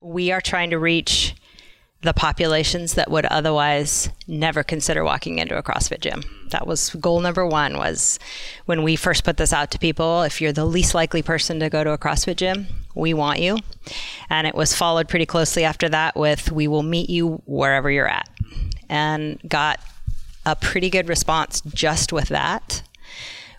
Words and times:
We 0.00 0.32
are 0.32 0.40
trying 0.40 0.70
to 0.70 0.78
reach 0.78 1.34
the 2.02 2.14
populations 2.14 2.94
that 2.94 3.10
would 3.10 3.26
otherwise 3.26 4.08
never 4.26 4.62
consider 4.62 5.04
walking 5.04 5.38
into 5.38 5.58
a 5.58 5.62
CrossFit 5.62 6.00
gym. 6.00 6.22
That 6.48 6.66
was 6.66 6.90
goal 6.94 7.20
number 7.20 7.46
1 7.46 7.76
was 7.76 8.18
when 8.64 8.82
we 8.82 8.96
first 8.96 9.24
put 9.24 9.36
this 9.36 9.52
out 9.52 9.70
to 9.72 9.78
people, 9.78 10.22
if 10.22 10.40
you're 10.40 10.52
the 10.52 10.64
least 10.64 10.94
likely 10.94 11.22
person 11.22 11.60
to 11.60 11.68
go 11.68 11.84
to 11.84 11.92
a 11.92 11.98
CrossFit 11.98 12.36
gym, 12.36 12.66
we 12.94 13.12
want 13.12 13.40
you. 13.40 13.58
And 14.30 14.46
it 14.46 14.54
was 14.54 14.74
followed 14.74 15.08
pretty 15.08 15.26
closely 15.26 15.64
after 15.64 15.90
that 15.90 16.16
with 16.16 16.50
we 16.50 16.66
will 16.66 16.82
meet 16.82 17.10
you 17.10 17.42
wherever 17.44 17.90
you're 17.90 18.08
at. 18.08 18.28
And 18.88 19.38
got 19.46 19.80
a 20.46 20.56
pretty 20.56 20.88
good 20.88 21.08
response 21.08 21.60
just 21.74 22.12
with 22.12 22.28
that. 22.28 22.82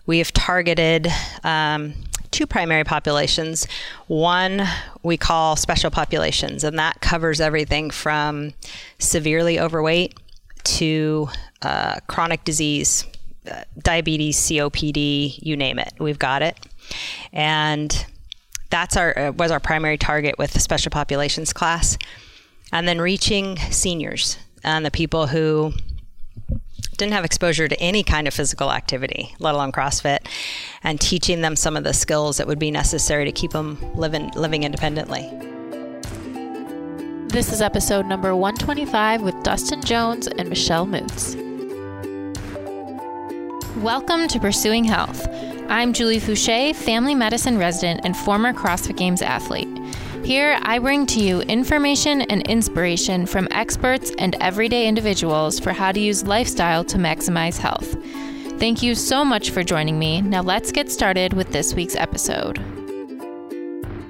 We 0.04 0.18
have 0.18 0.32
targeted 0.32 1.06
um, 1.44 1.94
two 2.32 2.46
primary 2.46 2.82
populations. 2.82 3.68
One 4.08 4.66
we 5.04 5.16
call 5.16 5.54
special 5.54 5.90
populations, 5.90 6.64
and 6.64 6.78
that 6.78 7.00
covers 7.00 7.40
everything 7.40 7.90
from 7.90 8.54
severely 8.98 9.60
overweight 9.60 10.18
to 10.64 11.28
uh, 11.62 11.96
chronic 12.08 12.44
disease, 12.44 13.04
uh, 13.50 13.62
diabetes, 13.78 14.36
COPD, 14.36 15.38
you 15.40 15.56
name 15.56 15.78
it. 15.78 15.92
We've 15.98 16.18
got 16.18 16.42
it. 16.42 16.58
And 17.32 18.06
that's 18.70 18.96
our 18.96 19.16
uh, 19.16 19.32
was 19.32 19.50
our 19.50 19.60
primary 19.60 19.98
target 19.98 20.38
with 20.38 20.52
the 20.52 20.60
special 20.60 20.90
populations 20.90 21.52
class. 21.52 21.96
And 22.72 22.88
then 22.88 23.00
reaching 23.00 23.58
seniors 23.70 24.38
and 24.64 24.84
the 24.84 24.90
people 24.90 25.26
who 25.26 25.74
didn't 26.96 27.12
have 27.12 27.24
exposure 27.24 27.68
to 27.68 27.80
any 27.80 28.02
kind 28.02 28.28
of 28.28 28.34
physical 28.34 28.72
activity, 28.72 29.34
let 29.38 29.54
alone 29.54 29.72
CrossFit, 29.72 30.18
and 30.82 31.00
teaching 31.00 31.40
them 31.40 31.56
some 31.56 31.76
of 31.76 31.84
the 31.84 31.92
skills 31.92 32.36
that 32.36 32.46
would 32.46 32.58
be 32.58 32.70
necessary 32.70 33.24
to 33.24 33.32
keep 33.32 33.52
them 33.52 33.78
living 33.94 34.30
living 34.34 34.62
independently. 34.62 35.30
This 37.28 37.50
is 37.52 37.62
episode 37.62 38.06
number 38.06 38.36
125 38.36 39.22
with 39.22 39.34
Dustin 39.42 39.82
Jones 39.82 40.26
and 40.26 40.48
Michelle 40.48 40.86
Moots. 40.86 41.34
Welcome 43.78 44.28
to 44.28 44.38
Pursuing 44.38 44.84
Health. 44.84 45.26
I'm 45.68 45.94
Julie 45.94 46.20
Fouché, 46.20 46.76
family 46.76 47.14
medicine 47.14 47.56
resident 47.56 48.02
and 48.04 48.14
former 48.14 48.52
CrossFit 48.52 48.98
Games 48.98 49.22
athlete. 49.22 49.68
Here, 50.24 50.56
I 50.62 50.78
bring 50.78 51.06
to 51.06 51.20
you 51.20 51.40
information 51.40 52.22
and 52.22 52.46
inspiration 52.46 53.26
from 53.26 53.48
experts 53.50 54.12
and 54.18 54.36
everyday 54.40 54.86
individuals 54.86 55.58
for 55.58 55.72
how 55.72 55.90
to 55.90 55.98
use 55.98 56.24
lifestyle 56.24 56.84
to 56.84 56.96
maximize 56.96 57.58
health. 57.58 57.96
Thank 58.60 58.84
you 58.84 58.94
so 58.94 59.24
much 59.24 59.50
for 59.50 59.64
joining 59.64 59.98
me. 59.98 60.22
Now, 60.22 60.42
let's 60.42 60.70
get 60.70 60.92
started 60.92 61.32
with 61.32 61.50
this 61.50 61.74
week's 61.74 61.96
episode. 61.96 62.58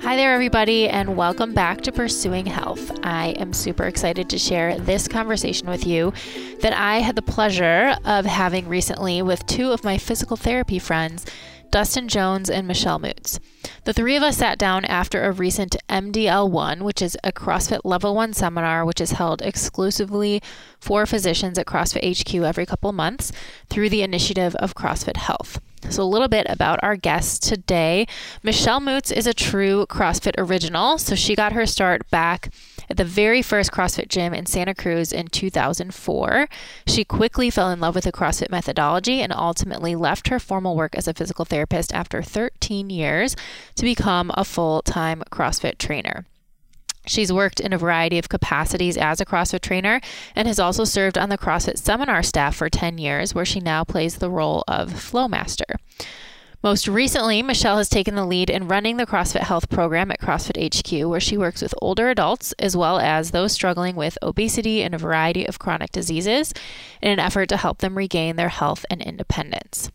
Hi 0.03 0.15
there, 0.17 0.35
everybody, 0.35 0.87
and 0.87 1.17
welcome 1.17 1.55
back 1.55 1.81
to 1.83 1.93
Pursuing 1.93 2.45
Health. 2.45 2.93
I 3.03 3.29
am 3.39 3.55
super 3.55 3.85
excited 3.85 4.29
to 4.29 4.39
share 4.39 4.79
this 4.79 5.09
conversation 5.09 5.67
with 5.71 5.87
you 5.87 6.13
that 6.61 6.75
I 6.75 6.99
had 6.99 7.17
the 7.17 7.23
pleasure 7.23 7.97
of 8.05 8.27
having 8.27 8.69
recently 8.69 9.23
with 9.23 9.47
two 9.47 9.73
of 9.73 9.83
my 9.83 9.97
physical 9.97 10.37
therapy 10.37 10.79
friends 10.79 11.25
Dustin 11.73 12.07
Jones, 12.07 12.51
and 12.51 12.69
Michelle 12.69 12.99
Moots. 12.99 13.41
The 13.85 13.95
three 13.95 14.15
of 14.15 14.23
us 14.23 14.37
sat 14.37 14.59
down 14.59 14.85
after 14.85 15.25
a 15.25 15.33
recent 15.33 15.75
MDL1, 15.89 16.83
which 16.83 17.01
is 17.01 17.17
a 17.25 17.33
CrossFit 17.33 17.81
Level 17.83 18.15
1 18.15 18.35
seminar, 18.35 18.85
which 18.85 19.01
is 19.01 19.13
held 19.13 19.41
exclusively 19.41 20.43
for 20.79 21.07
physicians 21.07 21.59
at 21.59 21.67
CrossFit 21.67 22.21
HQ 22.21 22.35
every 22.35 22.67
couple 22.67 22.93
months 22.93 23.33
through 23.71 23.89
the 23.89 24.03
initiative 24.03 24.55
of 24.57 24.75
CrossFit 24.75 25.17
Health. 25.17 25.61
So, 25.91 26.03
a 26.03 26.05
little 26.05 26.29
bit 26.29 26.47
about 26.49 26.79
our 26.83 26.97
guest 26.97 27.43
today. 27.43 28.07
Michelle 28.43 28.81
Moots 28.81 29.11
is 29.11 29.27
a 29.27 29.35
true 29.35 29.87
CrossFit 29.89 30.35
original. 30.39 30.99
So, 30.99 31.15
she 31.15 31.35
got 31.35 31.53
her 31.53 31.67
start 31.67 32.09
back 32.11 32.53
at 32.89 32.97
the 32.97 33.05
very 33.05 33.43
first 33.43 33.73
CrossFit 33.73 34.09
gym 34.09 34.35
in 34.35 34.47
Santa 34.47 34.75
Cruz 34.75 35.13
in 35.13 35.27
2004. 35.29 36.49
She 36.87 37.05
quickly 37.05 37.51
fell 37.51 37.71
in 37.71 37.81
love 37.81 37.95
with 37.95 38.05
the 38.05 38.13
CrossFit 38.13 38.51
methodology 38.51 39.21
and 39.21 39.33
ultimately 39.33 39.95
left 39.95 40.29
her 40.29 40.39
formal 40.39 40.77
work 40.77 40.95
as 40.95 41.09
a 41.09 41.15
physical 41.15 41.45
therapist 41.45 41.93
after 41.95 42.23
13 42.23 42.91
years 42.91 43.37
to 43.77 43.85
become 43.85 44.31
a 44.35 44.45
full 44.45 44.83
time 44.83 45.23
CrossFit 45.31 45.79
trainer. 45.79 46.27
She's 47.07 47.33
worked 47.33 47.61
in 47.61 47.73
a 47.73 47.79
variety 47.79 48.19
of 48.19 48.29
capacities 48.29 48.97
as 48.97 49.21
a 49.21 49.25
CrossFit 49.25 49.61
trainer 49.61 50.01
and 50.37 50.47
has 50.47 50.61
also 50.61 50.85
served 50.85 51.19
on 51.19 51.29
the 51.29 51.39
CrossFit 51.39 51.79
seminar 51.79 52.23
staff 52.23 52.55
for 52.55 52.71
10 52.71 52.99
years, 52.99 53.35
where 53.35 53.45
she 53.45 53.61
now 53.61 53.85
plays 53.85 54.17
the 54.17 54.31
role 54.31 54.63
of 54.69 54.93
Flowmaster. 54.93 55.77
Most 56.63 56.87
recently, 56.87 57.43
Michelle 57.43 57.79
has 57.79 57.89
taken 57.89 58.15
the 58.15 58.25
lead 58.25 58.49
in 58.49 58.69
running 58.69 58.97
the 58.97 59.07
CrossFit 59.07 59.41
Health 59.41 59.69
program 59.69 60.13
at 60.13 60.21
CrossFit 60.21 60.73
HQ, 60.73 61.09
where 61.09 61.19
she 61.19 61.37
works 61.37 61.61
with 61.61 61.75
older 61.83 62.09
adults 62.09 62.53
as 62.61 62.77
well 62.77 63.01
as 63.01 63.33
those 63.33 63.53
struggling 63.53 63.97
with 63.97 64.17
obesity 64.23 64.85
and 64.85 64.95
a 64.95 64.99
variety 64.99 65.45
of 65.45 65.59
chronic 65.59 65.91
diseases 65.91 66.55
in 67.03 67.11
an 67.11 67.19
effort 67.19 67.49
to 67.49 67.57
help 67.57 67.79
them 67.79 67.99
regain 67.99 68.37
their 68.37 68.49
health 68.49 68.87
and 68.89 69.03
independence. 69.03 69.91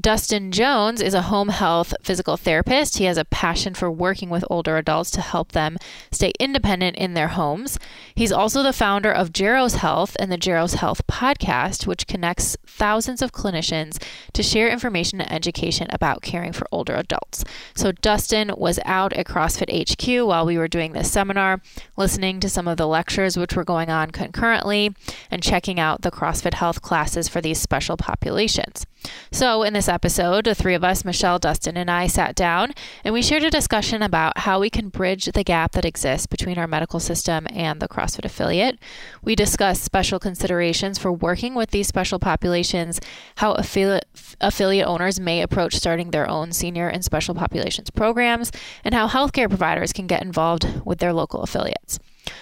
Dustin 0.00 0.50
Jones 0.50 1.00
is 1.00 1.14
a 1.14 1.22
home 1.22 1.50
health 1.50 1.94
physical 2.02 2.36
therapist. 2.36 2.98
He 2.98 3.04
has 3.04 3.16
a 3.16 3.24
passion 3.24 3.74
for 3.74 3.88
working 3.88 4.28
with 4.28 4.44
older 4.50 4.76
adults 4.76 5.12
to 5.12 5.20
help 5.20 5.52
them 5.52 5.76
stay 6.10 6.32
independent 6.40 6.96
in 6.96 7.14
their 7.14 7.28
homes. 7.28 7.78
He's 8.12 8.32
also 8.32 8.64
the 8.64 8.72
founder 8.72 9.12
of 9.12 9.32
Jaros 9.32 9.76
Health 9.76 10.16
and 10.18 10.32
the 10.32 10.36
Jaros 10.36 10.74
Health 10.74 11.06
podcast, 11.06 11.86
which 11.86 12.08
connects 12.08 12.56
thousands 12.66 13.22
of 13.22 13.30
clinicians 13.30 14.02
to 14.32 14.42
share 14.42 14.68
information 14.68 15.20
and 15.20 15.32
education 15.32 15.86
about 15.90 16.22
caring 16.22 16.52
for 16.52 16.66
older 16.72 16.96
adults. 16.96 17.44
So, 17.76 17.92
Dustin 17.92 18.50
was 18.56 18.80
out 18.84 19.12
at 19.12 19.26
CrossFit 19.26 19.70
HQ 19.70 20.26
while 20.26 20.44
we 20.44 20.58
were 20.58 20.66
doing 20.66 20.92
this 20.92 21.12
seminar, 21.12 21.62
listening 21.96 22.40
to 22.40 22.48
some 22.48 22.66
of 22.66 22.78
the 22.78 22.88
lectures 22.88 23.36
which 23.36 23.54
were 23.54 23.64
going 23.64 23.90
on 23.90 24.10
concurrently, 24.10 24.92
and 25.30 25.40
checking 25.40 25.78
out 25.78 26.02
the 26.02 26.10
CrossFit 26.10 26.54
Health 26.54 26.82
classes 26.82 27.28
for 27.28 27.40
these 27.40 27.60
special 27.60 27.96
populations. 27.96 28.86
So, 29.30 29.62
in 29.62 29.72
this 29.72 29.88
episode, 29.88 30.44
the 30.44 30.54
three 30.54 30.74
of 30.74 30.84
us, 30.84 31.04
Michelle, 31.04 31.38
Dustin, 31.38 31.76
and 31.76 31.90
I, 31.90 32.06
sat 32.06 32.34
down 32.34 32.72
and 33.02 33.12
we 33.12 33.22
shared 33.22 33.42
a 33.42 33.50
discussion 33.50 34.02
about 34.02 34.38
how 34.38 34.60
we 34.60 34.70
can 34.70 34.88
bridge 34.88 35.26
the 35.26 35.44
gap 35.44 35.72
that 35.72 35.84
exists 35.84 36.26
between 36.26 36.58
our 36.58 36.66
medical 36.66 37.00
system 37.00 37.46
and 37.50 37.80
the 37.80 37.88
CrossFit 37.88 38.24
affiliate. 38.24 38.78
We 39.22 39.34
discussed 39.34 39.82
special 39.82 40.18
considerations 40.18 40.98
for 40.98 41.12
working 41.12 41.54
with 41.54 41.70
these 41.70 41.88
special 41.88 42.18
populations, 42.18 43.00
how 43.36 43.52
affiliate, 43.52 44.06
affiliate 44.40 44.86
owners 44.86 45.18
may 45.18 45.42
approach 45.42 45.74
starting 45.74 46.10
their 46.10 46.28
own 46.28 46.52
senior 46.52 46.88
and 46.88 47.04
special 47.04 47.34
populations 47.34 47.90
programs, 47.90 48.52
and 48.84 48.94
how 48.94 49.08
healthcare 49.08 49.48
providers 49.48 49.92
can 49.92 50.06
get 50.06 50.22
involved 50.22 50.82
with 50.84 50.98
their 50.98 51.12
local 51.12 51.42
affiliates. 51.42 51.98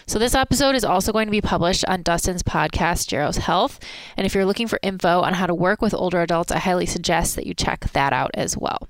So, 0.06 0.19
this 0.19 0.34
episode 0.34 0.75
is 0.75 0.84
also 0.84 1.12
going 1.12 1.26
to 1.26 1.32
be 1.32 1.41
published 1.41 1.84
on 1.87 2.03
Dustin's 2.03 2.43
podcast, 2.43 3.09
Jaros 3.09 3.38
Health. 3.38 3.81
And 4.16 4.26
if 4.26 4.34
you're 4.34 4.44
looking 4.44 4.69
for 4.69 4.78
info 4.82 5.20
on 5.20 5.34
how 5.34 5.47
to 5.47 5.54
work 5.54 5.82
with 5.82 5.94
older 5.94 6.20
adults, 6.20 6.53
I 6.53 6.59
highly 6.59 6.87
suggest 6.87 7.37
that 7.37 7.47
you 7.47 7.54
check 7.54 7.92
that 7.92 8.12
out 8.12 8.31
as 8.34 8.56
well. 8.56 8.88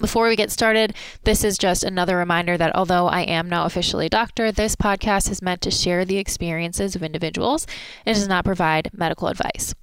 Before 0.00 0.28
we 0.28 0.36
get 0.36 0.50
started, 0.50 0.94
this 1.24 1.44
is 1.44 1.58
just 1.58 1.84
another 1.84 2.16
reminder 2.16 2.56
that 2.56 2.74
although 2.74 3.06
I 3.06 3.20
am 3.22 3.50
now 3.50 3.66
officially 3.66 4.06
a 4.06 4.10
doctor, 4.10 4.50
this 4.50 4.74
podcast 4.74 5.30
is 5.30 5.42
meant 5.42 5.60
to 5.60 5.70
share 5.70 6.06
the 6.06 6.16
experiences 6.16 6.96
of 6.96 7.02
individuals 7.02 7.66
and 8.06 8.16
does 8.16 8.26
not 8.26 8.46
provide 8.46 8.90
medical 8.94 9.28
advice. 9.28 9.74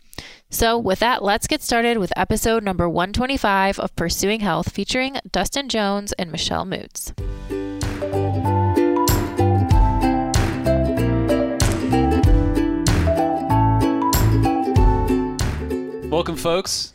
So, 0.50 0.78
with 0.78 1.00
that, 1.00 1.24
let's 1.24 1.46
get 1.46 1.62
started 1.62 2.00
with 2.00 2.12
episode 2.16 2.64
number 2.64 2.90
125 2.90 3.80
of 3.80 3.96
Pursuing 3.96 4.40
Health 4.40 4.72
featuring 4.72 5.18
Dustin 5.32 5.70
Jones 5.70 6.14
and 6.14 6.32
Michelle 6.32 6.66
Moots. 6.66 7.14
Welcome, 16.28 16.44
folks. 16.44 16.94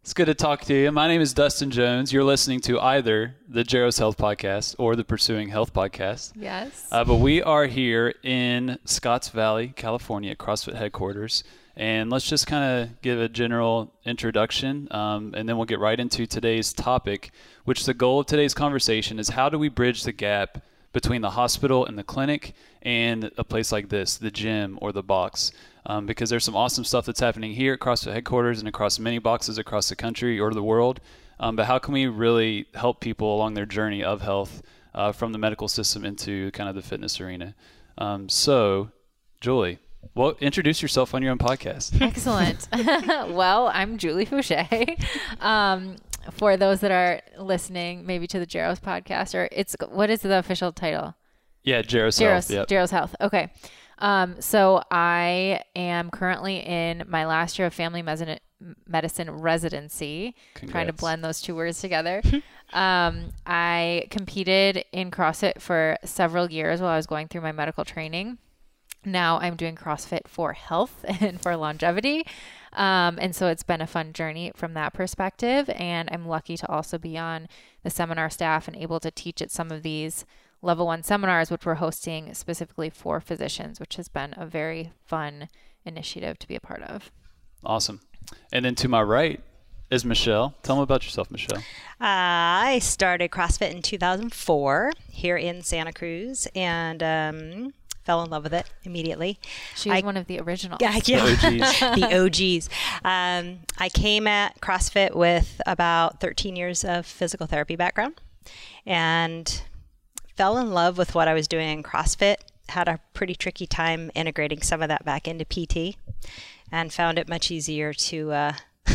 It's 0.00 0.12
good 0.12 0.24
to 0.24 0.34
talk 0.34 0.62
to 0.62 0.74
you. 0.74 0.90
My 0.90 1.06
name 1.06 1.20
is 1.20 1.32
Dustin 1.32 1.70
Jones. 1.70 2.12
You're 2.12 2.24
listening 2.24 2.58
to 2.62 2.80
either 2.80 3.36
the 3.48 3.62
Jaros 3.62 3.96
Health 3.96 4.16
Podcast 4.16 4.74
or 4.76 4.96
the 4.96 5.04
Pursuing 5.04 5.50
Health 5.50 5.72
Podcast. 5.72 6.32
Yes. 6.34 6.88
Uh, 6.90 7.04
but 7.04 7.18
we 7.18 7.40
are 7.44 7.66
here 7.66 8.12
in 8.24 8.80
Scotts 8.84 9.28
Valley, 9.28 9.72
California, 9.76 10.34
CrossFit 10.34 10.74
headquarters. 10.74 11.44
And 11.76 12.10
let's 12.10 12.28
just 12.28 12.48
kind 12.48 12.64
of 12.82 13.00
give 13.02 13.20
a 13.20 13.28
general 13.28 13.92
introduction, 14.04 14.88
um, 14.90 15.32
and 15.36 15.48
then 15.48 15.56
we'll 15.56 15.66
get 15.66 15.78
right 15.78 16.00
into 16.00 16.26
today's 16.26 16.72
topic, 16.72 17.30
which 17.64 17.86
the 17.86 17.94
goal 17.94 18.18
of 18.18 18.26
today's 18.26 18.52
conversation 18.52 19.20
is 19.20 19.28
how 19.28 19.48
do 19.48 19.60
we 19.60 19.68
bridge 19.68 20.02
the 20.02 20.10
gap 20.10 20.60
between 20.92 21.22
the 21.22 21.30
hospital 21.30 21.86
and 21.86 21.96
the 21.96 22.02
clinic 22.02 22.52
and 22.82 23.30
a 23.38 23.44
place 23.44 23.70
like 23.70 23.90
this, 23.90 24.16
the 24.16 24.32
gym 24.32 24.76
or 24.82 24.90
the 24.90 25.04
box 25.04 25.52
um, 25.86 26.06
because 26.06 26.30
there's 26.30 26.44
some 26.44 26.56
awesome 26.56 26.84
stuff 26.84 27.06
that's 27.06 27.20
happening 27.20 27.52
here 27.52 27.74
at 27.74 27.80
CrossFit 27.80 28.12
headquarters 28.12 28.58
and 28.58 28.68
across 28.68 28.98
many 28.98 29.18
boxes 29.18 29.58
across 29.58 29.88
the 29.88 29.96
country 29.96 30.38
or 30.38 30.52
the 30.52 30.62
world. 30.62 31.00
Um, 31.40 31.56
but 31.56 31.66
how 31.66 31.78
can 31.78 31.92
we 31.92 32.06
really 32.06 32.66
help 32.74 33.00
people 33.00 33.34
along 33.34 33.54
their 33.54 33.66
journey 33.66 34.04
of 34.04 34.20
health 34.20 34.62
uh, 34.94 35.12
from 35.12 35.32
the 35.32 35.38
medical 35.38 35.68
system 35.68 36.04
into 36.04 36.50
kind 36.52 36.68
of 36.68 36.74
the 36.74 36.82
fitness 36.82 37.20
arena? 37.20 37.54
Um, 37.98 38.28
so, 38.28 38.90
Julie, 39.40 39.78
well, 40.14 40.36
introduce 40.40 40.82
yourself 40.82 41.14
on 41.14 41.22
your 41.22 41.32
own 41.32 41.38
podcast. 41.38 42.00
Excellent. 42.00 42.68
well, 43.34 43.68
I'm 43.68 43.98
Julie 43.98 44.26
Fouché. 44.26 45.04
Um, 45.40 45.96
for 46.30 46.56
those 46.56 46.80
that 46.80 46.92
are 46.92 47.20
listening, 47.36 48.06
maybe 48.06 48.28
to 48.28 48.38
the 48.38 48.46
Jaros 48.46 48.80
podcast, 48.80 49.34
or 49.34 49.48
it's 49.50 49.74
what 49.90 50.08
is 50.08 50.20
the 50.20 50.38
official 50.38 50.70
title? 50.70 51.16
Yeah, 51.64 51.82
Jaros 51.82 52.20
Jaros, 52.20 52.48
Health. 52.48 52.50
Yep. 52.50 52.68
Jaros 52.68 52.90
Health. 52.90 53.16
Okay. 53.20 53.50
Um, 54.02 54.40
so 54.40 54.82
I 54.90 55.62
am 55.76 56.10
currently 56.10 56.56
in 56.58 57.04
my 57.06 57.24
last 57.24 57.56
year 57.56 57.66
of 57.66 57.72
family 57.72 58.02
medicine, 58.02 58.40
medicine 58.86 59.30
residency, 59.30 60.34
trying 60.66 60.88
to 60.88 60.92
blend 60.92 61.24
those 61.24 61.40
two 61.40 61.54
words 61.54 61.80
together. 61.80 62.20
um, 62.72 63.32
I 63.46 64.08
competed 64.10 64.84
in 64.90 65.12
CrossFit 65.12 65.60
for 65.60 65.96
several 66.04 66.50
years 66.50 66.80
while 66.80 66.90
I 66.90 66.96
was 66.96 67.06
going 67.06 67.28
through 67.28 67.42
my 67.42 67.52
medical 67.52 67.84
training. 67.84 68.38
Now 69.04 69.38
I'm 69.38 69.54
doing 69.54 69.76
CrossFit 69.76 70.26
for 70.26 70.52
health 70.52 71.04
and 71.20 71.40
for 71.40 71.56
longevity. 71.56 72.26
Um, 72.72 73.18
and 73.20 73.36
so 73.36 73.46
it's 73.46 73.62
been 73.62 73.80
a 73.80 73.86
fun 73.86 74.12
journey 74.14 74.50
from 74.56 74.74
that 74.74 74.94
perspective. 74.94 75.70
And 75.70 76.08
I'm 76.10 76.26
lucky 76.26 76.56
to 76.56 76.68
also 76.68 76.98
be 76.98 77.16
on 77.16 77.46
the 77.84 77.90
seminar 77.90 78.30
staff 78.30 78.66
and 78.66 78.76
able 78.76 78.98
to 78.98 79.12
teach 79.12 79.40
at 79.40 79.52
some 79.52 79.70
of 79.70 79.84
these 79.84 80.24
level 80.62 80.86
one 80.86 81.02
seminars, 81.02 81.50
which 81.50 81.66
we're 81.66 81.74
hosting 81.74 82.32
specifically 82.34 82.88
for 82.88 83.20
physicians, 83.20 83.80
which 83.80 83.96
has 83.96 84.08
been 84.08 84.34
a 84.36 84.46
very 84.46 84.92
fun 85.04 85.48
initiative 85.84 86.38
to 86.38 86.48
be 86.48 86.54
a 86.54 86.60
part 86.60 86.82
of. 86.82 87.10
Awesome. 87.64 88.00
And 88.52 88.64
then 88.64 88.74
to 88.76 88.88
my 88.88 89.02
right 89.02 89.40
is 89.90 90.04
Michelle. 90.04 90.54
Tell 90.62 90.76
me 90.76 90.82
about 90.82 91.04
yourself, 91.04 91.30
Michelle. 91.30 91.58
Uh, 91.58 91.62
I 92.00 92.78
started 92.80 93.30
CrossFit 93.30 93.72
in 93.72 93.82
2004 93.82 94.92
here 95.10 95.36
in 95.36 95.62
Santa 95.62 95.92
Cruz 95.92 96.46
and 96.54 97.02
um, 97.02 97.74
fell 98.04 98.22
in 98.22 98.30
love 98.30 98.44
with 98.44 98.54
it 98.54 98.66
immediately. 98.84 99.38
She 99.76 99.90
was 99.90 100.02
I- 100.02 100.06
one 100.06 100.16
of 100.16 100.26
the 100.26 100.40
originals. 100.40 100.78
Yeah, 100.80 100.98
yeah. 101.04 101.22
OGs. 101.24 101.80
the 102.00 102.08
OGs. 102.24 102.68
Um, 103.04 103.60
I 103.78 103.88
came 103.88 104.26
at 104.28 104.60
CrossFit 104.60 105.14
with 105.16 105.60
about 105.66 106.20
13 106.20 106.54
years 106.54 106.84
of 106.84 107.04
physical 107.04 107.46
therapy 107.48 107.74
background 107.74 108.20
and 108.86 109.62
fell 110.36 110.58
in 110.58 110.72
love 110.72 110.98
with 110.98 111.14
what 111.14 111.28
I 111.28 111.34
was 111.34 111.48
doing 111.48 111.68
in 111.68 111.82
CrossFit. 111.82 112.36
Had 112.68 112.88
a 112.88 113.00
pretty 113.14 113.34
tricky 113.34 113.66
time 113.66 114.10
integrating 114.14 114.62
some 114.62 114.82
of 114.82 114.88
that 114.88 115.04
back 115.04 115.28
into 115.28 115.44
PT 115.44 115.96
and 116.70 116.92
found 116.92 117.18
it 117.18 117.28
much 117.28 117.50
easier 117.50 117.92
to 117.92 118.32
uh, 118.32 118.52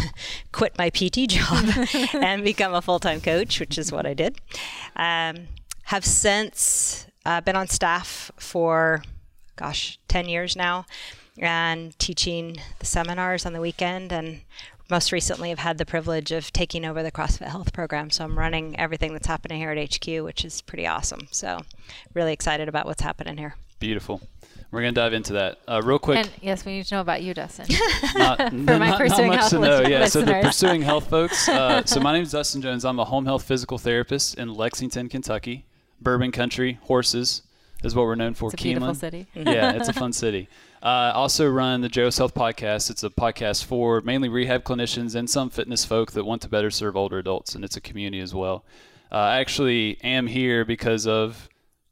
quit 0.51 0.77
my 0.77 0.89
PT 0.89 1.27
job 1.27 1.65
and 2.13 2.43
become 2.43 2.73
a 2.73 2.81
full 2.81 2.99
time 2.99 3.21
coach, 3.21 3.59
which 3.59 3.77
is 3.77 3.91
what 3.91 4.05
I 4.05 4.13
did. 4.13 4.39
Um, 4.95 5.47
have 5.83 6.05
since 6.05 7.07
uh, 7.25 7.41
been 7.41 7.55
on 7.55 7.67
staff 7.67 8.31
for, 8.37 9.03
gosh, 9.55 9.99
10 10.07 10.27
years 10.27 10.55
now 10.55 10.85
and 11.37 11.97
teaching 11.99 12.57
the 12.79 12.85
seminars 12.85 13.45
on 13.45 13.53
the 13.53 13.61
weekend 13.61 14.11
and 14.11 14.41
most 14.89 15.11
recently 15.11 15.49
have 15.49 15.59
had 15.59 15.77
the 15.77 15.85
privilege 15.85 16.31
of 16.31 16.51
taking 16.53 16.85
over 16.85 17.03
the 17.03 17.11
CrossFit 17.11 17.47
Health 17.47 17.73
program. 17.73 18.09
So 18.09 18.23
I'm 18.23 18.37
running 18.37 18.79
everything 18.79 19.13
that's 19.13 19.27
happening 19.27 19.59
here 19.59 19.71
at 19.71 19.93
HQ, 19.95 20.07
which 20.23 20.45
is 20.45 20.61
pretty 20.61 20.87
awesome. 20.87 21.27
So 21.31 21.59
really 22.13 22.33
excited 22.33 22.69
about 22.69 22.85
what's 22.85 23.01
happening 23.01 23.37
here. 23.37 23.55
Beautiful. 23.79 24.21
We're 24.71 24.81
going 24.81 24.93
to 24.93 24.99
dive 24.99 25.13
into 25.13 25.33
that. 25.33 25.59
Uh, 25.67 25.81
real 25.83 25.99
quick, 25.99 26.17
And 26.17 26.29
yes, 26.41 26.65
we 26.65 26.73
need 26.73 26.85
to 26.87 26.95
know 26.95 27.01
about 27.01 27.21
you, 27.21 27.33
Dustin. 27.33 27.67
not, 28.15 28.39
my 28.53 28.77
not, 28.77 28.79
not 28.79 28.97
Pursuing 28.99 29.27
much 29.27 29.39
Health 29.39 29.49
to 29.51 29.59
know. 29.59 29.79
lis- 29.79 29.89
Yeah, 29.89 30.05
so 30.07 30.21
the. 30.23 30.39
Pursuing 30.43 30.81
Health 30.81 31.09
folks. 31.09 31.47
Uh, 31.47 31.85
so 31.85 31.99
my 32.01 32.11
name 32.13 32.23
is 32.23 32.31
Dustin 32.31 32.61
Jones. 32.61 32.83
I'm 32.83 32.99
a 32.99 33.05
home 33.05 33.25
health 33.25 33.43
physical 33.43 33.77
therapist 33.77 34.35
in 34.35 34.53
Lexington, 34.53 35.07
Kentucky. 35.09 35.65
Bourbon 36.01 36.31
country, 36.31 36.79
horses 36.83 37.43
is 37.83 37.95
what 37.95 38.03
we're 38.05 38.15
known 38.15 38.33
for. 38.33 38.49
It's 38.51 38.61
a 38.61 38.63
beautiful 38.63 38.93
city. 38.93 39.27
yeah, 39.33 39.71
it's 39.73 39.87
a 39.87 39.93
fun 40.01 40.11
city. 40.11 40.49
Uh, 40.81 40.85
I 40.85 41.11
also 41.11 41.49
run 41.49 41.81
the 41.81 41.89
Jaros 41.89 42.19
Health 42.19 42.35
Podcast. 42.35 42.91
It's 42.91 43.03
a 43.03 43.09
podcast 43.09 43.65
for 43.65 43.99
mainly 44.01 44.29
rehab 44.29 44.63
clinicians 44.63 45.15
and 45.15 45.27
some 45.27 45.49
fitness 45.49 45.83
folk 45.85 46.11
that 46.11 46.23
want 46.23 46.43
to 46.43 46.49
better 46.49 46.69
serve 46.69 46.95
older 46.95 47.17
adults, 47.17 47.55
and 47.55 47.65
it's 47.65 47.75
a 47.75 47.81
community 47.81 48.19
as 48.19 48.35
well. 48.35 48.63
Uh, 49.11 49.15
I 49.15 49.39
actually 49.39 49.97
am 50.03 50.27
here 50.27 50.65
because 50.65 51.07
of 51.07 51.49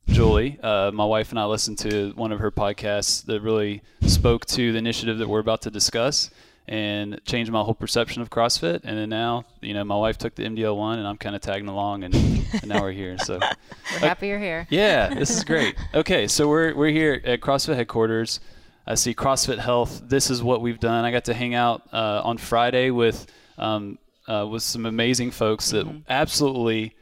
Julie. 0.08 0.60
Uh, 0.62 0.92
my 0.92 1.06
wife 1.06 1.32
and 1.32 1.40
I 1.40 1.46
listened 1.46 1.80
to 1.80 2.14
one 2.16 2.32
of 2.32 2.40
her 2.40 2.52
podcasts 2.52 3.26
that 3.26 3.42
really 3.42 3.82
spoke 4.02 4.46
to 4.48 4.72
the 4.72 4.78
initiative 4.78 5.18
that 5.18 5.28
we're 5.28 5.40
about 5.40 5.64
to 5.64 5.72
discuss 5.72 6.30
and 6.68 7.20
changed 7.26 7.52
my 7.52 7.64
whole 7.64 7.74
perception 7.74 8.22
of 8.22 8.30
CrossFit. 8.30 8.82
And 8.84 8.98
then 8.98 9.10
now, 9.10 9.46
you 9.62 9.74
know, 9.74 9.84
my 9.84 9.98
wife 9.98 10.20
took 10.20 10.36
the 10.36 10.44
MDL 10.44 10.78
one, 10.78 11.00
and 11.00 11.08
I'm 11.08 11.18
kind 11.18 11.36
of 11.36 11.42
tagging 11.42 11.68
along, 11.70 12.04
and, 12.04 12.14
and 12.14 12.68
now 12.68 12.82
we're 12.82 12.92
here. 12.92 13.18
So. 13.18 13.40
We're 13.94 14.00
happy 14.00 14.28
you're 14.28 14.40
here. 14.40 14.68
Yeah, 14.70 15.14
this 15.14 15.30
is 15.30 15.44
great. 15.44 15.76
Okay, 15.94 16.28
so 16.28 16.50
we're 16.50 16.74
we're 16.74 16.90
here 16.90 17.22
at 17.24 17.40
CrossFit 17.40 17.76
headquarters. 17.76 18.40
I 18.88 18.96
see 18.96 19.14
CrossFit 19.14 19.58
Health. 19.58 20.04
This 20.06 20.30
is 20.30 20.44
what 20.44 20.62
we've 20.62 20.80
done. 20.80 21.06
I 21.06 21.12
got 21.12 21.26
to 21.26 21.34
hang 21.34 21.56
out 21.56 21.82
uh, 21.92 22.22
on 22.24 22.38
Friday 22.38 22.92
with 22.92 23.26
um, 23.58 23.98
uh, 24.28 24.48
with 24.50 24.64
some 24.64 24.86
amazing 24.86 25.32
folks 25.32 25.72
that 25.72 25.88
absolutely 26.10 26.96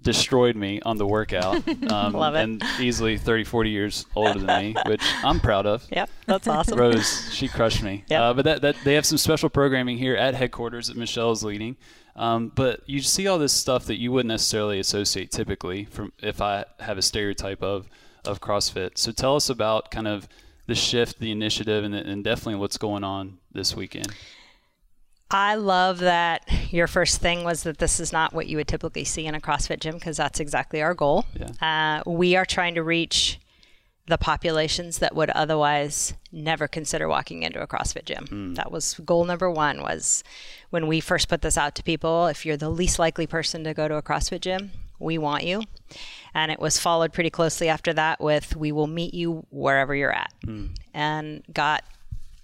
destroyed 0.00 0.54
me 0.54 0.80
on 0.82 0.96
the 0.96 1.06
workout. 1.06 1.62
Um, 1.88 2.12
Love 2.12 2.34
it. 2.34 2.42
And 2.42 2.62
easily 2.78 3.16
30, 3.16 3.44
40 3.44 3.70
years 3.70 4.06
older 4.14 4.38
than 4.38 4.46
me, 4.46 4.76
which 4.86 5.02
I'm 5.24 5.40
proud 5.40 5.64
of. 5.64 5.86
Yep, 5.90 6.10
that's 6.26 6.46
awesome. 6.46 6.78
Rose, 6.78 7.32
she 7.32 7.48
crushed 7.48 7.82
me. 7.82 8.04
Yep. 8.08 8.20
Uh, 8.20 8.34
but 8.34 8.44
that, 8.44 8.60
that 8.60 8.76
they 8.84 8.94
have 8.94 9.06
some 9.06 9.16
special 9.16 9.48
programming 9.48 9.96
here 9.96 10.14
at 10.14 10.34
headquarters 10.34 10.88
that 10.88 10.98
Michelle 10.98 11.32
is 11.32 11.42
leading. 11.42 11.76
Um, 12.14 12.52
but 12.54 12.82
you 12.86 13.00
see 13.00 13.26
all 13.26 13.38
this 13.38 13.54
stuff 13.54 13.86
that 13.86 13.98
you 13.98 14.12
wouldn't 14.12 14.28
necessarily 14.28 14.78
associate 14.78 15.30
typically 15.30 15.86
from 15.86 16.12
if 16.18 16.42
I 16.42 16.66
have 16.80 16.98
a 16.98 17.02
stereotype 17.02 17.62
of 17.62 17.88
of 18.24 18.40
CrossFit. 18.40 18.98
So 18.98 19.12
tell 19.12 19.36
us 19.36 19.48
about 19.48 19.90
kind 19.90 20.08
of 20.08 20.28
the 20.68 20.74
shift, 20.76 21.18
the 21.18 21.32
initiative, 21.32 21.82
and, 21.82 21.94
and 21.94 22.22
definitely 22.22 22.54
what's 22.54 22.76
going 22.78 23.02
on 23.02 23.38
this 23.52 23.74
weekend. 23.74 24.14
I 25.30 25.56
love 25.56 25.98
that 25.98 26.48
your 26.70 26.86
first 26.86 27.20
thing 27.20 27.42
was 27.42 27.64
that 27.64 27.78
this 27.78 27.98
is 27.98 28.12
not 28.12 28.32
what 28.32 28.46
you 28.46 28.58
would 28.58 28.68
typically 28.68 29.04
see 29.04 29.26
in 29.26 29.34
a 29.34 29.40
CrossFit 29.40 29.80
gym 29.80 29.94
because 29.94 30.18
that's 30.18 30.40
exactly 30.40 30.80
our 30.80 30.94
goal. 30.94 31.24
Uh, 31.60 32.02
we 32.06 32.36
are 32.36 32.46
trying 32.46 32.74
to 32.76 32.82
reach 32.82 33.40
the 34.06 34.18
populations 34.18 34.98
that 34.98 35.14
would 35.14 35.30
otherwise 35.30 36.14
never 36.32 36.66
consider 36.66 37.08
walking 37.08 37.42
into 37.42 37.62
a 37.62 37.66
CrossFit 37.66 38.04
gym. 38.04 38.26
That 38.54 38.70
was 38.70 38.94
goal 39.04 39.24
number 39.24 39.50
one 39.50 39.82
was 39.82 40.24
when 40.70 40.86
we 40.86 41.00
first 41.00 41.28
put 41.28 41.42
this 41.42 41.58
out 41.58 41.74
to 41.76 41.82
people, 41.82 42.26
if 42.26 42.46
you're 42.46 42.56
the 42.56 42.70
least 42.70 42.98
likely 42.98 43.26
person 43.26 43.64
to 43.64 43.74
go 43.74 43.86
to 43.86 43.96
a 43.96 44.02
CrossFit 44.02 44.40
gym, 44.40 44.70
we 44.98 45.18
want 45.18 45.44
you. 45.44 45.62
And 46.34 46.50
it 46.52 46.60
was 46.60 46.78
followed 46.78 47.12
pretty 47.12 47.30
closely 47.30 47.68
after 47.68 47.92
that 47.94 48.20
with 48.20 48.56
we 48.56 48.72
will 48.72 48.86
meet 48.86 49.14
you 49.14 49.46
wherever 49.50 49.94
you're 49.94 50.12
at. 50.12 50.32
And 50.94 51.42
got 51.52 51.84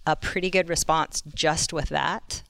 a 0.06 0.16
pretty 0.16 0.50
good 0.50 0.68
response 0.68 1.22
just 1.34 1.72
with 1.72 1.88
that. 1.90 2.42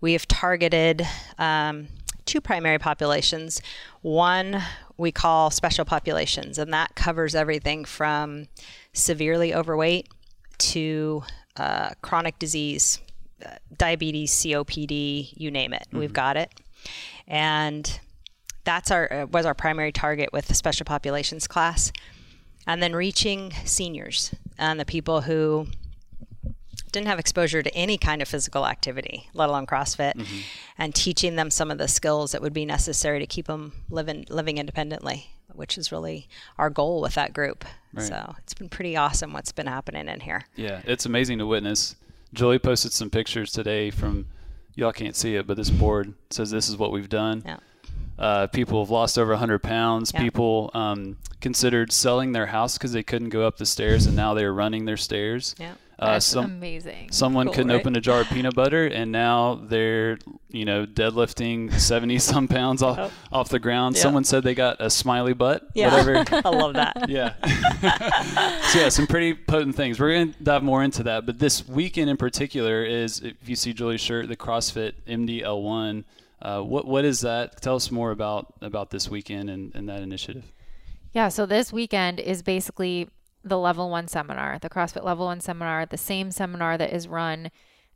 We 0.00 0.12
have 0.12 0.26
targeted 0.26 1.06
um, 1.38 1.88
two 2.24 2.40
primary 2.40 2.78
populations. 2.78 3.60
One 4.02 4.62
we 4.96 5.12
call 5.12 5.50
special 5.50 5.84
populations, 5.84 6.58
and 6.58 6.72
that 6.72 6.94
covers 6.94 7.34
everything 7.34 7.84
from 7.84 8.48
severely 8.92 9.54
overweight 9.54 10.08
to 10.58 11.22
uh, 11.56 11.90
chronic 12.02 12.38
disease, 12.38 13.00
uh, 13.44 13.56
diabetes, 13.76 14.32
COPD, 14.32 15.32
you 15.36 15.50
name 15.50 15.72
it. 15.72 15.86
We've 15.92 16.12
got 16.12 16.36
it. 16.36 16.50
And 17.26 18.00
that's 18.64 18.90
our 18.90 19.12
uh, 19.12 19.26
was 19.26 19.46
our 19.46 19.54
primary 19.54 19.92
target 19.92 20.30
with 20.32 20.48
the 20.48 20.54
special 20.54 20.84
populations 20.84 21.46
class. 21.46 21.92
And 22.66 22.82
then 22.82 22.94
reaching 22.94 23.52
seniors 23.64 24.34
and 24.58 24.78
the 24.78 24.84
people 24.84 25.22
who 25.22 25.66
didn't 26.92 27.06
have 27.08 27.18
exposure 27.18 27.62
to 27.62 27.74
any 27.74 27.96
kind 27.96 28.20
of 28.20 28.28
physical 28.28 28.66
activity, 28.66 29.28
let 29.32 29.48
alone 29.48 29.66
CrossFit, 29.66 30.24
and 30.76 30.94
teaching 30.94 31.36
them 31.36 31.50
some 31.50 31.70
of 31.70 31.78
the 31.78 31.88
skills 31.88 32.32
that 32.32 32.42
would 32.42 32.52
be 32.52 32.64
necessary 32.64 33.18
to 33.18 33.26
keep 33.26 33.46
them 33.46 33.72
living 33.88 34.26
living 34.28 34.58
independently, 34.58 35.30
which 35.52 35.78
is 35.78 35.90
really 35.90 36.28
our 36.58 36.68
goal 36.70 37.00
with 37.00 37.14
that 37.14 37.32
group. 37.32 37.64
So 37.98 38.34
it's 38.38 38.54
been 38.54 38.68
pretty 38.68 38.96
awesome 38.96 39.32
what's 39.32 39.52
been 39.52 39.66
happening 39.66 40.06
in 40.06 40.20
here. 40.20 40.42
Yeah, 40.54 40.80
it's 40.84 41.06
amazing 41.06 41.38
to 41.38 41.46
witness. 41.46 41.96
Julie 42.32 42.60
posted 42.60 42.92
some 42.92 43.10
pictures 43.10 43.50
today 43.50 43.90
from 43.90 44.26
y'all 44.76 44.92
can't 44.92 45.16
see 45.16 45.34
it, 45.34 45.46
but 45.46 45.56
this 45.56 45.70
board 45.70 46.14
says 46.30 46.50
this 46.50 46.68
is 46.68 46.76
what 46.76 46.92
we've 46.92 47.08
done. 47.08 47.42
Yeah. 47.44 47.58
Uh, 48.20 48.46
people 48.48 48.82
have 48.82 48.90
lost 48.90 49.18
over 49.18 49.30
100 49.32 49.60
pounds. 49.62 50.12
Yeah. 50.14 50.20
People 50.20 50.70
um, 50.74 51.16
considered 51.40 51.90
selling 51.90 52.32
their 52.32 52.46
house 52.46 52.76
because 52.76 52.92
they 52.92 53.02
couldn't 53.02 53.30
go 53.30 53.46
up 53.46 53.56
the 53.56 53.66
stairs, 53.66 54.06
and 54.06 54.14
now 54.14 54.34
they're 54.34 54.52
running 54.52 54.84
their 54.84 54.98
stairs. 54.98 55.54
Yeah. 55.58 55.72
Uh, 55.98 56.12
That's 56.14 56.24
some, 56.24 56.46
amazing. 56.46 57.10
someone 57.12 57.46
Cool, 57.48 57.54
couldn't 57.56 57.72
right? 57.72 57.80
open 57.80 57.94
a 57.94 58.00
jar 58.00 58.22
of 58.22 58.28
peanut 58.28 58.54
butter, 58.54 58.86
and 58.86 59.12
now 59.12 59.60
they're 59.64 60.18
you 60.48 60.64
know 60.64 60.86
deadlifting 60.86 61.70
70 61.78 62.18
some 62.20 62.48
pounds 62.48 62.82
off, 62.82 63.12
off 63.30 63.50
the 63.50 63.58
ground. 63.58 63.96
Oh. 63.96 63.98
Yeah. 63.98 64.02
Someone 64.04 64.24
said 64.24 64.42
they 64.42 64.54
got 64.54 64.80
a 64.80 64.88
smiley 64.88 65.34
butt. 65.34 65.68
Yeah. 65.74 65.90
Whatever. 65.94 66.24
I 66.46 66.48
love 66.50 66.72
that. 66.74 67.04
Yeah. 67.10 67.34
so 68.68 68.78
yeah, 68.80 68.88
some 68.88 69.06
pretty 69.06 69.34
potent 69.34 69.76
things. 69.76 70.00
We're 70.00 70.12
going 70.12 70.32
to 70.32 70.42
dive 70.42 70.62
more 70.62 70.82
into 70.82 71.02
that, 71.02 71.26
but 71.26 71.38
this 71.38 71.68
weekend 71.68 72.08
in 72.08 72.16
particular 72.16 72.82
is 72.82 73.20
if 73.20 73.46
you 73.46 73.56
see 73.56 73.72
Julie's 73.74 74.00
shirt, 74.00 74.28
the 74.28 74.36
CrossFit 74.36 74.92
MDL1. 75.06 76.04
Uh, 76.42 76.62
what 76.62 76.86
what 76.86 77.04
is 77.04 77.20
that? 77.20 77.60
Tell 77.60 77.76
us 77.76 77.90
more 77.90 78.10
about 78.10 78.54
about 78.60 78.90
this 78.90 79.08
weekend 79.08 79.50
and, 79.50 79.74
and 79.74 79.88
that 79.88 80.02
initiative. 80.02 80.52
Yeah, 81.12 81.28
so 81.28 81.44
this 81.44 81.72
weekend 81.72 82.20
is 82.20 82.42
basically 82.42 83.08
the 83.42 83.58
level 83.58 83.90
one 83.90 84.06
seminar, 84.06 84.58
the 84.58 84.70
CrossFit 84.70 85.04
level 85.04 85.26
one 85.26 85.40
seminar, 85.40 85.86
the 85.86 85.96
same 85.96 86.30
seminar 86.30 86.78
that 86.78 86.92
is 86.92 87.08
run 87.08 87.50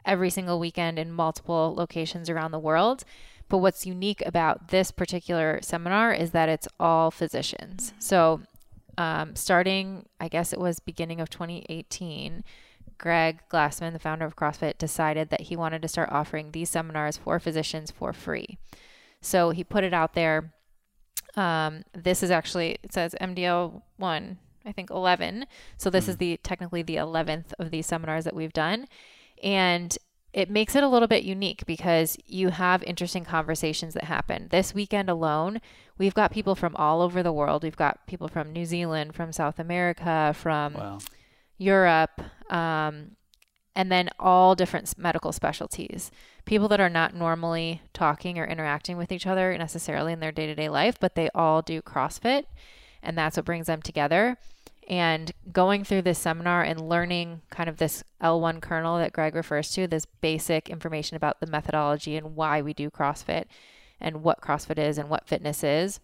every 0.05 0.31
single 0.31 0.59
weekend 0.59 0.99
in 0.99 1.13
multiple 1.13 1.75
locations 1.77 2.29
around 2.29 2.51
the 2.51 2.59
world. 2.59 3.05
But 3.49 3.59
what's 3.59 3.87
unique 3.87 4.23
about 4.25 4.69
this 4.69 4.91
particular 4.91 5.61
seminar 5.63 6.13
is 6.13 6.31
that 6.33 6.49
it's 6.49 6.69
all 6.81 7.11
physicians. 7.11 7.93
So 7.99 8.41
um, 8.97 9.37
starting, 9.37 10.07
I 10.19 10.29
guess 10.29 10.53
it 10.53 10.59
was 10.59 10.81
beginning 10.81 11.21
of 11.21 11.31
2018, 11.31 12.43
Greg 12.99 13.41
Glassman, 13.51 13.93
the 13.93 13.99
founder 13.99 14.25
of 14.25 14.37
CrossFit, 14.37 14.79
decided 14.79 15.31
that 15.31 15.43
he 15.43 15.57
wanted 15.57 15.83
to 15.83 15.89
start 15.89 16.11
offering 16.13 16.51
these 16.51 16.71
seminars 16.71 17.17
for 17.17 17.39
physicians 17.39 17.91
for 17.91 18.13
free. 18.13 18.59
So 19.21 19.51
he 19.51 19.65
put 19.65 19.85
it 19.85 19.95
out 19.95 20.15
there. 20.15 20.53
Um, 21.37 21.85
this 21.93 22.23
is 22.23 22.31
actually 22.31 22.79
it 22.83 22.93
says 22.93 23.15
MDL 23.21 23.83
one, 23.97 24.39
I 24.65 24.73
think 24.73 24.91
eleven. 24.91 25.47
So 25.77 25.91
this 25.91 26.07
mm. 26.07 26.11
is 26.11 26.17
the 26.19 26.37
technically 26.43 26.83
the 26.83 26.97
eleventh 26.97 27.53
of 27.59 27.71
these 27.71 27.87
seminars 27.87 28.25
that 28.25 28.37
we've 28.37 28.53
done, 28.53 28.87
and 29.43 29.97
it 30.35 30.51
makes 30.51 30.75
it 30.75 30.83
a 30.83 30.89
little 30.89 31.09
bit 31.09 31.23
unique 31.23 31.65
because 31.65 32.17
you 32.27 32.49
have 32.49 32.83
interesting 32.83 33.25
conversations 33.25 33.95
that 33.95 34.05
happen. 34.05 34.49
This 34.51 34.75
weekend 34.75 35.09
alone, 35.09 35.61
we've 35.97 36.13
got 36.13 36.33
people 36.33 36.57
from 36.57 36.75
all 36.75 37.03
over 37.03 37.23
the 37.23 37.33
world. 37.33 37.63
We've 37.63 37.77
got 37.77 38.07
people 38.09 38.27
from 38.27 38.53
New 38.53 38.67
Zealand, 38.67 39.15
from 39.15 39.33
South 39.33 39.61
America, 39.61 40.35
from 40.37 40.75
wow. 40.75 40.99
Europe, 41.59 42.21
um, 42.51 43.13
and 43.77 43.91
then 43.91 44.09
all 44.19 44.55
different 44.55 44.97
medical 44.97 45.33
specialties. 45.33 46.11
People 46.45 46.69
that 46.69 46.81
are 46.81 46.91
not 46.91 47.15
normally 47.15 47.83
talking 47.93 48.39
or 48.39 48.45
interacting 48.45 48.97
with 48.97 49.11
each 49.11 49.27
other 49.27 49.57
necessarily 49.57 50.13
in 50.13 50.21
their 50.21 50.33
day 50.33 50.47
to 50.47 50.55
day 50.55 50.69
life, 50.69 50.99
but 51.01 51.15
they 51.15 51.29
all 51.35 51.63
do 51.63 51.83
CrossFit, 51.83 52.45
and 53.03 53.17
that's 53.19 53.37
what 53.37 53.47
brings 53.47 53.67
them 53.67 53.83
together. 53.83 54.37
And 54.89 55.33
going 55.51 55.83
through 55.83 56.03
this 56.03 56.19
seminar 56.19 56.63
and 56.63 56.89
learning 56.89 57.41
kind 57.51 57.71
of 57.71 57.79
this 57.79 58.05
L1 58.23 58.61
kernel 58.61 58.99
that 58.99 59.15
Greg 59.15 59.35
refers 59.35 59.71
to, 59.73 59.87
this 59.87 60.05
basic 60.05 60.69
information 60.69 61.17
about 61.17 61.41
the 61.41 61.47
methodology 61.47 62.17
and 62.17 62.37
why 62.37 62.61
we 62.61 62.75
do 62.75 62.91
CrossFit 62.91 63.45
and 63.99 64.23
what 64.23 64.43
CrossFit 64.43 64.79
is 64.79 64.99
and 64.99 65.09
what 65.09 65.27
fitness 65.27 65.65
is, 65.65 66.01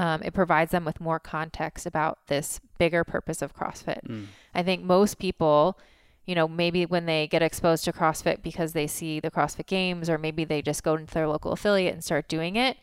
um, 0.00 0.22
it 0.22 0.32
provides 0.32 0.70
them 0.70 0.86
with 0.86 0.98
more 0.98 1.20
context 1.20 1.84
about 1.84 2.26
this 2.28 2.58
bigger 2.78 3.04
purpose 3.04 3.42
of 3.42 3.54
CrossFit. 3.54 4.00
Mm. 4.08 4.28
I 4.54 4.62
think 4.62 4.82
most 4.82 5.18
people, 5.18 5.78
you 6.24 6.34
know, 6.34 6.48
maybe 6.48 6.86
when 6.86 7.04
they 7.04 7.26
get 7.26 7.42
exposed 7.42 7.84
to 7.84 7.92
CrossFit 7.92 8.42
because 8.42 8.72
they 8.72 8.86
see 8.86 9.20
the 9.20 9.30
CrossFit 9.30 9.66
Games 9.66 10.08
or 10.08 10.16
maybe 10.16 10.46
they 10.46 10.62
just 10.62 10.82
go 10.82 10.94
into 10.94 11.12
their 11.12 11.28
local 11.28 11.52
affiliate 11.52 11.92
and 11.92 12.02
start 12.02 12.28
doing 12.28 12.56
it, 12.56 12.78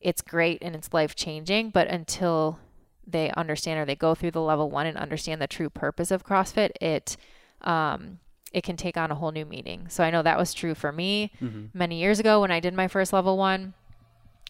it's 0.00 0.22
great 0.22 0.58
and 0.62 0.76
it's 0.76 0.92
life 0.92 1.16
changing. 1.16 1.70
But 1.70 1.88
until 1.88 2.60
they 3.04 3.32
understand 3.32 3.80
or 3.80 3.84
they 3.84 3.96
go 3.96 4.14
through 4.14 4.30
the 4.30 4.40
level 4.40 4.70
one 4.70 4.86
and 4.86 4.96
understand 4.96 5.42
the 5.42 5.48
true 5.48 5.68
purpose 5.68 6.12
of 6.12 6.24
CrossFit, 6.24 6.70
it 6.80 7.16
um, 7.62 8.20
it 8.52 8.62
can 8.62 8.76
take 8.76 8.96
on 8.96 9.10
a 9.10 9.16
whole 9.16 9.32
new 9.32 9.44
meaning. 9.44 9.88
So 9.88 10.04
I 10.04 10.10
know 10.10 10.22
that 10.22 10.38
was 10.38 10.54
true 10.54 10.76
for 10.76 10.92
me 10.92 11.32
mm-hmm. 11.42 11.66
many 11.74 11.98
years 12.00 12.20
ago 12.20 12.40
when 12.40 12.52
I 12.52 12.60
did 12.60 12.72
my 12.72 12.86
first 12.86 13.12
level 13.12 13.36
one. 13.36 13.74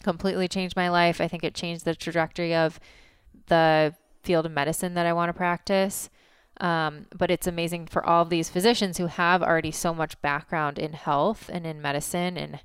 Completely 0.03 0.47
changed 0.47 0.75
my 0.75 0.89
life. 0.89 1.21
I 1.21 1.27
think 1.27 1.43
it 1.43 1.53
changed 1.53 1.85
the 1.85 1.95
trajectory 1.95 2.55
of 2.55 2.79
the 3.47 3.93
field 4.23 4.45
of 4.45 4.51
medicine 4.51 4.93
that 4.95 5.05
I 5.05 5.13
want 5.13 5.29
to 5.29 5.33
practice. 5.33 6.09
Um, 6.59 7.07
but 7.15 7.31
it's 7.31 7.47
amazing 7.47 7.87
for 7.87 8.05
all 8.05 8.21
of 8.21 8.29
these 8.29 8.49
physicians 8.49 8.97
who 8.97 9.07
have 9.07 9.41
already 9.41 9.71
so 9.71 9.93
much 9.93 10.21
background 10.21 10.77
in 10.77 10.93
health 10.93 11.49
and 11.51 11.65
in 11.65 11.81
medicine 11.81 12.37
and 12.37 12.59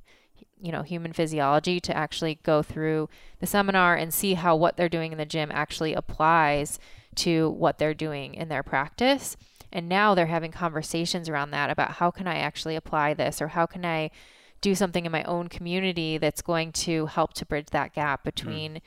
you 0.61 0.73
know 0.73 0.83
human 0.83 1.13
physiology 1.13 1.81
to 1.81 1.97
actually 1.97 2.39
go 2.43 2.63
through 2.63 3.09
the 3.41 3.47
seminar 3.47 3.95
and 3.95 4.13
see 4.13 4.35
how 4.35 4.57
what 4.57 4.77
they're 4.77 4.89
doing 4.89 5.13
in 5.13 5.19
the 5.19 5.27
gym 5.27 5.51
actually 5.53 5.95
applies 5.95 6.79
to 7.15 7.51
what 7.51 7.79
they're 7.79 7.95
doing 7.95 8.35
in 8.35 8.49
their 8.49 8.63
practice 8.63 9.37
and 9.73 9.89
now 9.89 10.15
they're 10.15 10.27
having 10.27 10.53
conversations 10.53 11.29
around 11.29 11.51
that 11.51 11.71
about 11.71 11.93
how 11.93 12.11
can 12.11 12.27
i 12.27 12.37
actually 12.37 12.77
apply 12.77 13.15
this 13.15 13.41
or 13.41 13.49
how 13.49 13.67
can 13.67 13.85
i 13.85 14.11
do 14.61 14.75
something 14.75 15.07
in 15.07 15.13
my 15.13 15.23
own 15.25 15.49
community 15.49 16.19
that's 16.19 16.43
going 16.43 16.73
to 16.73 17.07
help 17.07 17.35
to 17.35 17.47
bridge 17.47 17.67
that 17.71 17.93
gap 17.93 18.25
between 18.25 18.75
mm. 18.75 18.81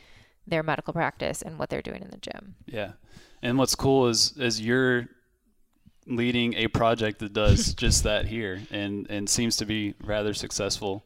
their 0.47 0.63
medical 0.63 0.93
practice 0.93 1.41
and 1.41 1.57
what 1.59 1.69
they're 1.69 1.81
doing 1.81 2.01
in 2.01 2.09
the 2.09 2.17
gym 2.17 2.55
yeah 2.65 2.91
and 3.41 3.57
what's 3.57 3.75
cool 3.75 4.07
is 4.07 4.35
is 4.37 4.59
you're 4.61 5.07
leading 6.09 6.55
a 6.55 6.67
project 6.67 7.19
that 7.19 7.33
does 7.33 7.73
just 7.75 8.03
that 8.03 8.25
here 8.25 8.61
and 8.71 9.07
and 9.09 9.29
seems 9.29 9.57
to 9.57 9.65
be 9.65 9.93
rather 10.03 10.33
successful. 10.33 11.05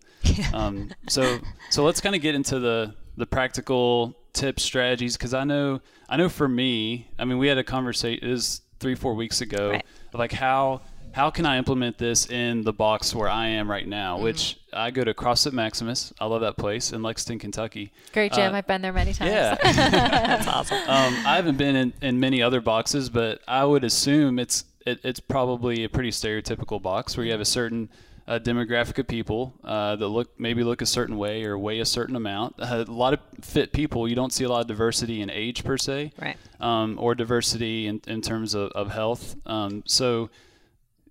Um, 0.53 0.91
so 1.09 1.39
so 1.69 1.83
let's 1.83 2.01
kind 2.01 2.15
of 2.15 2.21
get 2.21 2.33
into 2.35 2.59
the 2.59 2.95
the 3.17 3.25
practical 3.25 4.15
tips 4.31 4.63
strategies 4.63 5.17
because 5.17 5.33
I 5.33 5.43
know 5.43 5.81
I 6.09 6.17
know 6.17 6.29
for 6.29 6.47
me 6.47 7.09
I 7.19 7.25
mean 7.25 7.37
we 7.37 7.47
had 7.47 7.57
a 7.57 7.63
conversation 7.63 8.25
it 8.25 8.31
was 8.31 8.61
three 8.79 8.95
four 8.95 9.13
weeks 9.13 9.41
ago 9.41 9.71
right. 9.71 9.85
like 10.13 10.31
how 10.31 10.81
how 11.13 11.29
can 11.29 11.45
I 11.45 11.57
implement 11.57 11.97
this 11.97 12.29
in 12.29 12.63
the 12.63 12.73
box 12.73 13.15
where 13.15 13.29
I 13.29 13.47
am 13.47 13.69
right 13.69 13.87
now? 13.87 14.15
Mm-hmm. 14.15 14.23
Which 14.23 14.59
I 14.73 14.91
go 14.91 15.03
to 15.03 15.13
CrossFit 15.13 15.53
Maximus. 15.53 16.11
I 16.19 16.25
love 16.25 16.41
that 16.41 16.57
place 16.57 16.91
in 16.91 17.01
Lexington, 17.01 17.39
Kentucky. 17.39 17.91
Great 18.11 18.33
gym. 18.33 18.53
Uh, 18.53 18.57
I've 18.57 18.67
been 18.67 18.81
there 18.81 18.93
many 18.93 19.13
times. 19.13 19.31
Yeah, 19.31 19.55
that's 19.63 20.47
awesome. 20.47 20.77
Um, 20.77 21.13
I 21.25 21.35
haven't 21.35 21.57
been 21.57 21.75
in, 21.75 21.93
in 22.01 22.19
many 22.19 22.41
other 22.41 22.61
boxes, 22.61 23.09
but 23.09 23.41
I 23.47 23.63
would 23.63 23.83
assume 23.83 24.39
it's 24.39 24.65
it, 24.85 24.99
it's 25.03 25.19
probably 25.19 25.83
a 25.83 25.89
pretty 25.89 26.09
stereotypical 26.09 26.81
box 26.81 27.15
where 27.15 27.25
you 27.25 27.31
have 27.31 27.41
a 27.41 27.45
certain 27.45 27.89
uh, 28.27 28.39
demographic 28.39 28.97
of 28.99 29.07
people 29.07 29.53
uh, 29.63 29.95
that 29.95 30.07
look 30.07 30.39
maybe 30.39 30.63
look 30.63 30.81
a 30.81 30.85
certain 30.85 31.17
way 31.17 31.43
or 31.43 31.57
weigh 31.57 31.79
a 31.79 31.85
certain 31.85 32.15
amount. 32.15 32.55
Uh, 32.57 32.85
a 32.87 32.91
lot 32.91 33.13
of 33.13 33.19
fit 33.41 33.73
people. 33.73 34.07
You 34.07 34.15
don't 34.15 34.31
see 34.31 34.45
a 34.45 34.49
lot 34.49 34.61
of 34.61 34.67
diversity 34.67 35.21
in 35.21 35.29
age 35.29 35.63
per 35.63 35.77
se, 35.77 36.13
right? 36.19 36.37
Um, 36.59 36.97
or 36.99 37.15
diversity 37.15 37.87
in, 37.87 38.01
in 38.07 38.21
terms 38.21 38.53
of, 38.53 38.71
of 38.71 38.91
health. 38.91 39.35
Um, 39.45 39.83
so, 39.85 40.29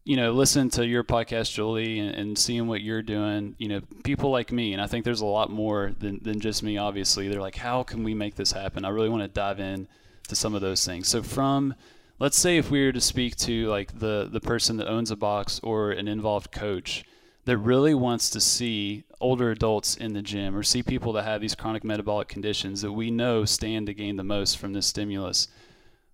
you 0.04 0.16
know, 0.16 0.32
listen 0.32 0.68
to 0.70 0.86
your 0.86 1.04
podcast, 1.04 1.52
Julie, 1.52 2.00
and, 2.00 2.14
and, 2.14 2.38
seeing 2.38 2.66
what 2.66 2.80
you're 2.80 3.02
doing. 3.02 3.54
You 3.58 3.68
know, 3.68 3.80
people 4.02 4.30
like 4.30 4.50
me, 4.50 4.72
and 4.72 4.82
I 4.82 4.86
think 4.86 5.04
there's 5.04 5.20
a 5.20 5.26
lot 5.26 5.50
more 5.50 5.92
than, 5.98 6.18
than 6.22 6.40
just 6.40 6.62
me. 6.62 6.76
Obviously, 6.76 7.28
they're 7.28 7.40
like, 7.40 7.54
how 7.54 7.84
can 7.84 8.02
we 8.02 8.12
make 8.12 8.34
this 8.34 8.50
happen? 8.50 8.84
I 8.84 8.88
really 8.88 9.08
want 9.08 9.22
to 9.22 9.28
dive 9.28 9.60
in 9.60 9.86
to 10.28 10.34
some 10.34 10.54
of 10.54 10.60
those 10.60 10.84
things. 10.84 11.08
So 11.08 11.22
from 11.22 11.74
let's 12.18 12.38
say 12.38 12.56
if 12.56 12.70
we 12.70 12.84
were 12.84 12.92
to 12.92 13.00
speak 13.00 13.34
to 13.36 13.66
like 13.66 13.98
the 13.98 14.28
the 14.30 14.40
person 14.40 14.76
that 14.76 14.88
owns 14.88 15.10
a 15.10 15.16
box 15.16 15.60
or 15.62 15.90
an 15.90 16.06
involved 16.06 16.52
coach 16.52 17.04
that 17.44 17.58
really 17.58 17.94
wants 17.94 18.30
to 18.30 18.40
see 18.40 19.02
older 19.20 19.50
adults 19.50 19.96
in 19.96 20.12
the 20.12 20.22
gym 20.22 20.56
or 20.56 20.62
see 20.62 20.82
people 20.82 21.12
that 21.12 21.24
have 21.24 21.40
these 21.40 21.56
chronic 21.56 21.82
metabolic 21.82 22.28
conditions 22.28 22.80
that 22.82 22.92
we 22.92 23.10
know 23.10 23.44
stand 23.44 23.86
to 23.86 23.94
gain 23.94 24.16
the 24.16 24.22
most 24.22 24.56
from 24.56 24.72
this 24.72 24.86
stimulus 24.86 25.48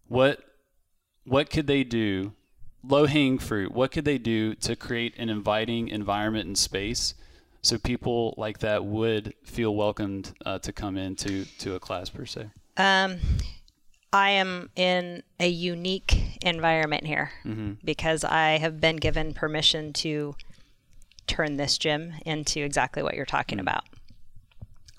what 0.07 0.41
what 1.25 1.51
could 1.51 1.67
they 1.67 1.85
do 1.85 2.33
low 2.89 3.07
hanging 3.07 3.39
fruit 3.39 3.73
what 3.73 3.91
could 3.91 4.05
they 4.05 4.19
do 4.19 4.55
to 4.55 4.75
create 4.75 5.15
an 5.19 5.29
inviting 5.29 5.89
environment 5.89 6.47
and 6.47 6.59
space 6.59 7.15
so 7.61 7.77
people 7.79 8.35
like 8.37 8.59
that 8.59 8.85
would 8.85 9.35
feel 9.45 9.75
welcomed 9.75 10.33
uh, 10.47 10.59
to 10.59 10.73
come 10.73 10.97
into 10.97 11.45
to 11.59 11.75
a 11.75 11.81
class 11.81 12.09
per 12.09 12.25
se 12.25 12.49
um, 12.77 13.19
I 14.13 14.31
am 14.31 14.71
in 14.75 15.23
a 15.39 15.49
unique 15.49 16.39
environment 16.41 17.07
here 17.07 17.31
mm-hmm. 17.45 17.73
because 17.85 18.25
I 18.25 18.59
have 18.59 18.81
been 18.81 18.97
given 18.97 19.35
permission 19.35 19.93
to 19.95 20.35
turn 21.27 21.57
this 21.57 21.77
gym 21.77 22.15
into 22.25 22.63
exactly 22.63 23.03
what 23.03 23.15
you're 23.15 23.27
talking 23.27 23.59
mm-hmm. 23.59 23.69
about. 23.69 23.85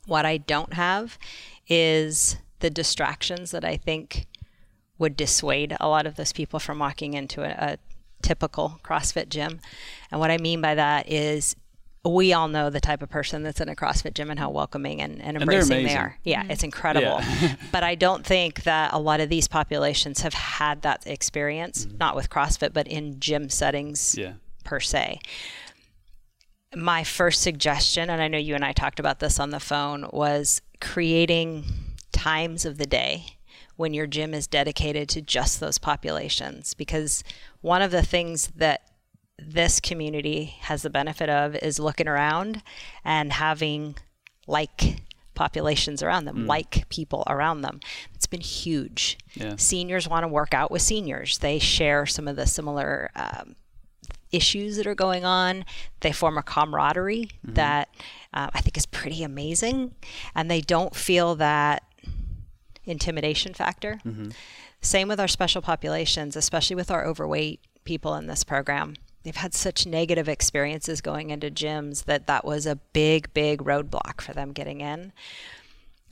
What 0.06 0.26
I 0.26 0.38
don't 0.38 0.74
have 0.74 1.18
is 1.68 2.38
the 2.60 2.70
distractions 2.70 3.52
that 3.52 3.66
I 3.66 3.78
think 3.78 4.28
would 5.00 5.18
dissuade 5.18 5.76
a 5.80 5.88
lot 5.88 6.06
of 6.06 6.16
those 6.16 6.34
people 6.34 6.60
from 6.60 6.78
walking 6.78 7.16
into 7.16 7.42
a, 7.42 7.74
a 7.74 7.78
typical 8.22 8.80
CrossFit 8.84 9.30
gym. 9.30 9.60
And 10.12 10.20
what 10.20 10.30
I 10.30 10.38
mean 10.38 10.62
by 10.62 10.76
that 10.76 11.10
is 11.10 11.56
we 12.06 12.32
all 12.34 12.48
know 12.48 12.70
the 12.70 12.80
type 12.80 13.02
of 13.02 13.10
person 13.10 13.44
that's 13.44 13.60
in 13.60 13.70
a 13.70 13.76
CrossFit 13.76 14.14
gym 14.14 14.30
and 14.30 14.40
how 14.40 14.50
welcoming 14.50 15.02
and, 15.02 15.22
and 15.22 15.38
embracing 15.38 15.78
and 15.78 15.88
they 15.88 15.96
are. 15.96 16.18
Yeah, 16.24 16.44
mm-hmm. 16.44 16.52
it's 16.52 16.64
incredible. 16.64 17.20
Yeah. 17.22 17.56
but 17.72 17.84
I 17.84 17.96
don't 17.96 18.26
think 18.26 18.64
that 18.64 18.94
a 18.94 19.00
lot 19.00 19.20
of 19.20 19.30
these 19.30 19.48
populations 19.48 20.22
have 20.22 20.34
had 20.34 20.82
that 20.84 21.06
experience, 21.06 21.86
mm-hmm. 21.86 21.98
not 21.98 22.16
with 22.16 22.30
CrossFit, 22.30 22.74
but 22.74 22.88
in 22.88 23.20
gym 23.20 23.50
settings 23.50 24.18
yeah. 24.18 24.34
per 24.64 24.80
se. 24.80 25.20
My 26.76 27.04
first 27.04 27.42
suggestion, 27.42 28.10
and 28.10 28.22
I 28.22 28.28
know 28.28 28.38
you 28.38 28.56
and 28.56 28.64
I 28.64 28.74
talked 28.74 29.00
about 29.00 29.20
this 29.20 29.40
on 29.40 29.50
the 29.50 29.60
phone, 29.60 30.08
was 30.14 30.62
creating 30.80 31.66
times 32.12 32.64
of 32.66 32.78
the 32.78 32.86
day 32.86 33.39
when 33.80 33.94
your 33.94 34.08
gym 34.08 34.34
is 34.34 34.46
dedicated 34.46 35.08
to 35.08 35.22
just 35.22 35.62
those 35.62 35.78
populations. 35.78 36.74
Because 36.74 37.24
one 37.62 37.82
of 37.82 37.92
the 37.92 38.02
things 38.02 38.48
that 38.58 38.82
this 39.38 39.80
community 39.80 40.58
has 40.64 40.82
the 40.82 40.90
benefit 40.90 41.30
of 41.30 41.56
is 41.56 41.80
looking 41.80 42.06
around 42.06 42.62
and 43.06 43.32
having 43.32 43.96
like 44.48 45.04
populations 45.34 46.04
around 46.04 46.26
them, 46.26 46.40
mm. 46.40 46.48
like 46.48 46.90
people 46.90 47.24
around 47.28 47.62
them. 47.62 47.80
It's 48.14 48.28
been 48.28 48.42
huge. 48.42 49.18
Yeah. 49.36 49.56
Seniors 49.56 50.10
want 50.10 50.26
to 50.26 50.28
work 50.28 50.54
out 50.54 50.72
with 50.72 50.82
seniors. 50.82 51.38
They 51.38 51.58
share 51.58 52.06
some 52.06 52.28
of 52.28 52.36
the 52.36 52.48
similar 52.48 53.12
um, 53.16 53.56
issues 54.34 54.76
that 54.76 54.88
are 54.88 54.96
going 54.96 55.24
on. 55.24 55.64
They 56.02 56.12
form 56.12 56.38
a 56.38 56.44
camaraderie 56.44 57.30
mm-hmm. 57.46 57.54
that 57.54 57.88
uh, 58.34 58.50
I 58.54 58.60
think 58.60 58.76
is 58.76 58.86
pretty 58.86 59.24
amazing, 59.24 59.96
and 60.36 60.52
they 60.52 60.60
don't 60.60 60.94
feel 60.94 61.36
that 61.36 61.84
intimidation 62.86 63.54
factor. 63.54 64.00
Mm-hmm. 64.06 64.30
Same 64.82 65.08
with 65.08 65.20
our 65.20 65.28
special 65.28 65.62
populations, 65.62 66.36
especially 66.36 66.76
with 66.76 66.90
our 66.90 67.06
overweight 67.06 67.60
people 67.84 68.16
in 68.16 68.28
this 68.28 68.44
program 68.44 68.96
they've 69.24 69.36
had 69.36 69.54
such 69.54 69.86
negative 69.86 70.30
experiences 70.30 71.02
going 71.02 71.30
into 71.30 71.52
gyms 71.52 72.06
that 72.06 72.28
that 72.28 72.46
was 72.46 72.66
a 72.66 72.78
big, 72.94 73.34
big 73.34 73.62
roadblock 73.62 74.22
for 74.22 74.34
them 74.34 74.54
getting 74.54 74.82
in. 74.82 75.12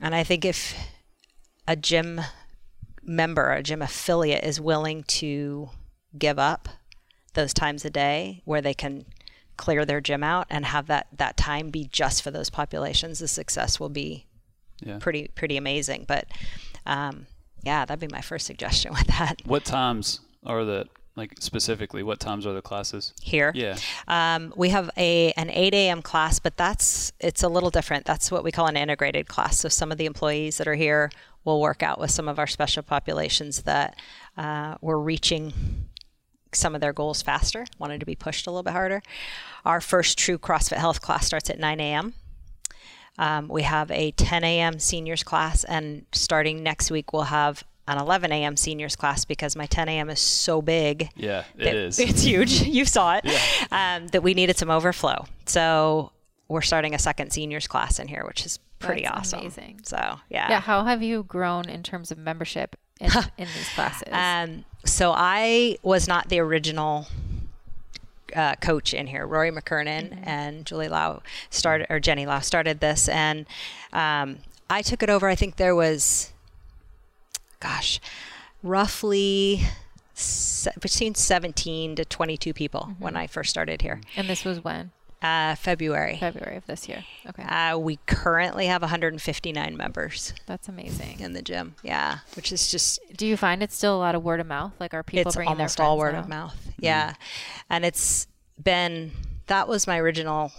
And 0.00 0.14
I 0.14 0.22
think 0.24 0.44
if 0.44 0.74
a 1.66 1.76
gym 1.76 2.20
member, 3.02 3.50
a 3.50 3.62
gym 3.62 3.82
affiliate, 3.82 4.44
is 4.44 4.60
willing 4.60 5.02
to 5.04 5.70
give 6.16 6.38
up 6.38 6.68
those 7.34 7.52
times 7.52 7.84
a 7.84 7.90
day 7.90 8.42
where 8.44 8.60
they 8.60 8.74
can 8.74 9.04
clear 9.56 9.84
their 9.84 10.00
gym 10.00 10.22
out 10.22 10.46
and 10.48 10.66
have 10.66 10.86
that 10.86 11.08
that 11.12 11.36
time 11.36 11.70
be 11.70 11.84
just 11.90 12.22
for 12.22 12.30
those 12.30 12.50
populations, 12.50 13.18
the 13.18 13.26
success 13.26 13.80
will 13.80 13.88
be 13.88 14.26
Yeah. 14.80 14.98
pretty 14.98 15.28
pretty 15.34 15.56
amazing. 15.56 16.04
But 16.06 16.26
um, 16.86 17.26
yeah, 17.62 17.84
that'd 17.84 18.00
be 18.00 18.12
my 18.12 18.20
first 18.20 18.46
suggestion 18.46 18.92
with 18.96 19.06
that 19.08 19.42
What 19.44 19.64
times 19.64 20.20
are 20.44 20.64
the 20.64 20.86
like 21.16 21.34
specifically? 21.40 22.04
What 22.04 22.20
times 22.20 22.46
are 22.46 22.52
the 22.52 22.62
classes? 22.62 23.12
here. 23.20 23.50
Yeah. 23.54 23.76
Um, 24.06 24.52
we 24.56 24.68
have 24.70 24.88
a 24.96 25.32
an 25.32 25.50
8 25.50 25.74
a.m. 25.74 26.00
class, 26.02 26.38
but 26.38 26.56
that's 26.56 27.12
it's 27.18 27.42
a 27.42 27.48
little 27.48 27.70
different. 27.70 28.04
That's 28.04 28.30
what 28.30 28.44
we 28.44 28.52
call 28.52 28.66
an 28.66 28.76
integrated 28.76 29.26
class. 29.26 29.58
So 29.58 29.68
some 29.68 29.90
of 29.90 29.98
the 29.98 30.06
employees 30.06 30.58
that 30.58 30.68
are 30.68 30.76
here 30.76 31.10
will 31.44 31.60
work 31.60 31.82
out 31.82 31.98
with 31.98 32.10
some 32.10 32.28
of 32.28 32.38
our 32.38 32.46
special 32.46 32.82
populations 32.82 33.62
that 33.62 33.96
uh, 34.36 34.76
we're 34.80 34.98
reaching 34.98 35.52
some 36.52 36.74
of 36.74 36.80
their 36.80 36.92
goals 36.92 37.20
faster, 37.20 37.66
wanted 37.78 38.00
to 38.00 38.06
be 38.06 38.14
pushed 38.14 38.46
a 38.46 38.50
little 38.50 38.62
bit 38.62 38.72
harder. 38.72 39.02
Our 39.64 39.80
first 39.80 40.18
true 40.18 40.38
CrossFit 40.38 40.76
Health 40.78 41.00
class 41.00 41.26
starts 41.26 41.50
at 41.50 41.58
9 41.58 41.80
a.m. 41.80 42.14
Um, 43.18 43.48
we 43.48 43.62
have 43.62 43.90
a 43.90 44.12
10 44.12 44.44
a.m. 44.44 44.78
seniors 44.78 45.22
class, 45.22 45.64
and 45.64 46.06
starting 46.12 46.62
next 46.62 46.90
week, 46.90 47.12
we'll 47.12 47.22
have 47.22 47.64
an 47.88 47.98
11 47.98 48.30
a.m. 48.32 48.56
seniors 48.56 48.94
class 48.96 49.24
because 49.24 49.56
my 49.56 49.66
10 49.66 49.88
a.m. 49.88 50.10
is 50.10 50.20
so 50.20 50.60
big 50.62 51.08
Yeah, 51.16 51.44
it 51.56 51.64
that- 51.64 51.74
is. 51.74 51.98
It's 51.98 52.22
huge. 52.22 52.62
you 52.62 52.84
saw 52.84 53.18
it. 53.22 53.24
Um, 53.72 54.06
that 54.08 54.22
we 54.22 54.34
needed 54.34 54.56
some 54.58 54.70
overflow. 54.70 55.24
So 55.46 56.12
we're 56.48 56.60
starting 56.62 56.94
a 56.94 56.98
second 56.98 57.32
seniors 57.32 57.66
class 57.66 57.98
in 57.98 58.06
here, 58.08 58.24
which 58.26 58.44
is 58.46 58.58
pretty 58.78 59.02
That's 59.02 59.18
awesome. 59.32 59.40
amazing. 59.40 59.80
So 59.84 59.96
yeah. 60.30 60.48
Yeah. 60.50 60.60
How 60.60 60.84
have 60.84 61.02
you 61.02 61.22
grown 61.24 61.68
in 61.68 61.82
terms 61.82 62.10
of 62.10 62.18
membership 62.18 62.76
in, 63.00 63.10
in 63.38 63.48
these 63.56 63.68
classes? 63.74 64.08
Um, 64.12 64.64
so 64.84 65.12
I 65.16 65.78
was 65.82 66.06
not 66.08 66.28
the 66.28 66.38
original 66.40 67.06
uh, 68.34 68.54
coach 68.56 68.92
in 68.94 69.06
here. 69.06 69.26
Rory 69.26 69.50
McKernan 69.50 70.18
and 70.26 70.64
Julie 70.66 70.88
Lau 70.88 71.22
started, 71.50 71.86
or 71.90 72.00
Jenny 72.00 72.26
Lau 72.26 72.40
started 72.40 72.80
this, 72.80 73.08
and 73.08 73.46
um, 73.92 74.38
I 74.70 74.82
took 74.82 75.02
it 75.02 75.10
over. 75.10 75.28
I 75.28 75.34
think 75.34 75.56
there 75.56 75.74
was, 75.74 76.32
gosh, 77.60 78.00
roughly 78.62 79.62
se- 80.14 80.72
between 80.80 81.14
17 81.14 81.96
to 81.96 82.04
22 82.04 82.52
people 82.52 82.94
when 82.98 83.16
I 83.16 83.26
first 83.26 83.50
started 83.50 83.82
here. 83.82 84.00
and 84.16 84.28
this 84.28 84.44
was 84.44 84.62
when? 84.62 84.90
Uh, 85.20 85.56
February. 85.56 86.16
February 86.20 86.56
of 86.56 86.66
this 86.66 86.88
year. 86.88 87.04
Okay. 87.28 87.42
Uh, 87.42 87.76
we 87.76 87.98
currently 88.06 88.66
have 88.66 88.82
159 88.82 89.76
members 89.76 90.32
That's 90.46 90.68
amazing. 90.68 91.18
in 91.18 91.32
the 91.32 91.42
gym. 91.42 91.74
Yeah, 91.82 92.18
which 92.36 92.52
is 92.52 92.70
just 92.70 93.00
Do 93.16 93.26
you 93.26 93.36
find 93.36 93.62
it's 93.62 93.74
still 93.74 93.96
a 93.96 93.98
lot 93.98 94.14
of 94.14 94.22
word 94.22 94.38
of 94.38 94.46
mouth? 94.46 94.72
Like, 94.78 94.94
are 94.94 95.02
people 95.02 95.28
it's 95.28 95.34
bringing 95.34 95.56
their 95.56 95.68
friends? 95.68 95.72
It's 95.72 95.80
almost 95.80 95.90
all 95.90 95.98
word 95.98 96.12
now? 96.12 96.20
of 96.20 96.28
mouth. 96.28 96.72
Yeah, 96.78 97.14
and 97.68 97.84
it's 97.84 98.28
been 98.62 99.10
that 99.48 99.66
was 99.66 99.86
my 99.86 99.98
original 99.98 100.52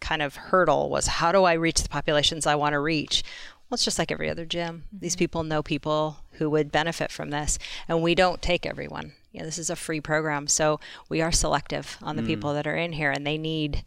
kind 0.00 0.20
of 0.20 0.36
hurdle 0.36 0.90
was 0.90 1.06
how 1.06 1.32
do 1.32 1.44
I 1.44 1.54
reach 1.54 1.82
the 1.82 1.88
populations 1.88 2.46
I 2.46 2.54
want 2.54 2.74
to 2.74 2.80
reach. 2.80 3.22
Well, 3.68 3.76
it's 3.76 3.84
just 3.84 3.98
like 3.98 4.12
every 4.12 4.28
other 4.30 4.44
gym. 4.44 4.84
These 4.92 5.16
people 5.16 5.42
know 5.42 5.62
people 5.62 6.18
who 6.32 6.48
would 6.50 6.70
benefit 6.70 7.10
from 7.10 7.30
this, 7.30 7.58
and 7.88 8.02
we 8.02 8.14
don't 8.14 8.40
take 8.42 8.64
everyone. 8.66 9.14
You 9.36 9.42
know, 9.42 9.46
this 9.46 9.58
is 9.58 9.68
a 9.68 9.76
free 9.76 10.00
program, 10.00 10.46
so 10.46 10.80
we 11.10 11.20
are 11.20 11.30
selective 11.30 11.98
on 12.00 12.16
the 12.16 12.22
people 12.22 12.54
that 12.54 12.66
are 12.66 12.74
in 12.74 12.92
here, 12.92 13.10
and 13.10 13.26
they 13.26 13.36
need 13.36 13.84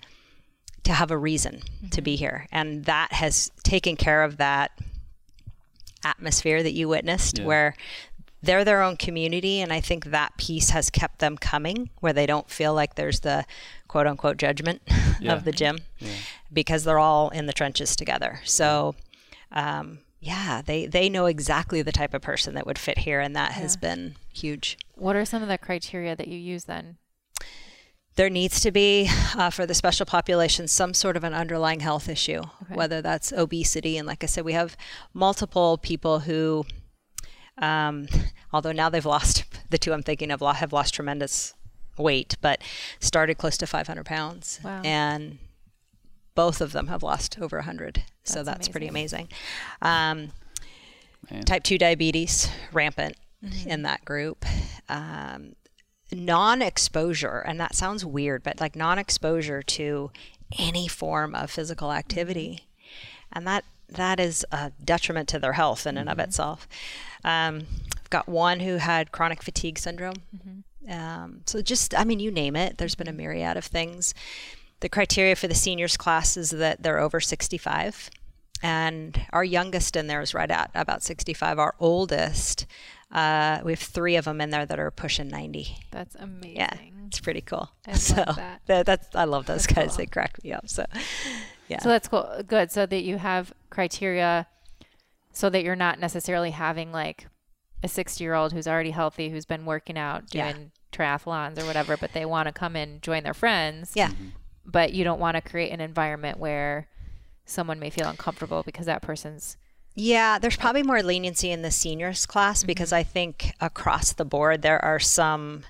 to 0.84 0.94
have 0.94 1.10
a 1.10 1.18
reason 1.18 1.63
to 1.89 2.03
be 2.03 2.15
here, 2.15 2.46
and 2.51 2.86
that 2.86 3.13
has 3.13 3.50
taken 3.63 3.96
care 3.96 4.22
of 4.24 4.38
that 4.38 4.72
atmosphere 6.03 6.62
that 6.62 6.74
you 6.74 6.88
witnessed, 6.88 7.39
Yeah. 7.39 7.46
where 7.46 7.75
they're 8.44 8.63
their 8.63 8.84
own 8.84 8.96
community, 8.96 9.60
and 9.60 9.74
I 9.74 9.82
think 9.82 10.06
that 10.06 10.38
piece 10.38 10.70
has 10.70 10.91
kept 10.91 11.18
them 11.18 11.36
coming, 11.36 11.89
where 12.00 12.13
they 12.13 12.28
don't 12.28 12.47
feel 12.50 12.76
like 12.76 12.93
there's 12.93 13.21
the 13.21 13.43
quote 13.88 14.06
unquote 14.06 14.38
judgment 14.38 14.82
Yeah. 15.19 15.34
of 15.34 15.45
the 15.45 15.52
gym, 15.52 15.80
Yeah. 15.97 16.12
because 16.54 16.84
they're 16.84 17.00
all 17.00 17.30
in 17.30 17.47
the 17.47 17.54
trenches 17.54 17.95
together. 17.95 18.39
So, 18.45 18.93
um, 19.52 20.00
yeah, 20.21 20.62
they 20.65 20.86
they 20.86 21.10
know 21.10 21.26
exactly 21.26 21.82
the 21.82 21.91
type 21.91 22.13
of 22.13 22.21
person 22.21 22.54
that 22.54 22.65
would 22.67 22.78
fit 22.78 23.00
here, 23.00 23.19
and 23.19 23.36
that 23.36 23.54
has 23.54 23.76
been 23.78 24.15
huge. 24.32 24.78
What 24.99 25.15
are 25.15 25.25
some 25.25 25.41
of 25.41 25.47
the 25.49 25.57
criteria 25.57 26.15
that 26.15 26.27
you 26.27 26.38
use 26.38 26.65
then? 26.65 26.97
there 28.15 28.29
needs 28.29 28.59
to 28.59 28.69
be 28.69 29.09
uh, 29.38 29.49
for 29.49 29.65
the 29.65 29.73
special 29.73 30.05
population 30.05 30.67
some 30.67 30.93
sort 30.93 31.15
of 31.15 31.23
an 31.23 31.33
underlying 31.33 31.79
health 31.79 32.09
issue 32.09 32.41
whether 32.67 33.01
that's 33.01 33.31
obesity. 33.31 33.97
And 33.97 34.05
like 34.05 34.23
i 34.25 34.27
said 34.27 34.43
we 34.43 34.51
have 34.53 34.75
multiple 35.13 35.77
people 35.77 36.19
who 36.19 36.65
um, 37.59 38.07
although 38.51 38.73
now 38.73 38.89
they've 38.89 39.05
lost 39.05 39.45
the 39.69 39.77
two 39.77 39.93
i'm 39.93 40.03
thinking 40.03 40.31
of 40.31 40.41
have 40.41 40.73
lost 40.73 40.93
tremendous 40.93 41.53
weight 41.97 42.35
but 42.41 42.62
started 42.99 43.38
close 43.38 43.57
to 43.57 43.65
500 43.67 44.05
pounds. 44.05 44.59
Wow. 44.65 44.81
and 44.83 45.38
both 46.35 46.59
of 46.59 46.73
them 46.73 46.88
have 46.88 47.03
lost 47.03 47.38
over 47.39 47.57
100 47.57 48.03
so 48.23 48.43
That's 48.43 48.45
that's 48.45 48.67
pretty 48.67 48.88
amazing. 48.88 49.29
um, 49.81 50.33
type 51.45 51.63
2 51.63 51.77
diabetes 51.77 52.49
rampant 52.73 53.15
Mm-hmm. 53.43 53.69
in 53.69 53.82
that 53.84 54.04
group. 54.04 54.45
Um, 54.89 55.56
non-exposure 56.12 57.39
and 57.39 57.60
that 57.60 57.75
sounds 57.75 58.04
weird 58.04 58.43
but 58.43 58.60
like 58.60 58.75
non-exposure 58.75 59.62
to 59.62 60.12
any 60.58 60.88
form 60.88 61.36
of 61.36 61.52
physical 61.52 61.91
activity 61.93 62.67
and 63.32 63.45
that 63.45 63.63
that 63.88 64.19
is 64.19 64.45
a 64.52 64.71
detriment 64.84 65.30
to 65.30 65.39
their 65.39 65.54
health 65.54 65.88
in 65.88 65.97
and 65.97 66.10
of 66.10 66.19
itself. 66.19 66.67
Um, 67.23 67.62
i've 67.97 68.10
got 68.10 68.28
one 68.28 68.60
who 68.60 68.78
had 68.78 69.12
chronic 69.12 69.41
fatigue 69.41 69.78
syndrome. 69.80 70.23
Um, 70.89 71.41
so 71.45 71.62
just 71.62 71.97
i 71.97 72.04
mean 72.04 72.19
you 72.19 72.32
name 72.32 72.56
it 72.56 72.78
there's 72.78 72.95
been 72.95 73.08
a 73.08 73.13
myriad 73.13 73.56
of 73.58 73.65
things. 73.65 74.13
The 74.80 74.89
criteria 74.89 75.36
for 75.36 75.47
the 75.47 75.56
seniors 75.56 75.97
class 75.97 76.38
is 76.38 76.49
that 76.52 76.82
they're 76.82 76.99
over 76.99 77.19
65 77.19 78.10
and 78.63 79.21
our 79.32 79.43
youngest 79.43 79.95
in 79.95 80.08
there 80.08 80.21
is 80.21 80.34
right 80.34 80.49
at 80.49 80.71
about 80.73 81.04
65 81.04 81.60
our 81.60 81.75
oldest 81.80 82.65
uh, 83.12 83.60
we 83.63 83.72
have 83.72 83.80
three 83.80 84.15
of 84.17 84.26
them 84.26 84.39
in 84.41 84.50
there 84.52 84.65
that 84.65 84.80
are 84.80 84.91
pushing 84.91 85.28
90 85.30 85.78
That's 85.91 86.15
amazing. 86.15 86.56
yeah 86.58 86.74
it's 87.08 87.19
pretty 87.19 87.41
cool 87.41 87.69
I 87.88 87.91
love 87.91 88.00
so 88.00 88.24
that. 88.67 88.86
that's 88.86 89.15
i 89.15 89.24
love 89.24 89.48
those 89.48 89.63
That's 89.65 89.74
guys 89.74 89.88
cool. 89.89 89.98
they 89.98 90.06
crack 90.06 90.43
me 90.43 90.52
up 90.54 90.69
so 90.69 90.86
yeah 91.67 91.80
So 91.82 91.89
that's 91.89 92.08
cool. 92.08 92.28
Good. 92.48 92.72
So 92.72 92.86
that 92.86 93.04
you 93.04 93.17
have 93.17 93.54
criteria 93.69 94.48
so 95.32 95.50
that 95.52 95.63
you're 95.63 95.76
not 95.76 96.00
necessarily 96.00 96.52
having 96.52 96.91
like 96.91 97.28
a 97.84 97.88
60 97.88 98.24
year 98.24 98.34
old 98.34 98.54
who's 98.54 98.67
already 98.67 98.91
healthy, 98.91 99.30
who's 99.30 99.45
been 99.45 99.65
working 99.65 99.98
out, 99.98 100.24
Yeah. 100.34 100.52
doing 100.52 100.72
triathlons 100.91 101.62
or 101.62 101.65
whatever, 101.65 101.95
but 101.95 102.13
they 102.13 102.26
want 102.26 102.48
to 102.48 102.52
come 102.52 102.76
and 102.76 103.02
join 103.02 103.24
their 103.24 103.34
friends. 103.36 103.93
yeah 103.95 104.12
But 104.65 104.93
you 104.93 105.04
don't 105.04 105.19
want 105.19 105.36
to 105.36 105.41
create 105.41 105.72
an 105.72 105.80
environment 105.80 106.39
where 106.39 106.88
someone 107.45 107.80
may 107.80 107.89
feel 107.89 108.08
uncomfortable 108.08 108.63
because 108.63 108.86
that 108.88 109.02
person's 109.02 109.56
Yeah, 109.95 110.39
there's 110.39 110.56
probably 110.56 110.84
more 110.84 111.04
leniency 111.04 111.52
in 111.52 111.62
the 111.62 111.71
seniors 111.71 112.25
class 112.25 112.63
because 112.63 112.93
I 112.93 113.04
think 113.04 113.54
across 113.60 114.13
the 114.13 114.25
board 114.25 114.62
there 114.62 114.84
are 114.84 114.99
some 114.99 115.63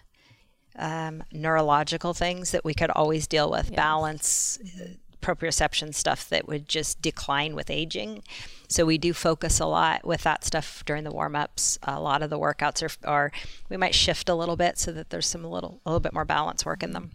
um, 0.77 1.23
neurological 1.31 2.13
things 2.13 2.51
that 2.51 2.63
we 2.63 2.73
could 2.73 2.91
always 2.91 3.27
deal 3.27 3.49
with 3.49 3.75
balance, 3.75 4.59
uh, 4.79 4.85
proprioception 5.21 5.93
stuff 5.93 6.29
that 6.29 6.47
would 6.47 6.67
just 6.67 7.01
decline 7.01 7.55
with 7.55 7.69
aging. 7.69 8.23
So 8.69 8.85
we 8.85 8.97
do 8.97 9.13
focus 9.13 9.59
a 9.59 9.65
lot 9.65 10.05
with 10.05 10.23
that 10.23 10.43
stuff 10.43 10.83
during 10.85 11.03
the 11.03 11.11
warm 11.11 11.35
ups. 11.35 11.77
A 11.83 11.99
lot 11.99 12.21
of 12.21 12.29
the 12.29 12.39
workouts 12.39 12.83
are, 12.83 13.09
are 13.09 13.31
we 13.67 13.77
might 13.77 13.95
shift 13.95 14.29
a 14.29 14.35
little 14.35 14.55
bit 14.55 14.77
so 14.77 14.91
that 14.91 15.09
there's 15.09 15.27
some 15.27 15.43
little 15.43 15.81
a 15.85 15.89
little 15.89 15.99
bit 15.99 16.13
more 16.13 16.25
balance 16.25 16.65
work 16.65 16.83
in 16.83 16.91
them. 16.91 17.11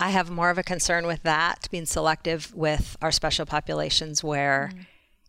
I 0.00 0.10
have 0.10 0.30
more 0.30 0.50
of 0.50 0.58
a 0.58 0.62
concern 0.62 1.06
with 1.06 1.22
that 1.24 1.68
being 1.70 1.86
selective 1.86 2.54
with 2.54 2.96
our 3.02 3.10
special 3.10 3.46
populations 3.46 4.22
where, 4.22 4.70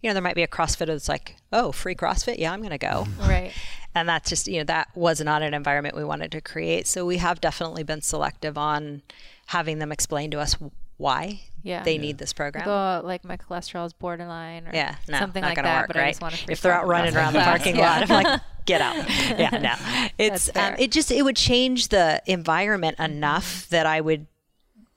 you 0.02 0.10
know, 0.10 0.14
there 0.14 0.24
might 0.24 0.36
be 0.36 0.44
a 0.44 0.48
CrossFitter 0.48 0.88
that's 0.88 1.10
like, 1.10 1.36
oh, 1.52 1.72
free 1.72 1.96
CrossFit? 1.96 2.38
Yeah, 2.40 2.52
I'm 2.54 2.60
going 2.60 2.72
to 2.72 2.78
go. 2.78 3.08
right. 3.22 3.52
And 3.96 4.08
that's 4.08 4.30
just, 4.30 4.48
you 4.48 4.60
know, 4.60 4.66
that 4.66 4.90
was 4.96 5.20
not 5.20 5.42
an 5.42 5.56
environment 5.56 5.96
we 5.96 6.04
wanted 6.04 6.32
to 6.34 6.42
create. 6.42 6.86
So 6.86 7.08
we 7.08 7.18
have 7.18 7.42
definitely 7.42 7.82
been 7.82 8.02
selective 8.02 8.56
on 8.56 9.02
having 9.48 9.80
them 9.80 9.92
explain 9.92 10.30
to 10.30 10.40
us 10.40 10.56
why 10.98 11.42
Yeah. 11.64 11.82
they 11.84 11.98
need 11.98 12.20
this 12.20 12.32
program. 12.32 12.66
Go 12.66 13.02
like 13.04 13.24
my 13.26 13.36
cholesterol 13.36 13.88
is 13.88 13.94
borderline 13.94 14.68
or 14.68 14.72
Yeah, 14.76 14.96
no, 15.08 15.18
something 15.18 15.42
not 15.42 15.48
like 15.48 15.56
gonna 15.56 15.70
that. 15.70 15.80
work, 15.82 15.88
but 15.88 15.96
right? 15.96 16.06
I 16.06 16.10
just 16.12 16.22
want 16.22 16.36
to 16.36 16.52
if 16.52 16.62
they're 16.62 16.72
out 16.72 16.86
running 16.86 17.16
around 17.16 17.34
the 17.34 17.40
parking 17.44 17.78
lot, 17.78 18.04
I'm 18.04 18.24
like, 18.24 18.42
get 18.66 18.80
out. 18.80 18.96
Yeah, 19.40 19.50
no, 19.58 20.08
it's 20.20 20.56
um, 20.56 20.76
it 20.78 20.92
just 20.92 21.10
it 21.10 21.24
would 21.24 21.36
change 21.36 21.88
the 21.88 22.22
environment 22.28 23.00
enough 23.00 23.68
that 23.70 23.88
I 23.88 24.02
would 24.02 24.28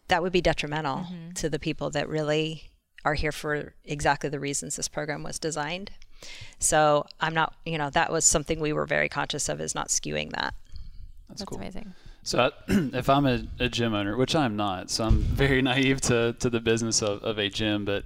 that 0.09 0.23
would 0.23 0.33
be 0.33 0.43
detrimental 0.43 0.99
Mm-hmm. 0.99 1.31
to 1.37 1.49
the 1.49 1.59
people 1.59 1.89
that 1.93 2.11
really 2.11 2.72
are 3.05 3.15
here 3.15 3.33
for 3.33 3.75
exactly 3.85 4.29
the 4.31 4.39
reasons 4.41 4.77
this 4.77 4.89
program 4.89 5.23
was 5.23 5.39
designed. 5.39 5.91
So 6.59 7.07
I'm 7.21 7.35
not, 7.35 7.55
you 7.67 7.79
know, 7.79 7.91
that 7.91 8.13
was 8.13 8.25
something 8.25 8.61
we 8.61 8.73
were 8.73 8.87
very 8.87 9.09
conscious 9.09 9.49
of 9.49 9.61
is 9.61 9.75
not 9.75 9.89
skewing 9.89 10.31
that. 10.33 10.55
That's, 11.29 11.41
That's 11.41 11.45
cool. 11.45 11.59
amazing. 11.59 11.95
So 12.23 12.39
I, 12.41 12.51
if 12.97 13.09
I'm 13.09 13.27
a, 13.27 13.43
a 13.59 13.69
gym 13.69 13.95
owner, 13.95 14.17
which 14.17 14.37
I'm 14.37 14.55
not, 14.57 14.91
so 14.91 15.05
I'm 15.05 15.19
very 15.23 15.63
naive 15.63 16.01
to, 16.03 16.35
to 16.39 16.49
the 16.49 16.61
business 16.61 17.03
of, 17.03 17.23
of 17.25 17.39
a 17.39 17.49
gym, 17.49 17.85
but 17.85 18.05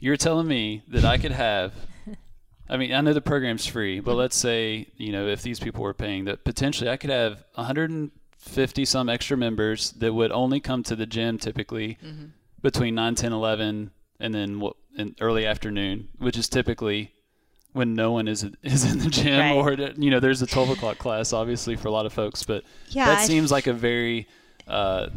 you're 0.00 0.16
telling 0.16 0.48
me 0.48 0.82
that 0.88 1.04
I 1.04 1.18
could 1.18 1.32
have 1.32 1.72
I 2.68 2.78
mean, 2.78 2.94
I 2.94 3.02
know 3.02 3.12
the 3.12 3.20
program's 3.20 3.66
free, 3.66 4.00
but 4.00 4.14
let's 4.14 4.34
say, 4.36 4.88
you 4.96 5.12
know, 5.12 5.26
if 5.28 5.42
these 5.42 5.60
people 5.60 5.82
were 5.82 5.92
paying, 5.92 6.24
that 6.24 6.44
potentially 6.44 6.88
I 6.88 6.96
could 6.96 7.10
have 7.10 7.44
150 7.54 8.84
some 8.86 9.08
extra 9.08 9.36
members 9.36 9.92
that 9.92 10.12
would 10.14 10.32
only 10.32 10.60
come 10.60 10.82
to 10.84 10.96
the 10.96 11.06
gym 11.06 11.38
typically 11.38 11.98
Mm-hmm. 12.04 12.26
between 12.62 12.94
9, 12.94 13.14
10, 13.14 13.32
11, 13.32 13.90
and 14.20 14.34
then 14.34 14.60
what, 14.60 14.76
in 14.96 15.14
early 15.20 15.46
afternoon, 15.46 16.08
which 16.18 16.36
is 16.36 16.48
typically 16.48 17.12
when 17.72 17.94
no 17.94 18.12
one 18.12 18.28
is 18.28 18.44
is 18.62 18.90
in 18.92 18.98
the 19.00 19.10
gym 19.10 19.38
Right. 19.38 19.52
or 19.52 19.72
you 20.00 20.10
know 20.10 20.20
there's 20.20 20.42
a 20.42 20.46
12 20.46 20.70
o'clock 20.70 20.98
class 20.98 21.32
obviously 21.32 21.74
for 21.74 21.88
a 21.88 21.90
lot 21.90 22.06
of 22.06 22.12
folks 22.12 22.44
but 22.44 22.62
Yeah, 22.90 23.06
that 23.06 23.18
I- 23.20 23.26
seems 23.26 23.50
like 23.50 23.66
a 23.66 23.72
very 23.72 24.28
uh, 24.68 25.08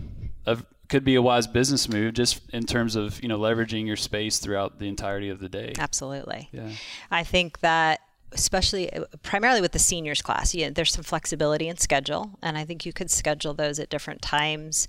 a, 0.48 0.58
could 0.90 1.04
be 1.04 1.14
a 1.16 1.22
wise 1.22 1.46
business 1.46 1.88
move 1.88 2.16
just 2.16 2.42
in 2.52 2.66
terms 2.66 2.96
of 2.96 3.22
you 3.22 3.30
know 3.30 3.38
leveraging 3.38 3.86
your 3.86 3.96
space 3.96 4.40
throughout 4.40 4.80
the 4.80 4.88
entirety 4.88 5.30
of 5.30 5.40
the 5.40 5.50
day 5.50 5.74
Absolutely. 5.78 6.50
yeah 6.52 6.72
I 7.12 7.24
think 7.24 7.60
that 7.60 8.00
especially 8.32 8.90
primarily 9.22 9.62
with 9.62 9.72
the 9.72 9.80
seniors 9.80 10.22
class, 10.22 10.54
yeah, 10.54 10.70
there's 10.70 10.92
some 10.92 11.04
flexibility 11.04 11.70
in 11.70 11.78
schedule, 11.78 12.38
and 12.44 12.58
I 12.58 12.66
think 12.66 12.86
you 12.86 12.92
could 12.92 13.10
schedule 13.10 13.54
those 13.54 13.80
at 13.80 13.90
different 13.90 14.22
times 14.22 14.86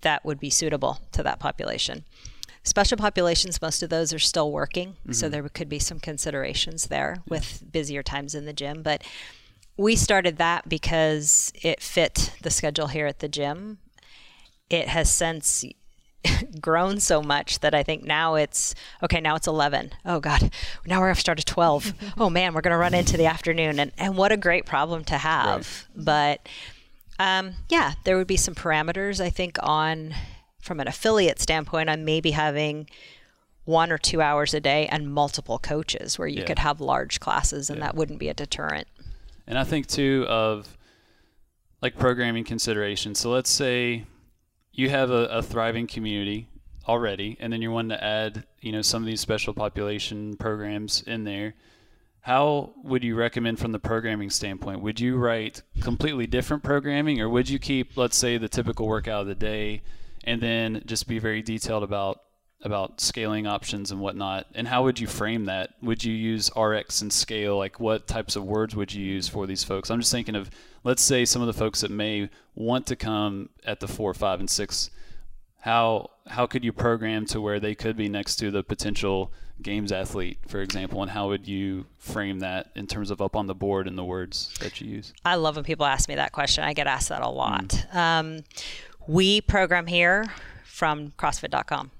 that 0.00 0.24
would 0.24 0.40
be 0.40 0.48
suitable 0.48 0.98
to 1.12 1.22
that 1.22 1.38
population. 1.38 2.04
Special 2.64 2.96
populations, 2.96 3.60
most 3.60 3.82
of 3.82 3.90
those 3.90 4.12
are 4.12 4.20
still 4.20 4.52
working, 4.52 4.96
so 5.10 5.28
there 5.28 5.48
could 5.48 5.68
be 5.68 5.80
some 5.80 5.98
considerations 5.98 6.86
there 6.86 7.16
with 7.28 7.64
busier 7.72 8.04
times 8.04 8.36
in 8.36 8.44
the 8.44 8.52
gym. 8.52 8.82
But 8.82 9.02
we 9.76 9.96
started 9.96 10.36
that 10.38 10.68
because 10.68 11.52
it 11.60 11.82
fit 11.82 12.32
the 12.42 12.50
schedule 12.50 12.86
here 12.86 13.06
at 13.06 13.18
the 13.18 13.28
gym. 13.28 13.78
It 14.70 14.86
has 14.88 15.12
since 15.12 15.64
grown 16.60 17.00
so 17.00 17.20
much 17.20 17.60
that 17.60 17.74
I 17.74 17.82
think 17.82 18.04
now 18.04 18.36
it's 18.36 18.76
okay. 19.02 19.20
Now 19.20 19.34
it's 19.34 19.48
eleven. 19.48 19.90
Oh 20.04 20.20
God, 20.20 20.52
now 20.86 21.00
we're 21.00 21.08
gonna 21.08 21.16
start 21.16 21.40
at 21.40 21.46
twelve. 21.46 21.92
oh 22.18 22.30
man, 22.30 22.54
we're 22.54 22.60
gonna 22.60 22.78
run 22.78 22.94
into 22.94 23.16
the 23.16 23.26
afternoon, 23.26 23.80
and 23.80 23.90
and 23.98 24.16
what 24.16 24.30
a 24.30 24.36
great 24.36 24.66
problem 24.66 25.04
to 25.06 25.18
have. 25.18 25.86
But 25.96 26.48
um, 27.18 27.54
yeah, 27.68 27.94
there 28.04 28.16
would 28.16 28.28
be 28.28 28.36
some 28.36 28.54
parameters 28.54 29.20
I 29.20 29.30
think 29.30 29.58
on 29.62 30.14
from 30.62 30.80
an 30.80 30.88
affiliate 30.88 31.40
standpoint 31.40 31.90
on 31.90 32.04
maybe 32.04 32.30
having 32.30 32.88
one 33.64 33.92
or 33.92 33.98
two 33.98 34.22
hours 34.22 34.54
a 34.54 34.60
day 34.60 34.86
and 34.86 35.12
multiple 35.12 35.58
coaches 35.58 36.18
where 36.18 36.28
you 36.28 36.40
Yeah. 36.40 36.46
could 36.46 36.58
have 36.60 36.80
large 36.80 37.20
classes 37.20 37.68
and 37.68 37.82
that 37.82 37.94
wouldn't 37.94 38.18
be 38.18 38.28
a 38.28 38.34
deterrent. 38.34 38.88
And 39.46 39.58
I 39.58 39.64
think 39.64 39.86
too 39.86 40.24
of 40.28 40.78
like 41.82 41.98
programming 41.98 42.44
considerations. 42.44 43.18
So 43.18 43.30
let's 43.30 43.50
say 43.50 44.04
you 44.72 44.88
have 44.88 45.10
a, 45.10 45.26
a 45.26 45.42
thriving 45.42 45.86
community 45.86 46.48
already, 46.88 47.36
and 47.40 47.52
then 47.52 47.60
you're 47.60 47.72
wanting 47.72 47.96
to 47.96 48.02
add, 48.02 48.44
you 48.60 48.72
know, 48.72 48.82
some 48.82 49.02
of 49.02 49.06
these 49.06 49.20
special 49.20 49.52
population 49.52 50.36
programs 50.36 51.02
in 51.02 51.24
there. 51.24 51.54
How 52.20 52.72
would 52.84 53.02
you 53.02 53.16
recommend 53.16 53.58
from 53.58 53.72
the 53.72 53.80
programming 53.80 54.30
standpoint? 54.30 54.80
Would 54.80 55.00
you 55.00 55.16
write 55.16 55.62
completely 55.80 56.26
different 56.28 56.62
programming, 56.62 57.20
or 57.20 57.28
would 57.28 57.48
you 57.48 57.58
keep, 57.58 57.96
let's 57.96 58.16
say, 58.16 58.38
the 58.38 58.48
typical 58.48 58.86
workout 58.86 59.22
of 59.22 59.26
the 59.26 59.34
day, 59.34 59.82
and 60.24 60.40
then 60.40 60.82
just 60.86 61.06
be 61.06 61.18
very 61.18 61.42
detailed 61.42 61.82
about 61.82 62.22
about 62.64 63.00
scaling 63.00 63.46
options 63.46 63.90
and 63.90 64.00
whatnot? 64.00 64.46
And 64.54 64.68
how 64.68 64.84
would 64.84 65.00
you 65.00 65.06
frame 65.06 65.46
that? 65.46 65.74
Would 65.82 66.04
you 66.04 66.14
use 66.14 66.50
RX 66.56 67.02
and 67.02 67.12
scale? 67.12 67.58
Like, 67.58 67.80
what 67.80 68.06
types 68.06 68.36
of 68.36 68.44
words 68.44 68.76
would 68.76 68.94
you 68.94 69.04
use 69.04 69.28
for 69.28 69.46
these 69.46 69.64
folks? 69.64 69.90
I'm 69.90 69.98
just 70.00 70.12
thinking 70.12 70.36
of, 70.36 70.50
let's 70.84 71.02
say, 71.02 71.24
some 71.24 71.42
of 71.42 71.46
the 71.46 71.52
folks 71.52 71.80
that 71.80 71.90
may 71.90 72.30
want 72.54 72.86
to 72.86 72.96
come 72.96 73.50
at 73.64 73.80
the 73.80 73.88
four, 73.88 74.14
five, 74.14 74.40
and 74.40 74.48
six. 74.48 74.90
How 75.60 76.10
how 76.28 76.46
could 76.46 76.64
you 76.64 76.72
program 76.72 77.26
to 77.26 77.40
where 77.40 77.58
they 77.58 77.74
could 77.74 77.96
be 77.96 78.08
next 78.08 78.36
to 78.36 78.50
the 78.50 78.62
potential 78.62 79.32
games 79.62 79.92
athlete, 79.92 80.38
for 80.46 80.60
example, 80.60 81.02
and 81.02 81.10
how 81.10 81.28
would 81.28 81.46
you 81.46 81.86
frame 81.98 82.40
that 82.40 82.70
in 82.74 82.86
terms 82.86 83.10
of 83.10 83.22
up 83.22 83.36
on 83.36 83.46
the 83.46 83.54
board 83.54 83.86
and 83.86 83.96
the 83.96 84.04
words 84.04 84.52
that 84.60 84.80
you 84.80 84.90
use? 84.90 85.12
I 85.24 85.36
love 85.36 85.56
when 85.56 85.64
people 85.64 85.86
ask 85.86 86.08
me 86.08 86.16
that 86.16 86.32
question. 86.32 86.64
I 86.64 86.72
get 86.72 86.86
asked 86.86 87.08
that 87.08 87.22
a 87.22 87.28
lot. 87.28 87.86
Um, 87.92 88.40
we 89.06 89.40
program 89.40 89.86
here 89.86 90.32
from 90.64 91.12
CrossFit.com. 91.12 91.90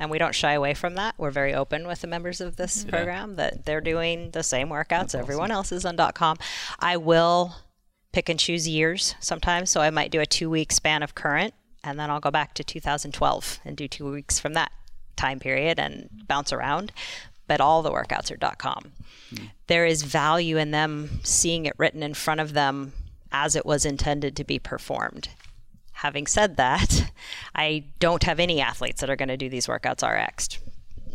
And 0.00 0.10
we 0.10 0.18
don't 0.18 0.34
shy 0.34 0.52
away 0.52 0.74
from 0.74 0.96
that. 0.96 1.14
We're 1.18 1.30
very 1.30 1.54
open 1.54 1.86
with 1.86 2.00
the 2.00 2.08
members 2.08 2.40
of 2.40 2.56
this 2.56 2.84
program 2.84 3.36
that 3.36 3.64
they're 3.64 3.80
doing 3.80 4.32
the 4.32 4.42
same 4.42 4.68
workouts 4.68 5.14
everyone 5.14 5.52
else 5.52 5.70
is 5.70 5.84
on 5.84 5.96
.com. 6.14 6.36
I 6.80 6.96
will 6.96 7.54
pick 8.12 8.28
and 8.28 8.38
choose 8.38 8.68
years 8.68 9.14
sometimes. 9.20 9.70
So 9.70 9.80
I 9.80 9.90
might 9.90 10.10
do 10.10 10.20
a 10.20 10.26
two 10.26 10.50
week 10.50 10.72
span 10.72 11.02
of 11.02 11.14
current 11.14 11.54
and 11.84 11.98
then 11.98 12.10
I'll 12.10 12.20
go 12.20 12.30
back 12.30 12.54
to 12.54 12.64
2012 12.64 13.60
and 13.64 13.76
do 13.76 13.86
two 13.86 14.10
weeks 14.10 14.40
from 14.40 14.54
that 14.54 14.72
time 15.16 15.38
period 15.38 15.78
and 15.78 16.08
bounce 16.26 16.52
around. 16.52 16.90
But 17.46 17.60
all 17.60 17.82
the 17.82 17.92
workouts 17.92 18.32
are 18.32 18.56
.com. 18.56 18.92
Hmm. 19.30 19.44
There 19.68 19.86
is 19.86 20.02
value 20.02 20.56
in 20.56 20.70
them 20.70 21.20
seeing 21.22 21.66
it 21.66 21.74
written 21.76 22.02
in 22.02 22.14
front 22.14 22.40
of 22.40 22.52
them 22.54 22.94
as 23.30 23.54
it 23.54 23.66
was 23.66 23.84
intended 23.84 24.34
to 24.36 24.44
be 24.44 24.58
performed. 24.58 25.28
Having 25.94 26.26
said 26.26 26.56
that, 26.56 27.10
I 27.54 27.86
don't 27.98 28.22
have 28.24 28.40
any 28.40 28.60
athletes 28.60 29.00
that 29.00 29.10
are 29.10 29.16
going 29.16 29.28
to 29.28 29.36
do 29.36 29.48
these 29.48 29.66
workouts 29.66 30.02
RX. 30.02 30.58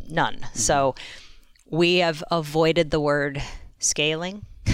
None. 0.10 0.36
Mm-hmm. 0.36 0.58
So 0.58 0.96
we 1.70 1.98
have 1.98 2.24
avoided 2.32 2.92
the 2.92 3.00
word 3.00 3.42
scaling 3.78 4.46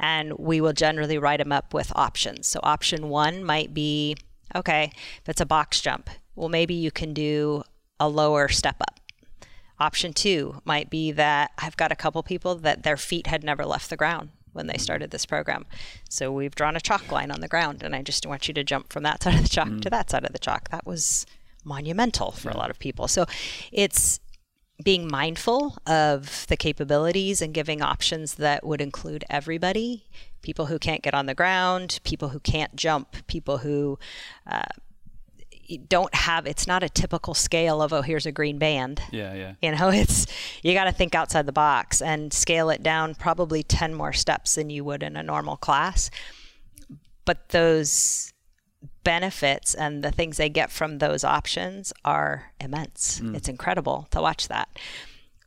and 0.00 0.32
we 0.38 0.60
will 0.60 0.72
generally 0.72 1.18
write 1.18 1.38
them 1.38 1.52
up 1.52 1.74
with 1.74 1.92
options. 1.96 2.46
So 2.46 2.60
option 2.62 3.08
one 3.08 3.42
might 3.42 3.74
be 3.74 4.16
okay, 4.54 4.92
if 5.22 5.28
it's 5.28 5.40
a 5.40 5.46
box 5.46 5.80
jump, 5.80 6.08
well, 6.34 6.48
maybe 6.48 6.74
you 6.74 6.90
can 6.90 7.12
do 7.12 7.62
a 7.98 8.08
lower 8.08 8.48
step 8.48 8.76
up. 8.80 9.00
Option 9.78 10.12
two 10.12 10.62
might 10.64 10.88
be 10.88 11.12
that 11.12 11.50
I've 11.58 11.76
got 11.76 11.92
a 11.92 11.96
couple 11.96 12.22
people 12.22 12.54
that 12.56 12.82
their 12.82 12.96
feet 12.96 13.26
had 13.26 13.44
never 13.44 13.66
left 13.66 13.90
the 13.90 13.96
ground 13.96 14.30
when 14.56 14.66
they 14.66 14.78
started 14.78 15.10
this 15.10 15.26
program. 15.26 15.66
So 16.08 16.32
we've 16.32 16.54
drawn 16.54 16.76
a 16.76 16.80
chalk 16.80 17.12
line 17.12 17.30
on 17.30 17.40
the 17.40 17.48
ground, 17.48 17.82
and 17.82 17.94
I 17.94 18.02
just 18.02 18.26
want 18.26 18.48
you 18.48 18.54
to 18.54 18.64
jump 18.64 18.92
from 18.92 19.02
that 19.04 19.22
side 19.22 19.34
of 19.34 19.42
the 19.42 19.48
chalk 19.48 19.80
to 19.82 19.90
that 19.90 20.10
side 20.10 20.24
of 20.24 20.32
the 20.32 20.38
chalk. 20.38 20.70
That 20.70 20.86
was 20.86 21.26
monumental 21.64 22.32
for 22.32 22.50
a 22.50 22.56
lot 22.56 22.70
of 22.70 22.78
people. 22.78 23.08
So 23.08 23.26
it's 23.72 24.20
being 24.82 25.08
mindful 25.08 25.78
of 25.86 26.46
the 26.48 26.56
capabilities 26.56 27.40
and 27.40 27.54
giving 27.54 27.80
options 27.80 28.34
that 28.34 28.64
would 28.64 28.80
include 28.80 29.24
everybody 29.30 30.04
people 30.46 30.66
who 30.66 30.78
can't 30.78 31.02
get 31.02 31.12
on 31.12 31.26
the 31.26 31.34
ground, 31.34 31.98
people 32.04 32.28
who 32.28 32.38
can't 32.38 32.76
jump, 32.76 33.26
people 33.26 33.58
who 33.58 33.98
uh, 34.46 34.62
don't 35.88 36.14
have 36.14 36.46
it's 36.46 36.66
not 36.66 36.82
a 36.82 36.88
typical 36.88 37.34
scale 37.34 37.82
of 37.82 37.92
oh 37.92 38.02
here's 38.02 38.26
a 38.26 38.32
green 38.32 38.58
band 38.58 39.00
Yeah, 39.10 39.34
yeah. 39.34 39.52
you 39.62 39.72
know 39.76 39.88
it's 39.92 40.26
you 40.62 40.74
got 40.74 40.84
to 40.84 40.92
think 40.92 41.14
outside 41.14 41.46
the 41.46 41.52
box 41.52 42.00
and 42.00 42.32
scale 42.32 42.70
it 42.70 42.82
down 42.82 43.14
probably 43.14 43.62
10 43.62 43.94
more 43.94 44.12
steps 44.12 44.54
than 44.54 44.70
you 44.70 44.84
would 44.84 45.02
in 45.02 45.16
a 45.16 45.22
normal 45.22 45.56
class 45.56 46.10
but 47.24 47.48
those 47.50 48.32
benefits 49.04 49.74
and 49.74 50.02
the 50.04 50.10
things 50.10 50.36
they 50.36 50.48
get 50.48 50.70
from 50.70 50.98
those 50.98 51.24
options 51.24 51.92
are 52.04 52.52
immense 52.60 53.20
mm. 53.20 53.34
it's 53.36 53.48
incredible 53.48 54.06
to 54.10 54.20
watch 54.20 54.48
that 54.48 54.68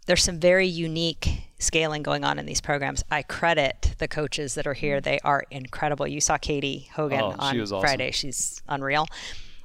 there's 0.10 0.24
some 0.24 0.40
very 0.40 0.66
unique 0.66 1.44
scaling 1.60 2.02
going 2.02 2.24
on 2.24 2.40
in 2.40 2.48
these 2.48 2.62
programs. 2.62 3.04
I 3.12 3.22
credit 3.22 3.94
the 4.00 4.08
coaches 4.08 4.56
that 4.56 4.66
are 4.66 4.74
here. 4.74 5.00
Mm. 5.00 5.04
They 5.04 5.20
are 5.24 5.44
incredible. 5.52 6.08
You 6.08 6.20
saw 6.20 6.38
Katie 6.40 6.90
Hogan 6.96 7.20
Oh, 7.22 7.36
on 7.38 7.60
awesome. 7.62 7.80
Friday. 7.80 8.10
She's 8.10 8.60
unreal. 8.68 9.06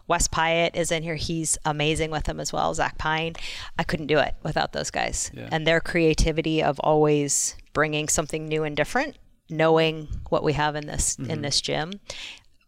Wes 0.07 0.29
Pyatt 0.29 0.77
is 0.77 0.91
in 0.91 1.03
here. 1.03 1.15
He's 1.15 1.57
amazing 1.65 2.11
with 2.11 2.25
them 2.25 2.39
as 2.41 2.53
well. 2.53 2.75
Zach 2.75 2.99
Pine. 2.99 3.35
I 3.79 3.85
couldn't 3.85 4.07
do 4.09 4.19
it 4.19 4.35
without 4.43 4.73
those 4.73 4.91
guys. 4.91 5.31
Yeah. 5.35 5.49
And 5.51 5.67
their 5.67 5.81
creativity 5.81 6.63
of 6.63 6.79
always 6.81 7.57
bringing 7.73 8.09
something 8.09 8.47
new 8.47 8.65
and 8.65 8.77
different, 8.77 9.17
knowing 9.49 10.09
what 10.29 10.43
we 10.45 10.53
have 10.55 10.77
in 10.77 10.87
this 10.87 11.17
Mm-hmm. 11.17 11.31
in 11.31 11.43
this 11.43 11.61
gym, 11.61 12.01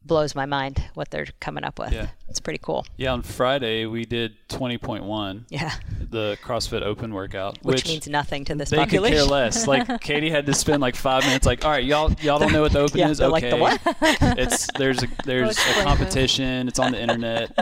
blows 0.07 0.35
my 0.35 0.47
mind 0.47 0.83
what 0.95 1.11
they're 1.11 1.27
coming 1.41 1.65
up 1.65 1.79
with. 1.79 1.93
Yeah. 1.93 2.09
It's 2.29 2.41
pretty 2.41 2.59
cool. 2.63 2.85
Yeah, 2.97 3.13
on 3.13 3.23
Friday 3.23 3.87
we 3.87 4.05
did 4.05 4.35
20.1, 4.49 5.45
Yeah. 5.49 5.73
the 6.11 6.37
CrossFit 6.43 6.83
Open 6.83 7.13
workout, 7.15 7.59
Which, 7.63 7.87
means 7.87 8.07
nothing 8.09 8.45
to 8.47 8.55
this 8.55 8.71
population. 8.71 9.03
they 9.03 9.11
could 9.11 9.17
care 9.17 9.25
less. 9.25 9.67
Like 9.67 10.01
Katie 10.01 10.31
had 10.31 10.47
to 10.47 10.55
spend 10.55 10.81
like 10.83 10.97
five 10.97 11.25
minutes. 11.25 11.47
Like, 11.47 11.65
all 11.65 11.71
right, 11.71 11.85
y'all, 11.85 12.13
y'all 12.21 12.39
don't 12.39 12.53
know 12.53 12.63
what 12.63 12.73
the 12.73 12.81
open 12.81 12.99
Yeah, 12.99 13.11
is. 13.11 13.21
Okay, 13.21 13.31
like, 13.31 13.51
"The 13.51 13.57
what?" 13.57 14.39
it's 14.39 14.69
there's 14.77 15.03
a 15.03 15.09
there's 15.25 15.57
a 15.59 15.83
competition. 15.85 16.69
It's 16.69 16.79
on 16.79 16.93
the 16.93 17.01
internet. 17.01 17.53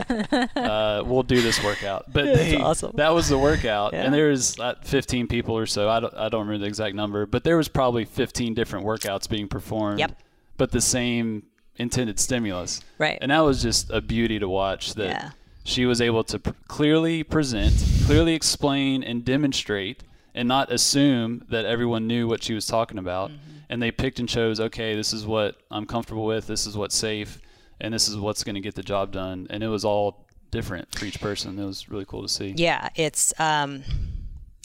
Uh, 0.57 1.03
we'll 1.05 1.23
do 1.23 1.41
this 1.41 1.63
workout. 1.63 2.11
But 2.11 2.25
That's 2.25 2.37
they, 2.39 2.57
awesome. 2.57 2.91
that 2.95 3.09
was 3.13 3.29
the 3.29 3.37
workout, 3.37 3.93
Yeah. 3.93 4.03
and 4.03 4.13
there 4.13 4.29
was 4.29 4.59
uh, 4.59 4.75
15 4.83 5.27
people 5.27 5.57
or 5.57 5.65
so. 5.65 5.89
I 5.89 5.99
don't 5.99 6.13
I 6.15 6.29
don't 6.29 6.41
remember 6.47 6.59
the 6.63 6.67
exact 6.67 6.95
number, 6.95 7.25
but 7.25 7.43
there 7.43 7.57
was 7.57 7.67
probably 7.67 8.05
15 8.05 8.53
different 8.53 8.85
workouts 8.85 9.29
being 9.29 9.47
performed. 9.47 9.99
Yep. 9.99 10.19
But 10.57 10.71
the 10.71 10.81
same 10.81 11.43
intended 11.77 12.19
stimulus. 12.19 12.81
Right. 12.97 13.17
And 13.21 13.31
that 13.31 13.39
was 13.39 13.61
just 13.61 13.89
a 13.89 14.01
beauty 14.01 14.39
to 14.39 14.47
watch. 14.47 14.93
That 14.93 15.07
Yeah. 15.07 15.29
she 15.63 15.85
was 15.85 16.01
able 16.01 16.23
to 16.25 16.39
pr- 16.39 16.51
clearly 16.67 17.23
present, 17.23 17.73
clearly 18.05 18.33
explain, 18.33 19.03
and 19.03 19.25
demonstrate, 19.25 20.03
and 20.33 20.47
not 20.47 20.71
assume 20.71 21.43
that 21.49 21.65
everyone 21.65 22.07
knew 22.07 22.27
what 22.27 22.43
she 22.43 22.53
was 22.53 22.65
talking 22.65 22.97
about. 22.97 23.31
Mm-hmm. 23.31 23.39
And 23.69 23.81
they 23.81 23.91
picked 23.91 24.19
and 24.19 24.29
chose, 24.29 24.59
okay, 24.59 24.95
this 24.95 25.11
is 25.11 25.25
what 25.25 25.57
I'm 25.71 25.85
comfortable 25.85 26.25
with, 26.25 26.45
this 26.45 26.67
is 26.67 26.77
what's 26.77 26.95
safe, 26.95 27.41
and 27.81 27.93
this 27.93 28.07
is 28.07 28.15
what's 28.15 28.43
going 28.43 28.55
to 28.55 28.61
get 28.61 28.75
the 28.75 28.83
job 28.83 29.11
done. 29.11 29.47
And 29.49 29.63
it 29.63 29.67
was 29.67 29.83
all 29.83 30.27
different 30.51 30.93
for 30.95 31.05
each 31.05 31.19
person. 31.19 31.57
It 31.57 31.65
was 31.65 31.89
really 31.89 32.05
cool 32.05 32.21
to 32.21 32.29
see. 32.29 32.53
Yeah, 32.55 32.89
it's 32.95 33.33
um, 33.39 33.83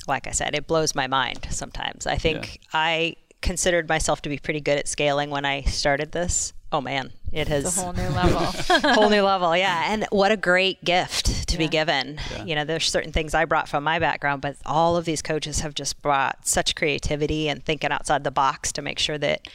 like 0.07 0.27
I 0.27 0.33
said, 0.33 0.55
it 0.55 0.66
blows 0.66 0.94
my 0.94 1.07
mind 1.07 1.46
sometimes. 1.51 2.07
I 2.07 2.16
think 2.16 2.57
yeah. 2.57 2.68
I 2.75 3.16
considered 3.40 3.88
myself 3.88 4.20
to 4.23 4.29
be 4.29 4.38
pretty 4.38 4.61
good 4.61 4.79
at 4.79 4.87
scaling 4.87 5.31
when 5.31 5.44
I 5.44 5.62
started 5.62 6.12
this. 6.12 6.53
Oh 6.72 6.80
man, 6.80 7.12
it 7.33 7.48
has 7.48 7.64
it's 7.64 7.76
a 7.78 7.80
whole 7.80 7.92
new 7.92 8.09
level. 8.09 8.38
whole 8.94 9.11
new 9.11 9.22
level, 9.22 9.56
yeah. 9.56 9.85
And 9.92 10.06
what 10.11 10.30
a 10.30 10.37
great 10.37 10.85
gift 10.85 11.48
to 11.48 11.54
yeah. 11.54 11.59
be 11.59 11.68
given. 11.68 12.20
Yeah. 12.30 12.44
You 12.44 12.54
know, 12.54 12.64
there's 12.64 12.88
certain 12.88 13.12
things 13.12 13.35
I 13.35 13.44
brought 13.44 13.68
from 13.68 13.83
my 13.83 13.98
background, 13.98 14.42
but 14.42 14.56
all 14.64 14.96
of 14.96 15.04
these 15.04 15.20
coaches 15.20 15.61
have 15.61 15.74
just 15.74 16.00
brought 16.00 16.46
such 16.46 16.76
creativity 16.76 17.48
and 17.48 17.64
thinking 17.64 17.90
outside 17.90 18.22
the 18.22 18.30
box 18.30 18.70
to 18.72 18.83
make 18.83 18.98
sure 18.98 19.18
that 19.18 19.48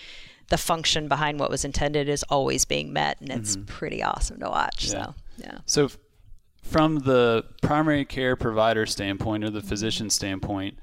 the 0.50 0.58
function 0.58 1.08
behind 1.08 1.40
what 1.40 1.50
was 1.50 1.66
intended 1.66 2.10
is 2.10 2.24
always 2.24 2.66
being 2.66 2.94
met, 2.94 3.20
and 3.22 3.32
it's 3.32 3.56
mm-hmm. 3.56 3.66
pretty 3.66 4.04
awesome 4.04 4.40
to 4.40 4.50
watch. 4.50 4.86
Yeah. 4.86 4.92
So, 4.92 5.16
yeah. 5.38 5.58
So, 5.66 5.90
from 6.62 7.00
the 7.00 7.46
primary 7.62 8.06
care 8.06 8.36
provider 8.36 8.86
standpoint 8.86 9.44
or 9.44 9.50
the 9.50 9.62
physician 9.62 10.10
standpoint, 10.10 10.78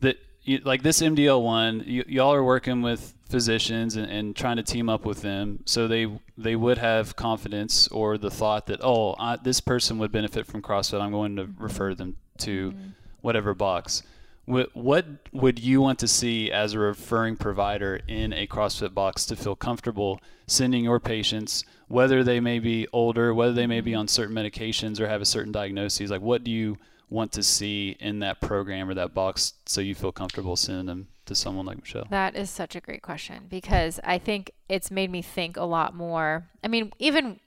that 0.00 0.18
you, 0.44 0.58
like 0.64 0.82
this 0.82 1.00
MDL 1.00 1.42
one, 1.42 1.82
y'all 1.86 2.34
are 2.34 2.44
working 2.44 2.82
with 2.82 3.14
physicians 3.28 3.96
and, 3.96 4.10
and, 4.10 4.36
trying 4.36 4.56
to 4.56 4.62
team 4.62 4.88
up 4.88 5.04
with 5.04 5.22
them, 5.22 5.60
so 5.64 5.88
they 5.88 6.06
they 6.36 6.54
would 6.54 6.78
have 6.78 7.16
confidence 7.16 7.88
or 7.88 8.18
the 8.18 8.30
thought 8.30 8.66
that 8.66 8.80
oh, 8.82 9.14
I, 9.18 9.36
this 9.36 9.60
person 9.60 9.98
would 9.98 10.12
benefit 10.12 10.46
from 10.46 10.62
CrossFit. 10.62 11.00
I'm 11.00 11.12
going 11.12 11.36
to 11.36 11.48
refer 11.58 11.94
them 11.94 12.16
to 12.38 12.70
mm-hmm. 12.70 12.88
whatever 13.22 13.54
box. 13.54 14.02
What, 14.46 14.76
what 14.76 15.06
would 15.32 15.58
you 15.58 15.80
want 15.80 15.98
to 16.00 16.08
see 16.08 16.52
as 16.52 16.74
a 16.74 16.78
referring 16.78 17.36
provider 17.36 18.00
in 18.06 18.34
a 18.34 18.46
CrossFit 18.46 18.92
box 18.92 19.24
to 19.26 19.36
feel 19.36 19.56
comfortable 19.56 20.20
sending 20.46 20.84
your 20.84 21.00
patients, 21.00 21.64
whether 21.88 22.22
they 22.22 22.40
may 22.40 22.58
be 22.58 22.86
older, 22.92 23.32
whether 23.32 23.54
they 23.54 23.66
may 23.66 23.80
be 23.80 23.94
on 23.94 24.06
certain 24.06 24.34
medications 24.34 25.00
or 25.00 25.08
have 25.08 25.22
a 25.22 25.26
certain 25.26 25.50
diagnosis? 25.50 26.10
Like, 26.10 26.20
what 26.20 26.44
do 26.44 26.50
you 26.50 26.76
want 27.10 27.32
to 27.32 27.42
see 27.42 27.96
in 28.00 28.18
that 28.20 28.40
program 28.40 28.88
or 28.88 28.94
that 28.94 29.14
box 29.14 29.54
so 29.66 29.80
you 29.80 29.94
feel 29.94 30.12
comfortable 30.12 30.56
sending 30.56 30.86
them 30.86 31.08
to 31.26 31.34
someone 31.34 31.66
like 31.66 31.80
Michelle? 31.80 32.06
That 32.10 32.36
is 32.36 32.50
such 32.50 32.74
a 32.76 32.80
great 32.80 33.02
question 33.02 33.46
because 33.48 34.00
I 34.04 34.18
think 34.18 34.50
it's 34.68 34.90
made 34.90 35.10
me 35.10 35.22
think 35.22 35.56
a 35.56 35.64
lot 35.64 35.94
more. 35.94 36.48
I 36.62 36.68
mean, 36.68 36.92
even 36.98 37.40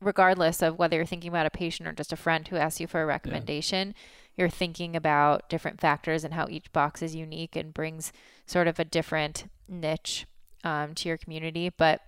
regardless 0.00 0.62
of 0.62 0.78
whether 0.78 0.96
you're 0.96 1.06
thinking 1.06 1.30
about 1.30 1.46
a 1.46 1.50
patient 1.50 1.88
or 1.88 1.92
just 1.92 2.12
a 2.12 2.16
friend 2.16 2.46
who 2.46 2.56
asks 2.56 2.80
you 2.80 2.86
for 2.86 3.02
a 3.02 3.06
recommendation, 3.06 3.88
yeah. 3.88 3.94
you're 4.36 4.48
thinking 4.48 4.94
about 4.94 5.48
different 5.48 5.80
factors 5.80 6.24
and 6.24 6.34
how 6.34 6.46
each 6.48 6.72
box 6.72 7.02
is 7.02 7.14
unique 7.14 7.56
and 7.56 7.74
brings 7.74 8.12
sort 8.46 8.68
of 8.68 8.78
a 8.78 8.84
different 8.84 9.44
niche 9.68 10.26
um, 10.62 10.94
to 10.94 11.08
your 11.08 11.16
community. 11.16 11.70
But 11.70 12.02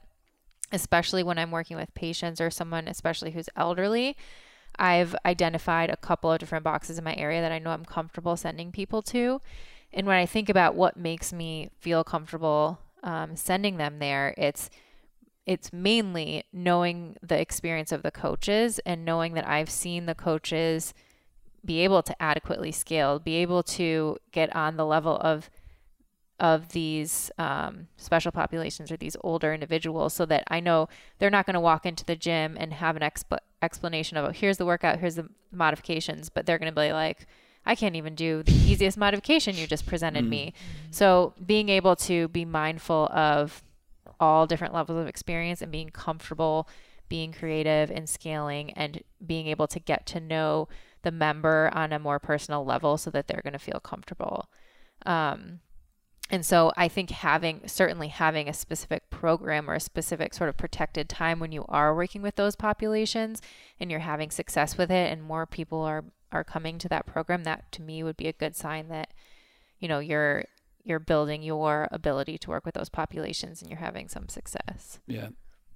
especially 0.73 1.23
when 1.23 1.39
I'm 1.39 1.51
working 1.51 1.77
with 1.77 1.95
patients 1.95 2.41
or 2.41 2.51
someone, 2.51 2.89
especially 2.89 3.31
who's 3.31 3.49
elderly, 3.57 4.17
I've 4.79 5.15
identified 5.25 5.91
a 5.91 5.97
couple 5.97 6.31
of 6.31 6.39
different 6.39 6.65
boxes 6.65 6.99
in 6.99 7.05
my 7.05 7.15
area 7.17 7.41
that 7.41 7.53
I 7.53 7.59
know 7.59 7.71
I'm 7.71 7.85
comfortable 7.85 8.37
sending 8.37 8.73
people 8.73 9.03
to. 9.03 9.41
And 9.93 10.07
when 10.07 10.17
I 10.17 10.27
think 10.27 10.49
about 10.49 10.75
what 10.75 10.97
makes 10.97 11.33
me 11.33 11.71
feel 11.79 12.05
comfortable 12.05 12.79
um, 13.03 13.37
sending 13.37 13.77
them 13.77 13.99
there, 13.99 14.35
it's 14.37 14.71
it's 15.47 15.73
mainly 15.73 16.43
knowing 16.53 17.17
the 17.23 17.41
experience 17.41 17.93
of 17.93 18.03
the 18.03 18.11
coaches 18.11 18.81
and 18.81 19.05
knowing 19.05 19.35
that 19.35 19.47
I've 19.47 19.71
seen 19.71 20.07
the 20.07 20.15
coaches 20.15 20.93
be 21.65 21.81
able 21.81 22.03
to 22.03 22.21
adequately 22.21 22.73
scale, 22.73 23.21
be 23.21 23.37
able 23.37 23.63
to 23.63 24.19
get 24.33 24.55
on 24.57 24.77
the 24.77 24.85
level 24.85 25.17
of 25.19 25.49
of 26.39 26.71
these 26.71 27.31
um, 27.39 27.89
special 27.97 28.31
populations 28.31 28.93
or 28.93 28.97
these 28.97 29.17
older 29.23 29.55
individuals 29.55 30.13
so 30.13 30.27
that 30.27 30.45
I 30.49 30.61
know 30.61 30.89
they're 31.19 31.31
not 31.31 31.47
going 31.47 31.55
to 31.55 31.61
walk 31.61 31.87
into 31.87 32.05
the 32.05 32.17
gym 32.17 32.57
and 32.59 32.75
have 32.75 32.97
an 32.97 33.03
exp- 33.03 33.39
explanation 33.63 34.17
of, 34.17 34.27
oh, 34.27 34.31
here's 34.31 34.59
the 34.59 34.67
workout, 34.67 34.99
here's 34.99 35.15
the 35.15 35.29
modifications, 35.51 36.29
but 36.29 36.45
they're 36.45 36.59
going 36.59 36.73
to 36.73 36.81
be 36.81 36.93
like, 36.93 37.27
I 37.65 37.75
can't 37.75 37.97
even 37.97 38.15
do 38.15 38.43
the 38.43 38.53
easiest 38.53 38.99
modification 38.99 39.57
you 39.57 39.67
just 39.67 39.87
presented 39.87 40.25
mm. 40.25 40.29
me. 40.29 40.55
So 40.91 41.35
being 41.45 41.69
able 41.69 41.97
to 41.97 42.29
be 42.29 42.45
mindful 42.45 43.07
of 43.13 43.63
all 44.21 44.47
different 44.47 44.75
levels 44.75 45.01
of 45.01 45.09
experience 45.09 45.63
and 45.63 45.73
being 45.73 45.91
comfortable 45.91 46.69
being 47.09 47.33
creative 47.33 47.91
and 47.91 48.09
scaling 48.09 48.73
and 48.73 49.03
being 49.25 49.47
able 49.47 49.67
to 49.69 49.79
get 49.79 50.07
to 50.07 50.21
know 50.21 50.69
the 51.03 51.11
member 51.11 51.71
on 51.73 51.93
a 51.93 51.99
more 51.99 52.19
personal 52.19 52.65
level 52.65 52.97
so 52.97 53.11
that 53.11 53.29
they're 53.29 53.43
going 53.43 53.53
to 53.53 53.59
feel 53.59 53.81
comfortable. 53.81 54.49
Um, 55.05 55.61
and 56.31 56.45
so 56.45 56.73
I 56.77 56.89
think 56.89 57.11
having 57.11 57.61
certainly 57.67 58.09
having 58.09 58.49
a 58.49 58.53
specific 58.53 59.11
program 59.11 59.71
or 59.71 59.75
a 59.75 59.81
specific 59.81 60.35
sort 60.35 60.49
of 60.49 60.57
protected 60.57 61.09
time 61.09 61.39
when 61.39 61.53
you 61.53 61.65
are 61.69 61.95
working 61.95 62.23
with 62.23 62.37
those 62.37 62.57
populations 62.57 63.41
and 63.79 63.91
you're 63.91 64.01
having 64.01 64.31
success 64.31 64.77
with 64.77 64.91
it 64.91 65.13
and 65.13 65.23
more 65.23 65.47
people 65.47 65.83
are 65.83 66.05
are 66.33 66.45
coming 66.45 66.79
to 66.79 66.89
that 66.89 67.07
program 67.07 67.45
that 67.45 67.71
to 67.73 67.83
me 67.83 68.03
would 68.03 68.17
be 68.17 68.27
a 68.27 68.33
good 68.33 68.57
sign 68.57 68.89
that 68.89 69.13
you 69.79 69.87
know 69.87 70.01
you're 70.01 70.45
you're 70.87 71.01
building 71.01 71.43
your 71.43 71.89
ability 71.91 72.39
to 72.39 72.51
work 72.51 72.65
with 72.65 72.75
those 72.75 72.89
populations 72.89 73.61
and 73.61 73.71
you're 73.71 73.81
having 73.81 74.09
some 74.09 74.29
success. 74.29 75.01
Yeah. 75.09 75.29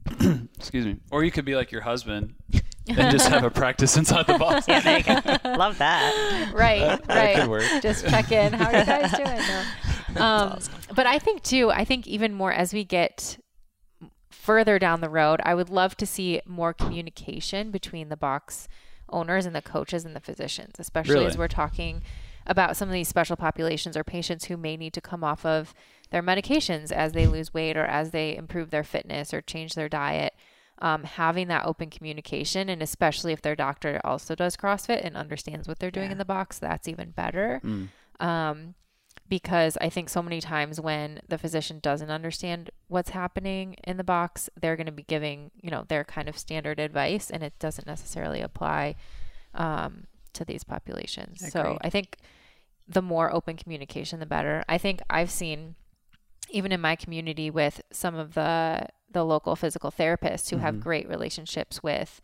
Excuse 0.57 0.87
me. 0.87 0.97
Or 1.11 1.25
you 1.25 1.33
could 1.33 1.45
be 1.45 1.57
like 1.57 1.73
your 1.73 1.81
husband 1.81 2.35
and 2.89 3.11
just 3.11 3.29
have 3.29 3.43
a 3.43 3.51
practice 3.51 3.97
inside 3.97 4.29
the 4.29 4.39
box. 4.39 4.69
Yeah, 4.69 4.81
there 4.81 4.99
you 4.99 5.05
go. 5.05 5.57
Love 5.57 5.79
that. 5.79 6.53
Right, 6.55 6.81
that, 6.81 7.01
right. 7.01 7.07
That 7.07 7.41
could 7.41 7.51
work. 7.51 7.65
Just 7.83 8.07
check 8.07 8.31
in. 8.31 8.53
How 8.53 8.67
are 8.67 8.79
you 8.79 8.85
guys 8.85 9.11
doing? 9.17 9.37
No. 9.37 9.65
Um, 10.17 10.53
awesome. 10.53 10.75
But 10.95 11.07
I 11.07 11.19
think 11.19 11.43
too. 11.43 11.71
I 11.71 11.85
think 11.85 12.07
even 12.07 12.35
more 12.35 12.53
as 12.53 12.73
we 12.73 12.85
get 12.85 13.39
further 14.31 14.79
down 14.79 15.01
the 15.01 15.09
road, 15.09 15.41
I 15.45 15.55
would 15.55 15.71
love 15.71 15.97
to 15.99 16.07
see 16.07 16.41
more 16.47 16.73
communication 16.73 17.71
between 17.71 18.09
the 18.09 18.17
box 18.17 18.69
owners 19.09 19.47
and 19.47 19.55
the 19.55 19.63
coaches 19.63 20.05
and 20.05 20.15
the 20.15 20.21
physicians, 20.21 20.77
especially 20.79 21.15
really? 21.15 21.27
as 21.27 21.39
we're 21.39 21.49
talking 21.49 22.03
about 22.47 22.77
some 22.77 22.89
of 22.89 22.93
these 22.93 23.09
special 23.09 23.37
populations 23.37 23.97
or 23.97 24.05
patients 24.05 24.47
who 24.47 24.57
may 24.57 24.77
need 24.77 24.93
to 24.95 25.01
come 25.01 25.23
off 25.23 25.45
of 25.45 25.75
their 26.11 26.23
medications 26.23 26.91
as 26.91 27.13
they 27.13 27.27
lose 27.27 27.55
weight 27.55 27.77
or 27.77 27.85
as 27.85 28.11
they 28.11 28.37
improve 28.37 28.71
their 28.71 28.83
fitness 28.83 29.33
or 29.33 29.41
change 29.41 29.75
their 29.75 29.89
diet 29.89 30.35
um, 30.81 31.05
having 31.05 31.49
that 31.49 31.67
open 31.67 31.91
communication, 31.91 32.69
and 32.69 32.83
especially 32.83 33.33
if 33.33 33.43
their 33.43 33.57
doctor 33.57 34.01
also 34.05 34.35
does 34.35 34.57
CrossFit 34.57 35.05
and 35.05 35.17
understands 35.17 35.69
what 35.69 35.79
they're 35.79 35.91
doing 35.91 36.07
yeah. 36.07 36.13
in 36.13 36.19
the 36.19 36.25
box, 36.25 36.59
that's 36.59 36.89
even 36.89 37.11
better. 37.11 37.61
Mm. 37.63 37.89
Um, 38.19 38.75
because 39.31 39.79
I 39.81 39.89
think 39.89 40.09
so 40.09 40.23
many 40.23 40.41
times 40.41 40.81
when 40.81 41.21
the 41.29 41.39
physician 41.39 41.79
doesn't 41.81 42.11
understand 42.11 42.71
what's 42.89 43.11
happening 43.11 43.77
in 43.85 43.97
the 43.97 44.05
box, 44.05 44.51
they're 44.61 44.77
going 44.77 44.87
to 44.87 44.93
be 44.93 45.05
giving, 45.05 45.53
you 45.63 45.71
know, 45.71 45.85
their 45.89 46.03
kind 46.03 46.29
of 46.29 46.37
standard 46.37 46.81
advice, 46.81 47.31
and 47.31 47.43
it 47.45 47.57
doesn't 47.61 47.87
necessarily 47.87 48.41
apply 48.41 48.97
um, 49.55 50.09
to 50.33 50.45
these 50.45 50.65
populations. 50.65 51.39
Agreed. 51.39 51.53
So 51.53 51.79
I 51.81 51.89
think 51.89 52.17
the 52.89 53.01
more 53.01 53.33
open 53.33 53.57
communication, 53.57 54.19
the 54.19 54.27
better. 54.27 54.65
I 54.69 54.79
think 54.79 55.01
I've 55.09 55.31
seen, 55.31 55.77
even 56.51 56.73
in 56.73 56.81
my 56.81 56.97
community, 56.97 57.51
with 57.51 57.81
some 57.93 58.17
of 58.17 58.35
the 58.35 58.89
the 59.13 59.25
local 59.25 59.57
physical 59.57 59.93
therapists 59.93 60.51
who 60.51 60.57
mm-hmm. 60.57 60.65
have 60.65 60.81
great 60.81 61.09
relationships 61.09 61.83
with 61.83 62.21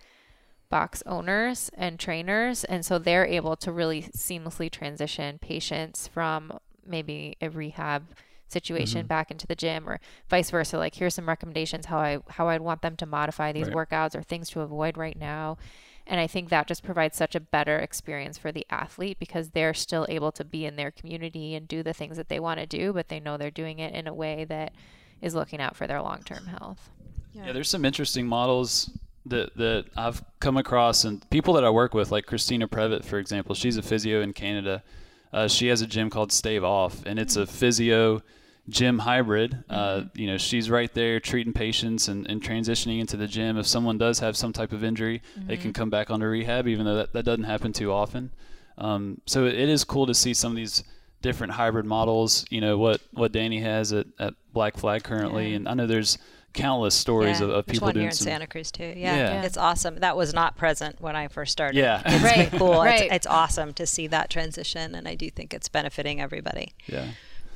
box 0.69 1.03
owners 1.07 1.71
and 1.75 1.99
trainers 1.99 2.65
and 2.65 2.85
so 2.85 2.99
they're 2.99 3.27
able 3.27 3.55
to 3.55 3.71
really 3.71 4.03
seamlessly 4.17 4.69
transition 4.71 5.39
patients 5.39 6.09
from 6.09 6.59
maybe 6.89 7.37
a 7.41 7.49
rehab 7.49 8.07
situation 8.49 9.01
mm-hmm. 9.01 9.09
back 9.09 9.31
into 9.31 9.47
the 9.47 9.57
gym 9.57 9.89
or 9.89 9.99
vice 10.31 10.51
versa 10.51 10.79
like 10.79 10.95
here's 10.95 11.15
some 11.15 11.29
recommendations 11.29 11.87
how 11.87 11.99
I 11.99 12.19
how 12.29 12.49
I'd 12.49 12.61
want 12.61 12.81
them 12.81 12.97
to 12.97 13.07
modify 13.07 13.51
these 13.51 13.67
right. 13.67 13.75
workouts 13.75 14.15
or 14.15 14.23
things 14.23 14.49
to 14.51 14.61
avoid 14.61 14.97
right 14.97 15.19
now 15.19 15.59
and 16.07 16.21
I 16.21 16.29
think 16.29 16.51
that 16.51 16.69
just 16.69 16.85
provides 16.85 17.17
such 17.17 17.35
a 17.35 17.41
better 17.41 17.77
experience 17.81 18.39
for 18.39 18.53
the 18.53 18.65
athlete 18.71 19.19
because 19.19 19.51
they're 19.51 19.75
still 19.75 20.07
able 20.09 20.31
to 20.31 20.45
be 20.45 20.65
in 20.65 20.77
their 20.77 20.93
community 20.93 21.57
and 21.57 21.67
do 21.67 21.83
the 21.83 21.93
things 21.93 22.17
that 22.19 22.29
they 22.29 22.39
want 22.39 22.61
to 22.61 22.67
do 22.67 22.93
but 22.93 23.09
they 23.09 23.19
know 23.19 23.37
they're 23.37 23.51
doing 23.51 23.81
it 23.81 23.93
in 23.93 24.07
a 24.07 24.15
way 24.15 24.45
that 24.45 24.73
is 25.21 25.35
looking 25.35 25.61
out 25.61 25.77
for 25.77 25.87
their 25.87 26.03
long 26.03 26.23
term 26.23 26.47
health. 26.47 26.91
Yeah. 27.33 27.47
yeah, 27.47 27.53
there's 27.53 27.69
some 27.69 27.85
interesting 27.85 28.27
models 28.27 28.91
that 29.27 29.57
that 29.57 29.87
I've 29.97 30.23
come 30.41 30.57
across 30.57 31.05
and 31.05 31.29
people 31.31 31.55
that 31.55 31.65
I 31.65 31.71
work 31.71 31.95
with, 31.95 32.11
like 32.11 32.27
Christina 32.27 32.69
Prevett, 32.69 33.05
for 33.05 33.19
example. 33.19 33.55
She's 33.55 33.77
a 33.77 33.83
physio 33.83 34.21
in 34.23 34.33
Canada. 34.33 34.83
Uh, 35.33 35.49
she 35.49 35.69
has 35.69 35.83
a 35.83 35.87
gym 35.87 36.11
called 36.11 36.33
Stave 36.33 36.65
Off, 36.65 37.05
and 37.05 37.19
it's 37.19 37.37
a 37.37 37.43
mm. 37.43 37.49
physio 37.49 38.23
gym 38.69 39.01
hybrid. 39.01 39.65
Uh, 39.69 39.77
mm-hmm. 39.77 40.21
you 40.21 40.27
know, 40.27 40.39
she's 40.39 40.71
right 40.71 40.93
there 40.95 41.21
treating 41.21 41.53
patients 41.53 42.09
and, 42.09 42.29
and, 42.29 42.43
transitioning 42.43 43.01
into 43.01 43.17
the 43.17 43.27
gym. 43.27 43.59
If 43.59 43.67
someone 43.67 43.99
does 43.99 44.19
have 44.21 44.37
some 44.37 44.53
type 44.53 44.73
of 44.73 44.83
injury, 44.83 45.23
mm-hmm. 45.39 45.49
they 45.49 45.57
can 45.57 45.73
come 45.73 45.91
back 45.91 46.11
onto 46.11 46.27
rehab, 46.27 46.67
even 46.67 46.85
though 46.85 46.97
that, 46.97 47.13
that 47.13 47.25
doesn't 47.25 47.45
happen 47.45 47.73
too 47.73 47.93
often. 47.93 48.31
Um, 48.79 49.21
so 49.27 49.47
it 49.47 49.55
is 49.55 49.85
cool 49.85 50.07
to 50.07 50.15
see 50.15 50.35
some 50.35 50.53
of 50.53 50.57
these 50.57 50.83
different 51.23 51.53
hybrid 51.55 51.87
models. 51.87 52.45
You 52.51 52.61
know 52.61 52.77
what 52.77 53.01
what 53.13 53.33
Danny 53.33 53.61
has 53.61 53.93
at, 53.93 54.07
at 54.19 54.35
Black 54.53 54.77
Flag 54.77 55.03
currently, 55.03 55.51
yeah. 55.51 55.57
and 55.57 55.69
I 55.69 55.75
know 55.75 55.87
there's 55.87 56.19
countless 56.57 56.95
stories 56.95 57.41
yeah. 57.41 57.47
of, 57.47 57.53
of 57.53 57.67
people 57.67 57.87
one 57.87 57.95
doing 57.95 58.03
here 58.05 58.11
in 58.11 58.15
some, 58.15 58.25
Santa 58.25 58.47
Cruz 58.47 58.71
too. 58.73 58.93
Yeah. 58.97 59.17
yeah. 59.17 59.43
it's 59.43 59.57
awesome. 59.57 59.97
That 59.97 60.17
was 60.17 60.35
not 60.35 60.57
present 60.57 61.01
when 61.01 61.15
I 61.15 61.29
first 61.29 61.53
started. 61.53 61.79
Yeah, 61.79 62.03
it's 62.05 62.25
right. 62.25 62.51
cool. 62.59 62.83
right. 62.83 63.03
It's, 63.03 63.15
it's, 63.15 63.27
awesome 63.27 63.73
to 63.75 63.87
see 63.87 64.07
that 64.09 64.31
transition, 64.31 64.95
and 64.95 65.07
I 65.07 65.15
do 65.15 65.31
think 65.31 65.53
it's 65.53 65.69
benefiting 65.69 66.21
everybody. 66.21 66.73
Yeah. 66.87 67.09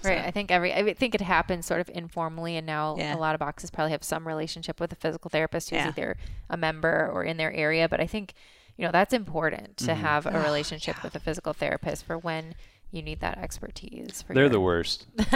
Right. 0.03 0.19
So. 0.19 0.27
I 0.29 0.31
think 0.31 0.51
every 0.51 0.73
I 0.73 0.95
think 0.95 1.15
it 1.15 1.21
happens 1.21 1.67
sort 1.67 1.81
of 1.81 1.91
informally, 1.93 2.57
and 2.57 2.67
now 2.67 2.97
yeah. 2.97 3.15
a 3.15 3.19
lot 3.19 3.35
of 3.35 3.39
boxes 3.39 3.71
probably 3.71 3.93
have 3.93 4.05
some 4.05 4.27
relationship 4.27 4.81
with 4.81 4.93
a 4.93 4.97
physical 4.97 5.29
therapist 5.29 5.71
who's 5.71 5.81
either 5.81 6.17
a 6.49 6.57
member 6.57 7.11
or 7.13 7.25
in 7.25 7.37
their 7.37 7.53
area. 7.53 7.89
But 7.89 8.01
I 8.01 8.07
think 8.07 8.35
you 8.77 8.85
know 8.85 8.93
that's 8.93 9.13
important 9.13 9.77
to 9.79 9.87
mm-hmm. 9.87 10.01
have 10.01 10.27
a 10.27 10.41
relationship 10.43 10.97
yeah. 10.97 11.03
with 11.05 11.15
a 11.17 11.21
physical 11.21 11.53
therapist 11.53 12.05
for 12.05 12.17
when 12.17 12.55
you 12.93 13.03
need 13.03 13.21
that 13.21 13.39
expertise. 13.39 14.23
For 14.23 14.35
They're 14.35 14.45
your- 14.45 14.51
the 14.51 14.61
worst. 14.61 15.07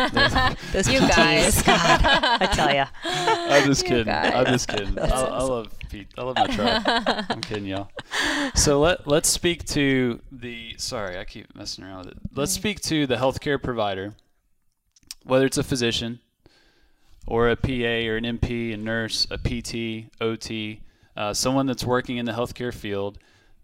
Those 0.73 0.89
You 0.89 1.01
guys. 1.01 1.63
God, 1.63 2.01
I 2.05 2.47
tell 2.53 2.75
ya. 2.75 2.87
I'm 3.05 3.67
just 3.67 3.85
kidding. 3.87 4.13
I'm 4.13 4.47
just 4.47 4.69
kidding. 4.69 4.99
I, 4.99 5.05
I 5.09 5.43
love 5.43 5.73
Pete. 5.89 6.09
I 6.19 6.23
love 6.23 6.37
my 6.37 6.47
tribe. 6.49 6.83
I'm 7.29 7.41
kidding, 7.41 7.67
y'all. 7.67 7.89
So 8.55 8.81
let 8.81 9.07
let's 9.07 9.29
speak 9.29 9.65
to 9.69 10.21
the. 10.33 10.75
Sorry, 10.79 11.19
I 11.19 11.25
keep 11.25 11.55
messing 11.55 11.85
around 11.85 12.07
with 12.07 12.17
it. 12.17 12.19
Let's 12.35 12.53
speak 12.53 12.81
to 12.83 13.07
the 13.07 13.17
healthcare 13.17 13.63
provider, 13.63 14.15
whether 15.25 15.47
it's 15.47 15.59
a 15.59 15.63
physician, 15.65 16.19
or 17.27 17.49
a 17.49 17.57
PA 17.57 17.69
or 18.11 18.17
an 18.17 18.25
NP, 18.25 18.75
a 18.75 18.77
nurse, 18.77 19.27
a 19.31 19.39
PT, 19.39 20.11
OT, 20.21 20.81
uh, 21.17 21.33
someone 21.33 21.67
that's 21.67 21.85
working 21.85 22.17
in 22.17 22.27
the 22.27 22.33
healthcare 22.33 22.75
field 22.75 23.19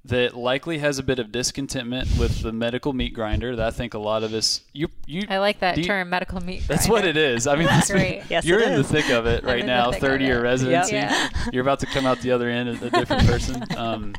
that 0.07 0.35
likely 0.35 0.79
has 0.79 0.99
a 0.99 1.03
bit 1.03 1.19
of 1.19 1.31
discontentment 1.31 2.09
with 2.19 2.41
the 2.43 2.53
medical 2.53 2.93
meat 2.95 3.13
grinder. 3.13 3.55
That 3.57 3.67
I 3.67 3.71
think 3.71 3.93
a 3.95 3.99
lot 3.99 4.23
of 4.23 4.33
us. 4.33 4.63
You 4.73 4.89
you. 5.07 5.27
I 5.29 5.39
like 5.39 5.61
that 5.61 5.75
do 5.75 5.83
you- 5.83 5.87
term, 5.87 6.09
medical 6.09 6.41
meat. 6.41 6.59
Grinder. 6.67 6.67
That's 6.75 6.89
what 6.89 7.05
it 7.05 7.17
is. 7.19 7.47
I 7.47 7.55
mean, 7.57 7.67
that's 7.67 7.91
Great. 7.91 8.23
Yes, 8.31 8.45
you're 8.47 8.61
it 8.61 8.69
in 8.69 8.75
the 8.77 8.85
thick 8.85 9.11
of 9.11 9.27
it 9.27 9.43
I'm 9.43 9.49
right 9.49 9.67
now. 9.67 9.91
thick 9.93 10.03
of 10.03 10.09
30 10.09 10.25
year 10.25 10.39
it. 10.39 10.43
residency. 10.43 10.95
Yeah. 10.95 11.29
You're 11.53 11.63
about 11.63 11.81
to 11.81 11.87
come 11.87 12.07
out 12.07 12.21
the 12.21 12.33
other 12.33 12.49
end 12.49 12.69
as 12.71 12.83
a 12.83 12.91
different 12.91 13.27
person. 13.27 13.63
Um, 13.77 14.15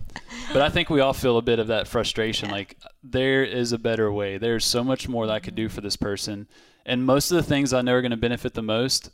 but 0.53 0.61
I 0.61 0.69
think 0.69 0.89
we 0.89 0.99
all 0.99 1.13
feel 1.13 1.37
a 1.37 1.41
bit 1.41 1.59
of 1.59 1.67
that 1.67 1.87
frustration. 1.87 2.49
Like 2.51 2.77
there 3.03 3.43
is 3.43 3.71
a 3.73 3.77
better 3.79 4.11
way. 4.11 4.37
There's 4.37 4.65
so 4.65 4.83
much 4.83 5.07
more 5.09 5.25
that 5.27 5.33
I 5.33 5.39
could 5.39 5.55
do 5.55 5.67
for 5.69 5.81
this 5.81 5.95
person, 5.95 6.47
and 6.85 7.05
most 7.05 7.31
of 7.31 7.37
the 7.37 7.43
things 7.43 7.73
I 7.73 7.81
know 7.81 7.93
are 7.93 8.01
going 8.01 8.11
to 8.11 8.17
benefit 8.17 8.53
the 8.53 8.61
most. 8.61 9.09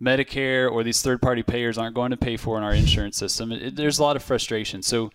Medicare 0.00 0.70
or 0.70 0.82
these 0.84 1.00
third 1.00 1.22
party 1.22 1.42
payers 1.42 1.78
aren't 1.78 1.94
going 1.94 2.10
to 2.10 2.16
pay 2.18 2.36
for 2.36 2.58
in 2.58 2.64
our 2.64 2.74
insurance 2.74 3.16
system. 3.16 3.50
It, 3.52 3.62
it- 3.62 3.76
there's 3.76 3.98
a 3.98 4.02
lot 4.02 4.16
of 4.16 4.22
frustration. 4.22 4.82
So, 4.82 5.10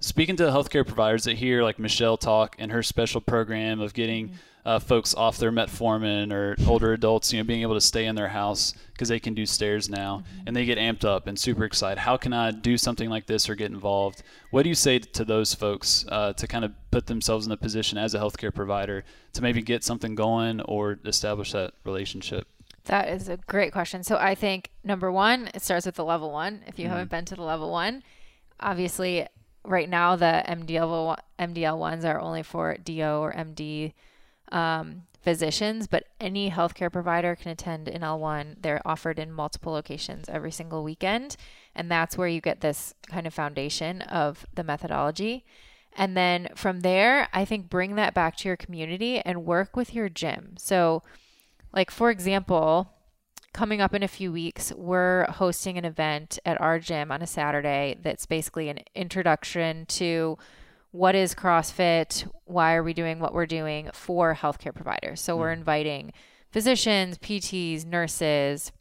speaking 0.00 0.36
to 0.36 0.44
the 0.44 0.50
healthcare 0.50 0.86
providers 0.86 1.24
that 1.24 1.36
hear 1.36 1.62
like 1.62 1.78
Michelle 1.78 2.16
talk 2.16 2.56
and 2.58 2.72
her 2.72 2.82
special 2.82 3.20
program 3.20 3.80
of 3.80 3.94
getting 3.94 4.32
uh, 4.66 4.80
folks 4.80 5.14
off 5.14 5.38
their 5.38 5.52
metformin 5.52 6.32
or 6.32 6.56
older 6.68 6.92
adults, 6.92 7.32
you 7.32 7.38
know, 7.38 7.44
being 7.44 7.62
able 7.62 7.74
to 7.74 7.80
stay 7.80 8.04
in 8.06 8.16
their 8.16 8.28
house 8.28 8.74
because 8.92 9.08
they 9.08 9.20
can 9.20 9.32
do 9.32 9.46
stairs 9.46 9.88
now 9.88 10.24
and 10.44 10.56
they 10.56 10.64
get 10.64 10.76
amped 10.76 11.04
up 11.04 11.28
and 11.28 11.38
super 11.38 11.64
excited. 11.64 12.00
How 12.00 12.16
can 12.16 12.32
I 12.32 12.50
do 12.50 12.76
something 12.76 13.08
like 13.08 13.26
this 13.26 13.48
or 13.48 13.54
get 13.54 13.70
involved? 13.70 14.24
What 14.50 14.64
do 14.64 14.68
you 14.68 14.74
say 14.74 14.98
to 14.98 15.24
those 15.24 15.54
folks 15.54 16.04
uh, 16.08 16.32
to 16.32 16.48
kind 16.48 16.64
of 16.64 16.72
put 16.90 17.06
themselves 17.06 17.46
in 17.46 17.52
a 17.52 17.56
position 17.56 17.96
as 17.96 18.14
a 18.14 18.18
healthcare 18.18 18.52
provider 18.52 19.04
to 19.34 19.42
maybe 19.42 19.62
get 19.62 19.84
something 19.84 20.16
going 20.16 20.60
or 20.62 20.98
establish 21.04 21.52
that 21.52 21.74
relationship? 21.84 22.48
That 22.86 23.08
is 23.08 23.28
a 23.28 23.36
great 23.36 23.72
question. 23.72 24.02
So 24.02 24.16
I 24.16 24.34
think 24.34 24.70
number 24.82 25.12
one, 25.12 25.48
it 25.54 25.62
starts 25.62 25.86
with 25.86 25.94
the 25.94 26.04
level 26.04 26.32
one. 26.32 26.62
If 26.66 26.78
you 26.80 26.88
haven't 26.88 27.10
been 27.10 27.24
to 27.26 27.36
the 27.36 27.42
level 27.42 27.70
one, 27.70 28.02
obviously 28.58 29.28
right 29.66 29.88
now 29.88 30.16
the 30.16 30.44
MDL 30.46 31.16
MDL 31.38 31.78
ones 31.78 32.04
are 32.04 32.20
only 32.20 32.42
for 32.42 32.76
DO 32.76 33.02
or 33.02 33.32
MD 33.32 33.92
um, 34.52 35.02
physicians, 35.22 35.86
but 35.86 36.04
any 36.20 36.50
healthcare 36.50 36.90
provider 36.92 37.34
can 37.34 37.50
attend 37.50 37.88
an 37.88 38.02
L1. 38.02 38.62
They're 38.62 38.80
offered 38.84 39.18
in 39.18 39.32
multiple 39.32 39.72
locations 39.72 40.28
every 40.28 40.52
single 40.52 40.84
weekend, 40.84 41.36
and 41.74 41.90
that's 41.90 42.16
where 42.16 42.28
you 42.28 42.40
get 42.40 42.60
this 42.60 42.94
kind 43.08 43.26
of 43.26 43.34
foundation 43.34 44.02
of 44.02 44.46
the 44.54 44.64
methodology. 44.64 45.44
And 45.96 46.16
then 46.16 46.48
from 46.54 46.80
there, 46.80 47.28
I 47.32 47.44
think 47.44 47.68
bring 47.70 47.96
that 47.96 48.14
back 48.14 48.36
to 48.38 48.48
your 48.48 48.56
community 48.56 49.18
and 49.18 49.44
work 49.44 49.74
with 49.74 49.94
your 49.94 50.08
gym. 50.08 50.54
So 50.58 51.02
like 51.76 51.90
for 51.90 52.10
example 52.10 52.88
coming 53.56 53.80
up 53.80 53.94
in 53.94 54.02
a 54.02 54.08
few 54.08 54.30
weeks 54.30 54.70
we're 54.76 55.24
hosting 55.30 55.78
an 55.78 55.84
event 55.86 56.38
at 56.44 56.60
our 56.60 56.78
gym 56.78 57.10
on 57.10 57.22
a 57.22 57.26
saturday 57.26 57.96
that's 58.02 58.26
basically 58.26 58.68
an 58.68 58.78
introduction 58.94 59.86
to 59.86 60.36
what 60.96 61.14
is 61.14 61.34
crossfit 61.34 62.26
why 62.44 62.74
are 62.74 62.82
we 62.82 62.92
doing 62.94 63.18
what 63.18 63.34
we're 63.34 63.46
doing 63.46 63.90
for 63.92 64.34
healthcare 64.34 64.74
providers. 64.74 65.20
So 65.20 65.36
we're 65.36 65.54
hmm. 65.54 65.60
inviting 65.60 66.12
physicians 66.50 67.18
pts 67.18 67.84
nurses 67.84 68.72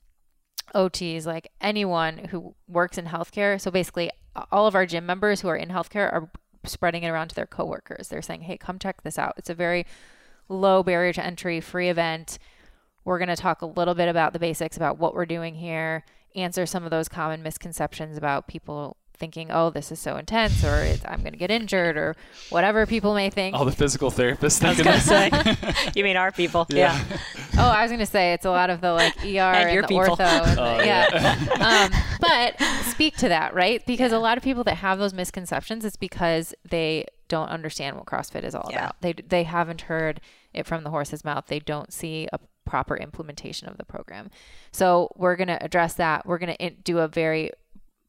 ots 0.73 1.25
like 1.25 1.51
anyone 1.61 2.17
who 2.17 2.55
works 2.67 2.97
in 2.97 3.05
healthcare. 3.05 3.59
So 3.59 3.71
basically 3.71 4.11
all 4.51 4.67
of 4.67 4.75
our 4.75 4.85
gym 4.85 5.05
members 5.05 5.41
who 5.41 5.47
are 5.47 5.55
in 5.55 5.69
healthcare 5.69 6.11
are 6.11 6.29
spreading 6.65 7.03
it 7.03 7.09
around 7.09 7.29
to 7.29 7.35
their 7.35 7.45
coworkers. 7.45 8.07
They're 8.07 8.21
saying 8.21 8.41
hey 8.41 8.57
come 8.57 8.79
check 8.79 9.03
this 9.03 9.19
out. 9.19 9.35
It's 9.37 9.49
a 9.49 9.55
very 9.55 9.85
low 10.47 10.83
barrier 10.83 11.13
to 11.13 11.25
entry 11.25 11.59
free 11.59 11.89
event 11.89 12.39
we're 13.05 13.19
going 13.19 13.29
to 13.29 13.35
talk 13.35 13.61
a 13.61 13.65
little 13.65 13.93
bit 13.95 14.09
about 14.09 14.33
the 14.33 14.39
basics 14.39 14.75
about 14.75 14.97
what 14.97 15.13
we're 15.13 15.25
doing 15.25 15.55
here, 15.55 16.03
answer 16.35 16.65
some 16.65 16.83
of 16.83 16.89
those 16.91 17.07
common 17.07 17.41
misconceptions 17.41 18.17
about 18.17 18.47
people 18.47 18.97
thinking, 19.17 19.49
oh, 19.49 19.69
this 19.69 19.93
is 19.93 19.99
so 19.99 20.17
intense, 20.17 20.61
or 20.65 20.81
it's, 20.81 21.01
I'm 21.05 21.21
going 21.21 21.31
to 21.31 21.37
get 21.39 21.49
injured, 21.49 21.95
or 21.95 22.17
whatever 22.49 22.85
people 22.85 23.13
may 23.13 23.29
think. 23.29 23.55
All 23.55 23.63
the 23.63 23.71
physical 23.71 24.11
therapists 24.11 24.61
I 24.61 24.69
was 24.69 24.77
thinking 24.77 24.83
gonna 24.83 24.97
that. 25.31 25.57
say, 25.75 25.91
you 25.95 26.03
mean 26.03 26.17
our 26.17 26.33
people? 26.33 26.65
Yeah. 26.69 27.01
oh, 27.57 27.69
I 27.69 27.81
was 27.83 27.91
going 27.91 27.99
to 27.99 28.05
say 28.05 28.33
it's 28.33 28.43
a 28.43 28.49
lot 28.49 28.69
of 28.69 28.81
the 28.81 28.91
like 28.91 29.15
ER 29.23 29.23
and, 29.39 29.71
your 29.73 29.83
the 29.83 29.87
people. 29.87 30.17
ortho. 30.17 30.45
And 30.45 30.59
Oh, 30.59 30.77
the, 30.77 30.85
yeah. 30.85 31.89
um, 31.91 32.01
but 32.19 32.59
speak 32.87 33.15
to 33.17 33.29
that, 33.29 33.53
right? 33.53 33.85
Because 33.85 34.11
a 34.11 34.19
lot 34.19 34.37
of 34.37 34.43
people 34.43 34.65
that 34.65 34.75
have 34.75 34.99
those 34.99 35.13
misconceptions, 35.13 35.85
it's 35.85 35.95
because 35.95 36.53
they 36.69 37.05
don't 37.29 37.47
understand 37.49 37.95
what 37.95 38.05
CrossFit 38.07 38.43
is 38.43 38.53
all 38.53 38.67
Yeah. 38.69 38.77
about. 38.85 39.01
They 39.01 39.13
they 39.13 39.43
haven't 39.43 39.81
heard 39.81 40.19
it 40.53 40.65
from 40.67 40.83
the 40.83 40.89
horse's 40.89 41.23
mouth. 41.23 41.45
They 41.47 41.59
don't 41.59 41.91
see 41.93 42.27
a 42.33 42.39
proper 42.65 42.97
implementation 42.97 43.67
of 43.67 43.77
the 43.77 43.85
program. 43.85 44.29
So 44.71 45.09
we're 45.15 45.35
going 45.35 45.47
to 45.47 45.63
address 45.63 45.93
that. 45.95 46.25
We're 46.25 46.37
going 46.37 46.55
to 46.57 46.69
do 46.69 46.99
a 46.99 47.07
very 47.07 47.51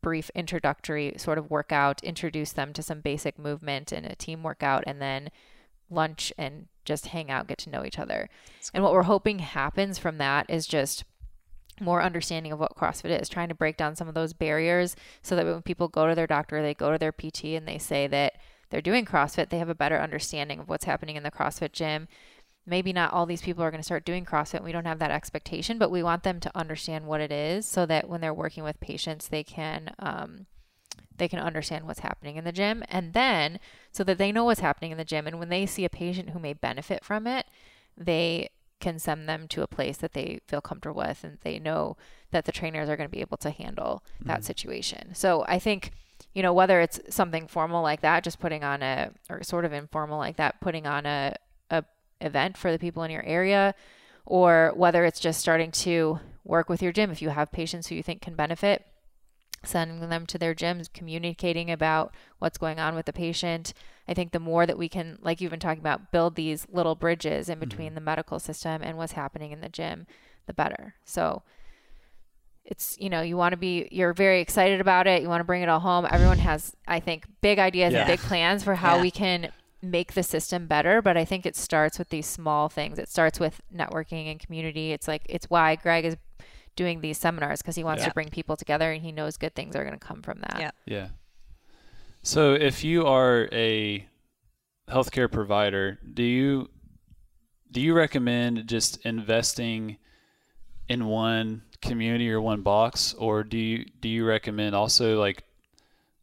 brief 0.03 0.31
introductory 0.35 1.15
sort 1.17 1.39
of 1.39 1.51
workout, 1.51 2.03
introduce 2.05 2.53
them 2.53 2.73
to 2.73 2.83
some 2.83 3.01
basic 3.01 3.39
movement 3.39 3.93
and 3.93 4.07
a 4.07 4.15
team 4.15 4.43
workout, 4.43 4.85
and 4.87 5.01
then 5.01 5.31
lunch 5.91 6.33
and 6.39 6.67
just 6.85 7.09
hang 7.09 7.31
out, 7.31 7.49
get 7.49 7.59
to 7.59 7.71
know 7.71 7.85
each 7.85 7.99
other. 7.99 8.29
And 8.73 8.83
what 8.83 8.93
we're 8.93 9.03
hoping 9.03 9.41
happens 9.41 9.99
from 9.99 10.19
that 10.19 10.47
is 10.49 10.67
just 10.67 11.05
more 11.81 12.03
understanding 12.03 12.53
of 12.53 12.59
what 12.59 12.77
CrossFit 12.77 13.21
is, 13.21 13.29
trying 13.29 13.49
to 13.49 13.55
break 13.55 13.77
down 13.77 13.97
some 13.97 14.09
of 14.09 14.15
those 14.15 14.33
barriers 14.33 14.97
so 15.23 15.37
that 15.37 15.45
when 15.45 15.63
people 15.63 15.89
go 15.89 16.07
to 16.07 16.15
their 16.15 16.27
doctor, 16.27 16.63
they 16.63 16.75
go 16.75 16.93
to 16.93 16.99
their 16.99 17.13
PT 17.13 17.47
and 17.47 17.67
they 17.67 17.79
say 17.79 18.07
that 18.07 18.35
they're 18.71 18.81
doing 18.81 19.05
CrossFit, 19.05 19.51
they 19.51 19.59
have 19.59 19.69
a 19.69 19.75
better 19.75 19.99
understanding 19.99 20.59
of 20.59 20.69
what's 20.69 20.87
happening 20.87 21.17
in 21.17 21.23
the 21.23 21.31
CrossFit 21.31 21.73
gym. 21.73 22.09
Maybe 22.67 22.93
not 22.93 23.13
all 23.13 23.27
these 23.27 23.43
people 23.43 23.63
are 23.63 23.71
going 23.71 23.81
to 23.81 23.85
start 23.85 24.05
doing 24.05 24.25
CrossFit. 24.25 24.65
We 24.65 24.73
don't 24.73 24.87
have 24.87 24.99
that 24.99 25.11
expectation, 25.11 25.79
but 25.79 25.91
we 25.91 26.03
want 26.03 26.25
them 26.25 26.41
to 26.41 26.51
understand 26.57 27.07
what 27.07 27.21
it 27.21 27.31
is 27.31 27.65
so 27.65 27.87
that 27.87 28.09
when 28.09 28.21
they're 28.21 28.35
working 28.35 28.65
with 28.65 28.81
patients, 28.81 29.29
they 29.29 29.45
can 29.45 29.95
um, 29.99 30.47
they 31.17 31.29
can 31.29 31.39
understand 31.39 31.87
what's 31.87 32.01
happening 32.01 32.37
in 32.37 32.45
the 32.45 32.53
gym, 32.53 32.83
and 32.89 33.15
then 33.15 33.59
so 33.93 34.05
that 34.05 34.19
they 34.19 34.33
know 34.33 34.45
what's 34.45 34.61
happening 34.61 34.91
in 34.91 34.99
the 34.99 35.05
gym, 35.05 35.27
and 35.27 35.39
when 35.39 35.49
they 35.49 35.65
see 35.65 35.85
a 35.85 35.91
patient 35.91 36.31
who 36.31 36.39
may 36.39 36.53
benefit 36.53 37.05
from 37.05 37.27
it, 37.27 37.47
they 37.97 38.51
can 38.81 38.99
send 38.99 39.29
them 39.29 39.49
to 39.49 39.63
a 39.63 39.67
place 39.67 39.97
that 39.99 40.13
they 40.13 40.41
feel 40.47 40.61
comfortable 40.61 41.01
with 41.01 41.25
and 41.25 41.39
they 41.43 41.59
know 41.59 41.97
that 42.31 42.45
the 42.45 42.53
trainers 42.53 42.89
are 42.89 42.97
going 42.97 43.09
to 43.09 43.15
be 43.15 43.23
able 43.23 43.39
to 43.39 43.51
handle 43.51 44.05
that 44.21 44.45
situation. 44.45 45.15
So 45.15 45.45
I 45.49 45.59
think, 45.59 45.93
you 46.35 46.43
know, 46.43 46.53
whether 46.53 46.81
it's 46.81 47.01
something 47.09 47.47
formal 47.47 47.83
like 47.83 48.03
that, 48.03 48.23
just 48.23 48.39
putting 48.39 48.63
on 48.63 48.83
a, 48.83 49.13
or 49.31 49.43
sort 49.43 49.65
of 49.65 49.73
informal 49.73 50.19
like 50.19 50.37
that, 50.37 50.61
putting 50.61 50.87
on 50.87 51.07
a, 51.07 51.37
a 51.71 51.85
event 52.21 52.57
for 52.57 52.73
the 52.73 52.79
people 52.79 53.03
in 53.03 53.11
your 53.11 53.25
area, 53.25 53.75
or 54.25 54.73
whether 54.75 55.05
it's 55.05 55.21
just 55.21 55.41
starting 55.41 55.71
to 55.71 56.19
work 56.45 56.69
with 56.69 56.83
your 56.83 56.93
gym. 56.93 57.11
If 57.11 57.23
you 57.23 57.31
have 57.31 57.53
patients 57.53 57.89
who 57.89 57.95
you 57.95 58.03
think 58.03 58.23
can 58.23 58.35
benefit, 58.35 58.85
sending 59.65 60.09
them 60.09 60.27
to 60.27 60.39
their 60.39 60.55
gyms, 60.55 60.93
communicating 60.93 61.71
about 61.71 62.15
what's 62.39 62.59
going 62.59 62.79
on 62.79 62.95
with 62.95 63.07
the 63.07 63.13
patient. 63.13 63.75
I 64.07 64.15
think 64.15 64.33
the 64.33 64.41
more 64.41 64.67
that 64.67 64.79
we 64.79 64.89
can, 64.89 65.19
like 65.23 65.41
you've 65.41 65.51
been 65.51 65.61
talking 65.61 65.81
about, 65.81 66.13
build 66.13 66.37
these 66.37 66.67
little 66.71 66.95
bridges 66.95 67.49
in 67.49 67.55
mm-hmm. 67.59 67.69
between 67.69 67.95
the 67.95 68.01
medical 68.01 68.39
system 68.39 68.83
and 68.83 68.97
what's 68.97 69.13
happening 69.13 69.51
in 69.53 69.61
the 69.61 69.69
gym, 69.69 70.07
the 70.47 70.53
better. 70.53 70.95
So 71.05 71.43
it's, 72.65 72.97
you 73.01 73.11
know, 73.11 73.23
you 73.23 73.37
want 73.37 73.53
to 73.53 73.57
be, 73.57 73.89
you're 73.91 74.13
very 74.13 74.41
excited 74.41 74.81
about 74.81 75.07
it. 75.07 75.23
You 75.23 75.29
want 75.29 75.41
to 75.41 75.45
bring 75.45 75.63
it 75.63 75.69
all 75.69 75.81
home. 75.81 76.07
Everyone 76.11 76.39
has, 76.39 76.75
I 76.87 77.01
think, 77.01 77.27
big 77.41 77.59
ideas 77.59 77.93
Yeah. 77.93 78.01
and 78.01 78.09
big 78.09 78.21
plans 78.21 78.63
for 78.63 78.75
how 78.75 78.97
Yeah. 78.97 79.03
we 79.03 79.11
can 79.11 79.53
make 79.83 80.15
the 80.15 80.23
system 80.23 80.67
better. 80.67 81.01
But 81.03 81.17
I 81.17 81.25
think 81.25 81.47
it 81.47 81.57
starts 81.57 81.99
with 81.99 82.09
these 82.09 82.27
small 82.27 82.69
things. 82.69 82.99
It 82.99 83.09
starts 83.09 83.39
with 83.39 83.61
networking 83.75 84.31
and 84.31 84.41
community. 84.41 84.93
It's 84.93 85.07
like, 85.09 85.23
it's 85.29 85.49
why 85.51 85.77
Greg 85.77 86.05
is 86.05 86.17
doing 86.77 87.01
these 87.01 87.19
seminars 87.19 87.63
because 87.63 87.77
he 87.77 87.85
wants 87.85 88.03
Yeah. 88.03 88.09
to 88.09 88.15
bring 88.15 88.29
people 88.29 88.57
together 88.57 88.93
and 88.93 89.03
he 89.03 89.13
knows 89.13 89.37
good 89.37 89.55
things 89.55 89.75
are 89.77 89.85
going 89.85 89.99
to 89.99 90.05
come 90.07 90.23
from 90.23 90.41
that. 90.41 90.59
Yeah. 90.61 90.71
Yeah. 90.87 91.09
So 92.23 92.55
if 92.55 92.83
you 92.85 93.07
are 93.07 93.49
a 93.53 94.07
healthcare 94.89 95.31
provider, 95.31 95.99
do 96.13 96.23
you 96.23 96.71
do 97.71 97.81
you 97.81 97.95
recommend 97.95 98.67
just 98.69 99.05
investing 99.05 99.97
in 100.89 101.07
one 101.07 101.63
community 101.83 102.31
or 102.31 102.41
one 102.41 102.63
box 102.63 103.15
or 103.15 103.43
do 103.43 103.59
you 103.59 103.85
do 104.01 104.09
you 104.09 104.25
recommend 104.25 104.75
also 104.75 105.19
like 105.19 105.45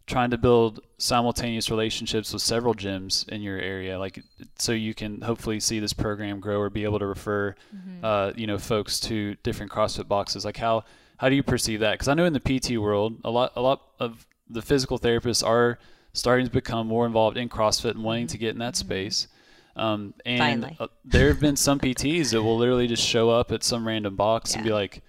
trying 0.06 0.30
to 0.30 0.38
build 0.38 0.82
simultaneous 0.98 1.70
relationships 1.70 2.34
with 2.34 2.42
several 2.42 2.74
gyms 2.74 3.28
in 3.30 3.42
your 3.42 3.58
area 3.58 3.98
like 3.98 4.22
so 4.58 4.72
you 4.72 4.94
can 4.94 5.22
hopefully 5.22 5.60
see 5.60 5.80
this 5.80 5.94
program 5.94 6.40
grow 6.40 6.60
or 6.60 6.70
be 6.70 6.84
able 6.84 7.00
to 7.00 7.06
refer 7.06 7.56
uh, 8.04 8.32
you 8.36 8.48
know 8.48 8.58
folks 8.58 9.00
to 9.00 9.36
different 9.44 9.72
CrossFit 9.72 10.08
boxes. 10.08 10.46
Like 10.46 10.58
how 10.58 10.84
how 11.18 11.30
do 11.30 11.36
you 11.36 11.44
perceive 11.44 11.80
that? 11.80 11.94
Because 11.94 12.08
I 12.08 12.14
know 12.14 12.26
in 12.26 12.34
the 12.34 12.40
PT 12.40 12.78
world 12.78 13.20
a 13.24 13.30
lot 13.30 13.54
a 13.56 13.62
lot 13.62 13.82
of 14.00 14.26
the 14.50 14.62
physical 14.62 15.00
therapists 15.00 15.46
are 15.46 15.80
starting 16.14 16.46
to 16.46 16.52
become 16.52 16.88
more 16.88 17.06
involved 17.06 17.38
in 17.38 17.50
CrossFit 17.50 17.92
and 17.92 18.04
wanting 18.04 18.28
to 18.28 18.38
get 18.38 18.50
in 18.50 18.60
that 18.60 18.76
space. 18.76 19.28
Um, 19.76 20.14
and 20.26 20.76
uh, 20.80 20.88
there 21.04 21.30
have 21.30 21.40
been 21.40 21.56
some 21.56 21.80
PTs 21.80 22.32
that 22.32 22.44
will 22.44 22.58
literally 22.58 22.88
just 22.88 23.04
show 23.04 23.32
up 23.32 23.52
at 23.52 23.64
some 23.64 23.88
random 23.88 24.16
box 24.16 24.54
and 24.54 24.64
be 24.64 24.72
like, 24.72 25.02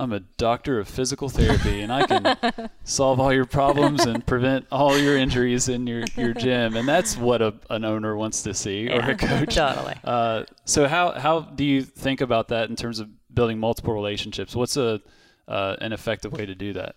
I'm 0.00 0.12
a 0.14 0.20
doctor 0.20 0.80
of 0.80 0.88
physical 0.88 1.28
therapy 1.28 1.82
and 1.82 1.92
I 1.92 2.06
can 2.06 2.70
solve 2.84 3.20
all 3.20 3.34
your 3.34 3.44
problems 3.44 4.06
and 4.06 4.26
prevent 4.26 4.66
all 4.72 4.96
your 4.96 5.14
injuries 5.14 5.68
in 5.68 5.86
your, 5.86 6.04
your 6.16 6.32
gym. 6.32 6.74
And 6.74 6.88
that's 6.88 7.18
what 7.18 7.42
a, 7.42 7.54
an 7.68 7.84
owner 7.84 8.16
wants 8.16 8.42
to 8.44 8.54
see 8.54 8.88
or 8.88 9.10
a 9.10 9.14
coach. 9.14 9.56
totally. 9.56 9.96
Uh, 10.02 10.44
so 10.64 10.88
how, 10.88 11.12
how 11.12 11.40
do 11.40 11.64
you 11.64 11.82
think 11.82 12.22
about 12.22 12.48
that 12.48 12.70
in 12.70 12.76
terms 12.76 12.98
of 12.98 13.10
building 13.34 13.58
multiple 13.58 13.92
relationships? 13.92 14.56
What's 14.56 14.78
a, 14.78 15.02
uh, 15.46 15.76
an 15.82 15.92
effective 15.92 16.32
way 16.32 16.46
to 16.46 16.54
do 16.54 16.72
that? 16.72 16.96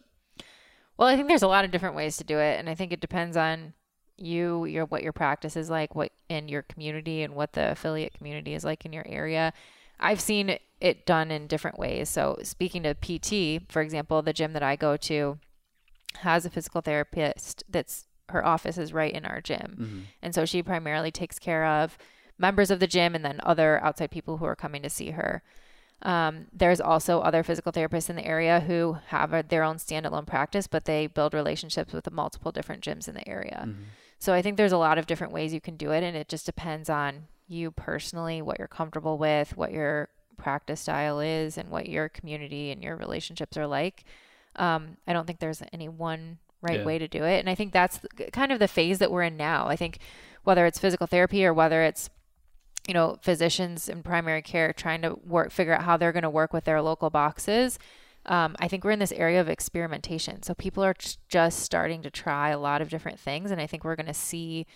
Well, 0.95 1.09
I 1.09 1.17
think 1.17 1.27
there's 1.27 1.43
a 1.43 1.47
lot 1.47 1.65
of 1.65 1.71
different 1.71 1.97
ways 1.97 2.15
to 2.17 2.23
do 2.23 2.37
it, 2.37 2.57
and 2.57 2.69
I 2.69 2.75
think 2.75 2.93
it 2.93 3.01
depends 3.01 3.35
on 3.35 3.73
you, 4.15 4.63
your 4.65 4.85
what 4.85 5.03
your 5.03 5.11
practice 5.11 5.57
is 5.57 5.69
like, 5.69 5.95
what 5.95 6.11
in 6.29 6.47
your 6.47 6.61
community, 6.61 7.23
and 7.23 7.35
what 7.35 7.53
the 7.53 7.71
affiliate 7.71 8.13
community 8.13 8.53
is 8.53 8.63
like 8.63 8.85
in 8.85 8.93
your 8.93 9.05
area. 9.07 9.51
I've 9.99 10.21
seen 10.21 10.57
it 10.83 11.05
done 11.05 11.31
in 11.31 11.47
different 11.47 11.79
ways. 11.79 12.09
So, 12.09 12.37
speaking 12.43 12.83
to 12.83 12.93
PT, 12.93 13.71
for 13.71 13.81
example, 13.81 14.21
the 14.21 14.33
gym 14.33 14.51
that 14.53 14.61
I 14.61 14.75
go 14.75 14.97
to 14.97 15.39
has 16.17 16.45
a 16.45 16.49
physical 16.49 16.81
therapist 16.81 17.63
that's 17.69 18.05
her 18.29 18.45
office 18.45 18.77
is 18.77 18.93
right 18.93 19.13
in 19.13 19.25
our 19.25 19.41
gym, 19.41 20.05
and 20.21 20.35
so 20.35 20.45
she 20.45 20.61
primarily 20.61 21.09
takes 21.09 21.39
care 21.39 21.65
of 21.65 21.97
members 22.37 22.69
of 22.69 22.79
the 22.79 22.87
gym 22.87 23.15
and 23.15 23.23
then 23.23 23.39
other 23.43 23.81
outside 23.83 24.11
people 24.11 24.37
who 24.37 24.45
are 24.45 24.55
coming 24.55 24.81
to 24.81 24.89
see 24.89 25.11
her. 25.11 25.41
Um, 26.01 26.47
there's 26.51 26.81
also 26.81 27.21
other 27.21 27.43
physical 27.43 27.71
therapists 27.71 28.09
in 28.09 28.17
the 28.17 28.25
area 28.25 28.59
who 28.59 28.97
have 29.07 29.31
a, 29.33 29.41
their 29.41 29.63
own 29.63 29.77
standalone 29.77 30.27
practice, 30.27 30.67
but 30.67 30.83
they 30.83 31.07
build 31.07 31.33
relationships 31.33 31.93
with 31.93 32.11
multiple 32.11 32.51
different 32.51 32.83
gyms 32.83 33.07
in 33.07 33.15
the 33.15 33.27
area. 33.27 33.69
So 34.19 34.33
I 34.33 34.41
think 34.41 34.57
there's 34.57 34.73
a 34.73 34.77
lot 34.77 34.97
of 34.97 35.05
different 35.05 35.31
ways 35.31 35.53
you 35.53 35.61
can 35.61 35.77
do 35.77 35.91
it, 35.91 36.03
and 36.03 36.17
it 36.17 36.27
just 36.27 36.45
depends 36.45 36.89
on 36.89 37.27
you 37.47 37.71
personally, 37.71 38.41
what 38.41 38.59
you're 38.59 38.67
comfortable 38.67 39.17
with, 39.17 39.55
what 39.55 39.71
your 39.71 40.09
practice 40.37 40.81
style 40.81 41.19
is, 41.19 41.57
and 41.57 41.69
what 41.69 41.87
your 41.89 42.09
community 42.09 42.71
and 42.71 42.83
your 42.83 42.95
relationships 42.95 43.57
are 43.57 43.67
like. 43.67 44.03
Um, 44.55 44.97
I 45.07 45.13
don't 45.13 45.25
think 45.25 45.39
there's 45.39 45.63
any 45.71 45.89
one 45.89 46.37
right 46.61 46.79
Yeah. 46.79 46.85
way 46.85 46.97
to 46.99 47.07
do 47.07 47.23
it, 47.23 47.39
and 47.39 47.49
I 47.49 47.55
think 47.55 47.73
that's 47.73 47.99
kind 48.31 48.51
of 48.51 48.59
the 48.59 48.67
phase 48.67 48.99
that 48.99 49.11
we're 49.11 49.23
in 49.23 49.37
now. 49.37 49.67
I 49.67 49.75
think 49.75 49.99
whether 50.43 50.65
it's 50.65 50.79
physical 50.79 51.07
therapy 51.07 51.45
or 51.45 51.53
whether 51.53 51.81
it's 51.83 52.09
you 52.85 52.93
know, 52.93 53.17
physicians 53.21 53.87
in 53.87 54.03
primary 54.03 54.41
care 54.41 54.73
trying 54.73 55.01
to 55.01 55.17
work, 55.25 55.51
figure 55.51 55.73
out 55.73 55.83
how 55.83 55.95
they're 55.95 56.11
going 56.11 56.21
to 56.23 56.29
work 56.29 56.51
with 56.51 56.65
their 56.65 56.81
local 56.81 57.09
boxes. 57.09 57.79
Um, 58.25 58.57
I 58.59 58.67
think 58.67 58.83
we're 58.83 58.91
in 58.91 58.99
this 58.99 59.13
area 59.13 59.39
of 59.39 59.47
experimentation. 59.47 60.43
So 60.43 60.53
people 60.53 60.83
are 60.83 60.93
just 61.29 61.59
starting 61.59 62.01
to 62.01 62.11
try 62.11 62.49
a 62.49 62.59
lot 62.59 62.81
of 62.81 62.89
different 62.89 63.21
things. 63.21 63.51
And 63.51 63.61
I 63.61 63.67
think 63.67 63.85
we're 63.85 63.95
going 63.95 64.07
to 64.07 64.13
see 64.13 64.67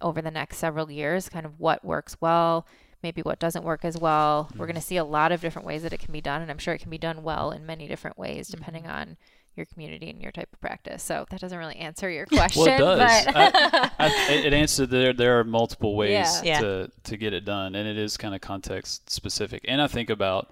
over 0.00 0.20
the 0.20 0.30
next 0.32 0.56
several 0.56 0.90
years 0.90 1.28
kind 1.28 1.46
of 1.46 1.60
what 1.60 1.84
works 1.84 2.16
well, 2.20 2.66
maybe 3.02 3.22
what 3.22 3.38
doesn't 3.38 3.64
work 3.64 3.84
as 3.84 3.98
well. 3.98 4.50
We're 4.56 4.66
going 4.66 4.76
to 4.76 4.80
see 4.80 4.96
a 4.96 5.04
lot 5.04 5.32
of 5.32 5.40
different 5.40 5.66
ways 5.66 5.82
that 5.82 5.92
it 5.92 6.00
can 6.00 6.12
be 6.12 6.20
done. 6.20 6.42
And 6.42 6.50
I'm 6.50 6.58
sure 6.58 6.74
it 6.74 6.80
can 6.80 6.90
be 6.90 6.98
done 6.98 7.22
well 7.22 7.50
in 7.50 7.64
many 7.66 7.86
different 7.86 8.18
ways, 8.18 8.48
depending 8.48 8.86
on 8.86 9.16
your 9.54 9.66
community 9.66 10.10
and 10.10 10.20
your 10.20 10.32
type 10.32 10.48
of 10.52 10.60
practice. 10.60 11.02
So 11.02 11.24
that 11.30 11.40
doesn't 11.40 11.56
really 11.58 11.76
answer 11.76 12.10
your 12.10 12.26
question. 12.26 12.64
Well, 12.64 12.94
it 12.94 12.98
does. 12.98 13.24
But 13.24 13.36
I, 13.36 13.90
I, 13.98 14.08
it 14.32 14.52
answered 14.52 14.90
there. 14.90 15.12
There 15.12 15.38
are 15.38 15.44
multiple 15.44 15.96
ways 15.96 16.10
Yeah. 16.10 16.40
Yeah. 16.44 16.60
to 16.60 16.90
to 17.04 17.16
get 17.16 17.32
it 17.32 17.44
done, 17.44 17.74
and 17.74 17.88
it 17.88 17.96
is 17.96 18.16
kind 18.16 18.34
of 18.34 18.40
context 18.40 19.08
specific. 19.10 19.64
And 19.66 19.80
I 19.80 19.86
think 19.86 20.10
about 20.10 20.50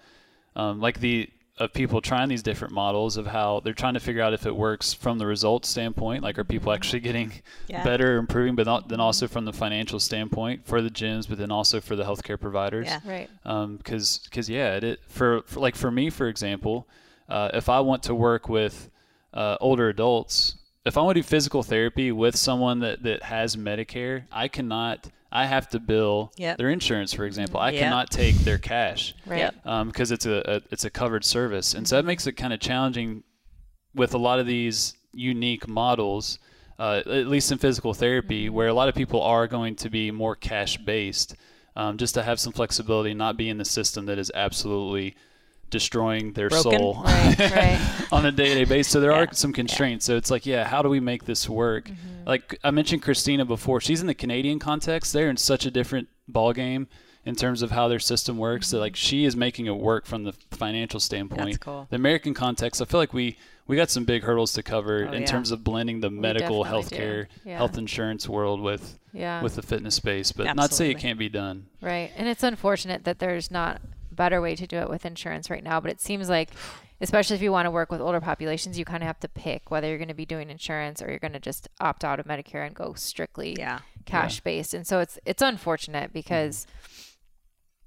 um, 0.56 0.80
like 0.80 1.00
the 1.00 1.28
of 1.56 1.72
people 1.72 2.00
trying 2.00 2.28
these 2.28 2.42
different 2.42 2.74
models 2.74 3.16
of 3.16 3.28
how 3.28 3.60
they're 3.60 3.72
trying 3.72 3.94
to 3.94 4.00
figure 4.00 4.20
out 4.20 4.32
if 4.34 4.44
it 4.44 4.56
works 4.56 4.92
from 4.92 5.18
the 5.18 5.26
results 5.26 5.68
standpoint. 5.68 6.22
Like, 6.22 6.36
are 6.38 6.44
people 6.44 6.72
actually 6.72 7.00
getting 7.00 7.32
Yeah. 7.68 7.84
better, 7.84 8.16
improving, 8.16 8.56
but 8.56 8.66
not, 8.66 8.88
then 8.88 8.98
also 9.00 9.28
from 9.28 9.44
the 9.44 9.52
financial 9.52 10.00
standpoint 10.00 10.66
for 10.66 10.82
the 10.82 10.90
gyms, 10.90 11.28
but 11.28 11.38
then 11.38 11.52
also 11.52 11.80
for 11.80 11.94
the 11.94 12.02
healthcare 12.04 12.40
providers 12.40 12.86
Yeah. 12.88 13.00
right. 13.06 13.30
because 13.78 14.18
because 14.24 14.48
yeah, 14.50 14.74
it, 14.76 14.84
it 14.84 15.00
for, 15.06 15.42
for 15.46 15.60
like 15.60 15.76
for 15.76 15.90
me 15.92 16.10
for 16.10 16.26
example, 16.28 16.88
uh, 17.28 17.50
if 17.54 17.68
I 17.68 17.78
want 17.80 18.02
to 18.04 18.14
work 18.14 18.48
with 18.48 18.90
uh, 19.32 19.56
older 19.60 19.88
adults, 19.88 20.56
if 20.84 20.98
I 20.98 21.02
want 21.02 21.14
to 21.16 21.22
do 21.22 21.26
physical 21.26 21.62
therapy 21.62 22.10
with 22.12 22.34
someone 22.36 22.80
that 22.80 23.04
that 23.04 23.22
has 23.24 23.54
Medicare, 23.56 24.24
I 24.32 24.48
cannot. 24.48 25.08
I 25.34 25.46
have 25.46 25.68
to 25.70 25.80
bill 25.80 26.32
Yep. 26.36 26.58
their 26.58 26.70
insurance, 26.70 27.12
for 27.12 27.24
example. 27.26 27.58
I 27.58 27.70
Yep. 27.70 27.80
cannot 27.82 28.10
take 28.10 28.36
their 28.36 28.58
cash 28.58 29.14
Right. 29.26 29.52
Yep. 29.64 29.86
because 29.88 30.12
it's 30.12 30.26
a, 30.26 30.42
a 30.46 30.62
it's 30.70 30.84
a 30.84 30.90
covered 30.90 31.24
service, 31.24 31.74
and 31.74 31.86
so 31.88 31.96
that 31.96 32.04
makes 32.04 32.26
it 32.26 32.32
kind 32.32 32.52
of 32.52 32.60
challenging 32.60 33.24
with 33.94 34.14
a 34.14 34.18
lot 34.18 34.38
of 34.38 34.46
these 34.46 34.94
unique 35.12 35.66
models, 35.68 36.38
uh, 36.78 37.02
at 37.06 37.26
least 37.26 37.50
in 37.52 37.58
physical 37.58 37.94
therapy, 37.94 38.48
where 38.48 38.68
a 38.68 38.74
lot 38.74 38.88
of 38.88 38.94
people 38.94 39.20
are 39.22 39.46
going 39.48 39.74
to 39.76 39.90
be 39.90 40.10
more 40.10 40.34
cash 40.36 40.76
based, 40.78 41.34
um, 41.76 41.96
just 41.98 42.14
to 42.14 42.22
have 42.22 42.38
some 42.40 42.52
flexibility, 42.52 43.12
not 43.14 43.36
be 43.36 43.48
in 43.48 43.58
the 43.58 43.64
system 43.64 44.06
that 44.06 44.18
is 44.18 44.30
absolutely 44.34 45.16
destroying 45.70 46.32
their 46.32 46.48
Broken. 46.48 46.72
soul 46.78 47.02
Right. 47.04 47.38
Right. 47.38 48.06
on 48.12 48.26
a 48.26 48.32
day-to-day 48.32 48.64
basis. 48.64 48.92
So 48.92 49.00
there 49.00 49.10
Yeah. 49.12 49.24
are 49.24 49.32
some 49.32 49.52
constraints. 49.52 50.04
So 50.04 50.16
it's 50.16 50.30
like, 50.30 50.46
yeah, 50.46 50.64
how 50.64 50.82
do 50.82 50.88
we 50.88 51.00
make 51.00 51.24
this 51.24 51.48
work? 51.48 51.86
Mm-hmm. 51.88 52.28
Like 52.28 52.58
I 52.64 52.70
mentioned 52.70 53.02
Christina 53.02 53.44
before, 53.44 53.80
she's 53.80 54.00
in 54.00 54.06
the 54.06 54.14
Canadian 54.14 54.58
context. 54.58 55.12
They're 55.12 55.28
in 55.30 55.36
such 55.36 55.66
a 55.66 55.70
different 55.70 56.08
ball 56.28 56.52
game 56.52 56.86
in 57.24 57.34
terms 57.34 57.62
of 57.62 57.70
how 57.70 57.88
their 57.88 57.98
system 57.98 58.36
works. 58.38 58.70
That 58.70 58.78
like 58.78 58.92
mm-hmm. 58.92 58.96
she 59.08 59.24
is 59.24 59.34
making 59.36 59.66
it 59.66 59.76
work 59.76 60.06
from 60.06 60.24
the 60.24 60.32
financial 60.50 61.00
standpoint. 61.00 61.60
Cool. 61.60 61.86
The 61.90 61.96
American 61.96 62.34
context, 62.34 62.80
I 62.80 62.84
feel 62.84 63.00
like 63.00 63.12
we 63.14 63.36
we 63.66 63.76
got 63.76 63.90
some 63.90 64.04
big 64.04 64.22
hurdles 64.24 64.52
to 64.52 64.62
cover 64.62 65.06
Oh, 65.08 65.12
in 65.12 65.22
yeah. 65.22 65.26
terms 65.26 65.50
of 65.50 65.64
blending 65.64 66.00
the 66.00 66.10
medical, 66.10 66.64
healthcare, 66.64 67.26
Yeah. 67.46 67.56
health 67.56 67.78
insurance 67.78 68.28
world 68.28 68.60
with 68.60 68.98
Yeah. 69.12 69.42
with 69.42 69.54
the 69.56 69.62
fitness 69.62 69.94
space. 69.94 70.32
But 70.32 70.54
not 70.54 70.70
to 70.70 70.76
say 70.76 70.90
it 70.90 70.98
can't 70.98 71.18
be 71.18 71.30
done. 71.30 71.66
Right. 71.80 72.10
And 72.16 72.28
it's 72.28 72.42
unfortunate 72.42 73.04
that 73.04 73.20
there's 73.20 73.50
not 73.50 73.80
better 74.14 74.40
way 74.40 74.54
to 74.56 74.66
do 74.66 74.78
it 74.78 74.88
with 74.88 75.04
insurance 75.04 75.50
right 75.50 75.62
now, 75.64 75.80
but 75.80 75.90
it 75.90 76.00
seems 76.00 76.28
like 76.28 76.50
especially 77.00 77.36
if 77.36 77.42
you 77.42 77.52
want 77.52 77.66
to 77.66 77.70
work 77.70 77.90
with 77.90 78.00
older 78.00 78.20
populations, 78.20 78.78
you 78.78 78.84
kind 78.84 79.02
of 79.02 79.06
have 79.08 79.20
to 79.20 79.28
pick 79.28 79.70
whether 79.70 79.88
you're 79.88 79.98
going 79.98 80.08
to 80.08 80.14
be 80.14 80.24
doing 80.24 80.48
insurance 80.48 81.02
or 81.02 81.10
you're 81.10 81.18
going 81.18 81.32
to 81.32 81.40
just 81.40 81.68
opt 81.80 82.04
out 82.04 82.18
of 82.20 82.26
Medicare 82.26 82.64
and 82.66 82.74
go 82.74 82.94
strictly 82.94 83.56
Yeah. 83.58 83.80
cash 84.06 84.40
based. 84.40 84.72
And 84.74 84.86
so 84.86 85.00
it's 85.00 85.18
it's 85.26 85.42
unfortunate 85.42 86.12
because 86.12 86.66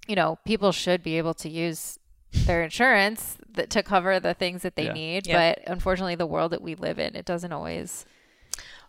you 0.07 0.15
know, 0.15 0.37
people 0.45 0.71
should 0.71 1.03
be 1.03 1.17
able 1.17 1.33
to 1.33 1.49
use 1.49 1.99
their 2.31 2.63
insurance 2.63 3.37
that, 3.49 3.69
to 3.71 3.83
cover 3.83 4.19
the 4.19 4.33
things 4.33 4.61
that 4.61 4.75
they 4.75 4.85
Yeah. 4.85 4.93
need, 4.93 5.27
Yeah. 5.27 5.53
but 5.55 5.63
unfortunately 5.69 6.15
the 6.15 6.25
world 6.25 6.51
that 6.53 6.61
we 6.61 6.75
live 6.75 6.97
in, 6.99 7.15
it 7.15 7.25
doesn't 7.25 7.51
always 7.51 8.05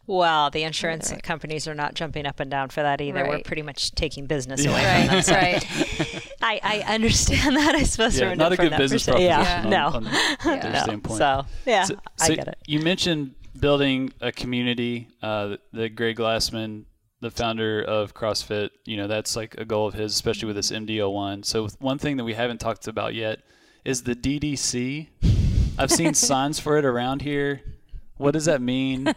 Well, 0.08 0.50
the 0.50 0.62
insurance 0.64 1.12
Right. 1.12 1.22
companies 1.22 1.68
are 1.68 1.74
not 1.74 1.94
jumping 1.94 2.24
up 2.26 2.40
and 2.40 2.50
down 2.50 2.70
for 2.70 2.82
that 2.82 3.00
either. 3.02 3.28
We're 3.28 3.40
pretty 3.42 3.60
much 3.62 3.92
taking 3.92 4.24
business 4.26 4.64
Yeah. 4.64 4.70
away 4.70 4.84
right, 4.84 5.06
from 5.06 5.14
them. 5.16 5.22
So 5.22 5.34
right. 5.34 6.32
I, 6.42 6.60
I 6.86 6.94
understand 6.94 7.56
that. 7.56 7.74
I 7.74 7.82
suppose 7.82 8.18
Yeah, 8.18 8.30
from, 8.30 8.38
not 8.38 8.52
a 8.52 8.56
good 8.56 8.76
business 8.76 9.04
proposition 9.04 9.28
Yeah, 9.28 9.62
on, 9.64 9.70
no, 9.70 9.86
on 9.88 10.04
their 10.60 10.72
No. 10.72 10.80
standpoint. 10.82 11.18
So 11.18 11.44
yeah, 11.66 11.84
So- 11.84 11.96
I 12.20 12.26
so 12.28 12.34
get 12.34 12.48
it. 12.48 12.56
You 12.66 12.80
mentioned 12.80 13.34
building 13.60 14.10
a 14.22 14.32
community. 14.32 15.08
Uh, 15.22 15.56
the 15.74 15.90
Greg 15.90 16.16
Glassman, 16.16 16.84
the 17.20 17.30
founder 17.30 17.82
of 17.82 18.14
CrossFit, 18.14 18.70
you 18.86 18.96
know 18.96 19.08
that's 19.08 19.36
like 19.36 19.56
a 19.58 19.64
goal 19.66 19.86
of 19.88 19.92
his, 19.94 20.14
especially 20.14 20.46
with 20.46 20.56
this 20.56 20.70
MDL1. 20.70 21.44
So 21.44 21.68
one 21.80 21.98
thing 21.98 22.16
that 22.16 22.24
we 22.24 22.32
haven't 22.32 22.58
talked 22.58 22.88
about 22.88 23.14
yet 23.14 23.40
is 23.84 24.04
the 24.04 24.14
DDC. 24.14 25.08
I've 25.76 25.90
seen 25.90 26.14
signs 26.30 26.58
for 26.58 26.78
it 26.78 26.84
around 26.86 27.20
here. 27.22 27.60
What 28.18 28.32
does 28.32 28.44
that 28.44 28.60
mean? 28.60 29.08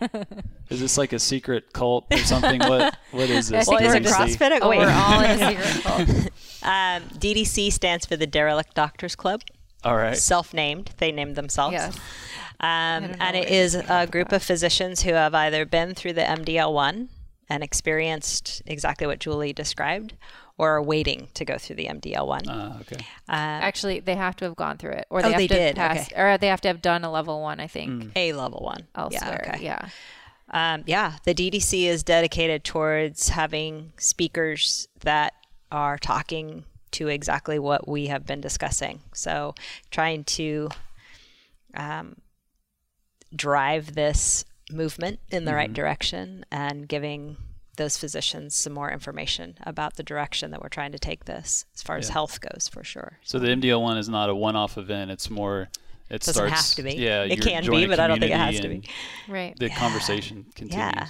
Is 0.69 0.79
this 0.79 0.97
like 0.97 1.11
a 1.11 1.19
secret 1.19 1.73
cult 1.73 2.05
or 2.11 2.17
something? 2.19 2.59
What 2.61 2.97
What 3.11 3.29
is 3.29 3.49
this? 3.49 3.67
Well, 3.67 3.79
is 3.83 3.93
it 3.93 4.03
CrossFit? 4.03 4.59
Oh, 4.61 4.69
Wait. 4.69 4.79
we're 4.79 4.89
all 4.89 5.21
in 5.21 5.31
a 5.31 5.49
secret 5.49 5.83
cult. 5.83 6.09
Um, 6.63 7.09
DDC 7.19 7.73
stands 7.73 8.05
for 8.05 8.15
the 8.15 8.27
Derelict 8.27 8.73
Doctors 8.75 9.15
Club. 9.15 9.41
All 9.83 9.97
right. 9.97 10.15
Self-named, 10.15 10.91
they 10.97 11.11
named 11.11 11.35
themselves. 11.35 11.73
Yes. 11.73 11.97
Um, 12.59 13.15
and 13.19 13.19
know 13.19 13.25
it 13.33 13.39
what 13.39 13.49
is 13.49 13.73
you're 13.73 13.81
a 13.81 13.87
talking 13.87 14.11
group 14.11 14.31
of 14.31 14.43
physicians 14.43 15.01
who 15.01 15.13
have 15.13 15.33
either 15.33 15.65
been 15.65 15.95
through 15.95 16.13
the 16.13 16.21
MDL1 16.21 17.07
and 17.49 17.63
experienced 17.63 18.61
exactly 18.67 19.07
what 19.07 19.19
Julie 19.19 19.53
described, 19.53 20.13
or 20.57 20.71
are 20.77 20.81
waiting 20.81 21.29
to 21.33 21.45
go 21.45 21.57
through 21.57 21.75
the 21.77 21.85
MDL1. 21.87 22.47
Uh, 22.47 22.77
okay. 22.81 23.05
Actually, 23.27 23.99
they 23.99 24.15
have 24.15 24.35
to 24.37 24.45
have 24.45 24.55
gone 24.55 24.77
through 24.77 24.91
it, 24.91 25.07
or 25.09 25.21
they 25.21 25.27
Oh, 25.29 25.31
have 25.31 25.39
they 25.39 25.47
to 25.47 25.53
did, 25.53 25.75
pass, 25.75 26.11
okay. 26.11 26.21
or 26.21 26.37
they 26.37 26.47
have 26.47 26.61
to 26.61 26.67
have 26.67 26.81
done 26.81 27.03
a 27.03 27.11
level 27.11 27.41
one. 27.41 27.59
I 27.59 27.67
think 27.67 27.91
Mm. 27.91 28.11
A 28.15 28.33
level 28.33 28.59
one. 28.61 28.87
elsewhere. 28.95 29.41
Yeah. 29.45 29.51
Okay. 29.55 29.63
Yeah. 29.65 29.89
Um, 30.53 30.83
yeah, 30.85 31.13
the 31.23 31.33
DDC 31.33 31.85
is 31.85 32.03
dedicated 32.03 32.63
towards 32.65 33.29
having 33.29 33.93
speakers 33.97 34.87
that 34.99 35.33
are 35.71 35.97
talking 35.97 36.65
to 36.91 37.07
exactly 37.07 37.57
what 37.57 37.87
we 37.87 38.07
have 38.07 38.25
been 38.25 38.41
discussing. 38.41 38.99
So, 39.13 39.55
trying 39.91 40.25
to 40.25 40.67
um, 41.73 42.17
drive 43.33 43.95
this 43.95 44.43
movement 44.69 45.19
in 45.29 45.45
the 45.45 45.53
right 45.55 45.71
direction 45.71 46.45
and 46.51 46.87
giving 46.87 47.37
those 47.77 47.97
physicians 47.97 48.55
some 48.55 48.73
more 48.73 48.91
information 48.91 49.55
about 49.63 49.95
the 49.95 50.03
direction 50.03 50.51
that 50.51 50.61
we're 50.61 50.69
trying 50.69 50.91
to 50.91 50.99
take 50.99 51.25
this 51.25 51.65
as 51.75 51.81
far 51.81 51.97
as 51.97 52.09
health 52.09 52.39
goes, 52.41 52.69
for 52.71 52.83
sure. 52.83 53.19
So 53.23 53.39
the 53.39 53.47
MDL1 53.47 53.97
is 53.97 54.09
not 54.09 54.29
a 54.29 54.35
one-off 54.35 54.77
event. 54.77 55.11
It's 55.11 55.29
more. 55.29 55.69
It 56.09 56.19
Doesn't 56.21 56.33
starts. 56.33 56.51
have 56.53 56.75
to 56.75 56.83
be. 56.83 56.95
Yeah, 57.01 57.23
It 57.23 57.41
can 57.41 57.69
be, 57.69 57.87
but 57.87 57.99
I 57.99 58.07
don't 58.07 58.19
think 58.19 58.33
it 58.33 58.37
has 58.37 58.59
to 58.59 58.67
be. 58.67 58.83
Right. 59.29 59.57
The 59.57 59.69
conversation 59.69 60.45
continues. 60.55 60.91
Yeah. 60.93 61.07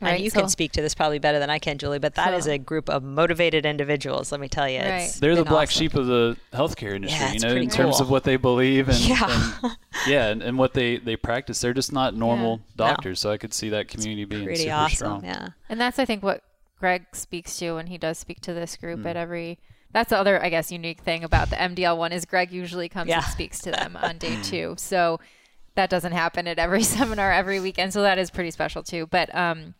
And 0.00 0.20
you 0.22 0.28
so- 0.30 0.40
can 0.40 0.48
speak 0.50 0.72
to 0.72 0.82
this 0.82 0.94
probably 0.94 1.18
better 1.18 1.38
than 1.38 1.48
I 1.48 1.58
can, 1.58 1.78
Julie, 1.78 1.98
but 1.98 2.14
that 2.16 2.30
So- 2.30 2.36
is 2.36 2.46
a 2.46 2.58
group 2.58 2.88
of 2.90 3.02
motivated 3.02 3.64
individuals. 3.64 4.30
Let 4.30 4.40
me 4.40 4.48
tell 4.48 4.68
you, 4.68 4.80
Right. 4.80 5.10
They're 5.18 5.34
the 5.34 5.44
black 5.44 5.68
awesome. 5.68 5.78
sheep 5.78 5.94
of 5.94 6.06
the 6.06 6.36
healthcare 6.52 6.94
industry, 6.94 7.18
Yeah, 7.26 7.32
you 7.32 7.40
know, 7.40 7.48
in 7.48 7.54
pretty 7.54 7.66
terms 7.68 8.00
of 8.00 8.10
what 8.10 8.24
they 8.24 8.36
believe 8.36 8.88
and 8.88 8.98
Yeah. 8.98 9.54
and, 9.62 9.76
yeah, 10.06 10.26
and, 10.28 10.42
and 10.42 10.58
what 10.58 10.74
they, 10.74 10.98
they 10.98 11.16
practice. 11.16 11.60
They're 11.60 11.72
just 11.74 11.92
not 11.92 12.14
normal 12.14 12.56
No. 12.58 12.62
doctors, 12.76 13.20
so 13.20 13.30
I 13.30 13.38
could 13.38 13.54
see 13.54 13.70
that 13.70 13.88
community 13.88 14.24
being 14.26 14.44
Pretty 14.44 14.64
super 14.64 14.74
awesome. 14.74 14.96
strong. 14.96 15.24
Yeah. 15.24 15.48
And 15.68 15.80
that's 15.80 15.98
I 15.98 16.04
think 16.04 16.22
what 16.22 16.42
Greg 16.78 17.06
speaks 17.12 17.56
to 17.58 17.72
when 17.76 17.86
he 17.86 17.96
does 17.96 18.18
speak 18.18 18.40
to 18.42 18.52
this 18.52 18.76
group 18.76 19.00
Mm. 19.00 19.06
at 19.06 19.16
every 19.16 19.58
that's 19.92 20.10
the 20.10 20.18
other 20.18 20.42
I 20.42 20.50
guess 20.50 20.70
unique 20.70 21.00
thing 21.00 21.24
about 21.24 21.48
the 21.48 21.56
MDL 21.56 21.96
one 21.96 22.12
is 22.12 22.26
Greg 22.26 22.52
usually 22.52 22.90
comes 22.90 23.08
Yeah. 23.08 23.16
and 23.18 23.24
speaks 23.26 23.60
to 23.60 23.70
them 23.70 23.96
on 23.96 24.18
day 24.18 24.36
2. 24.42 24.74
So 24.76 25.20
that 25.74 25.88
doesn't 25.88 26.12
happen 26.12 26.46
at 26.46 26.58
every 26.58 26.82
seminar 26.96 27.32
every 27.32 27.60
weekend. 27.60 27.94
So 27.94 28.02
that 28.02 28.18
is 28.18 28.30
pretty 28.30 28.50
special 28.50 28.82
too. 28.82 29.06
But 29.06 29.34
um 29.34 29.72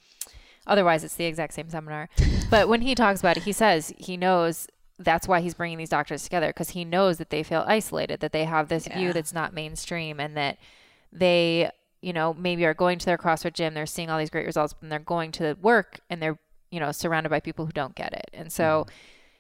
otherwise 0.67 1.05
it's 1.05 1.15
the 1.15 1.25
exact 1.25 1.55
same 1.55 1.71
seminar. 1.71 2.09
but 2.51 2.69
when 2.69 2.81
he 2.81 2.95
talks 2.95 3.21
about 3.21 3.37
it, 3.37 3.45
he 3.45 3.53
says 3.53 3.93
he 3.97 4.17
knows 4.17 4.69
that's 4.99 5.29
why 5.29 5.41
he's 5.41 5.55
bringing 5.55 5.79
these 5.79 5.91
doctors 5.91 6.23
together 6.23 6.49
because 6.49 6.71
he 6.71 6.85
knows 6.85 7.19
that 7.19 7.31
they 7.31 7.43
feel 7.43 7.65
isolated, 7.67 8.21
that 8.21 8.33
they 8.33 8.45
have 8.45 8.69
this 8.69 8.87
view 8.87 9.13
that's 9.13 9.33
not 9.33 9.53
mainstream 9.53 10.19
and 10.19 10.37
that 10.37 10.59
they 11.13 11.71
you 12.01 12.13
know 12.13 12.35
maybe 12.35 12.65
are 12.65 12.75
going 12.75 12.99
to 12.99 13.07
their 13.07 13.19
CrossFit 13.19 13.53
gym, 13.53 13.75
they're 13.75 13.87
seeing 13.87 14.11
all 14.11 14.19
these 14.19 14.31
great 14.31 14.47
results, 14.47 14.75
and 14.81 14.91
they're 14.91 14.99
going 14.99 15.33
to 15.33 15.57
work 15.61 16.01
and 16.09 16.23
they're 16.23 16.39
you 16.71 16.81
know 16.81 16.93
surrounded 16.93 17.29
by 17.29 17.41
people 17.41 17.67
who 17.67 17.73
don't 17.73 17.95
get 17.95 18.13
it. 18.13 18.31
And 18.33 18.53
so 18.53 18.87
mm-hmm. 18.87 18.95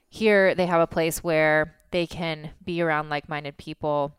here 0.09 0.55
they 0.55 0.66
have 0.66 0.81
a 0.81 0.87
place 0.87 1.24
where 1.24 1.74
they 1.91 2.07
can 2.07 2.51
be 2.64 2.83
around 2.83 3.09
like-minded 3.09 3.57
people 3.57 4.14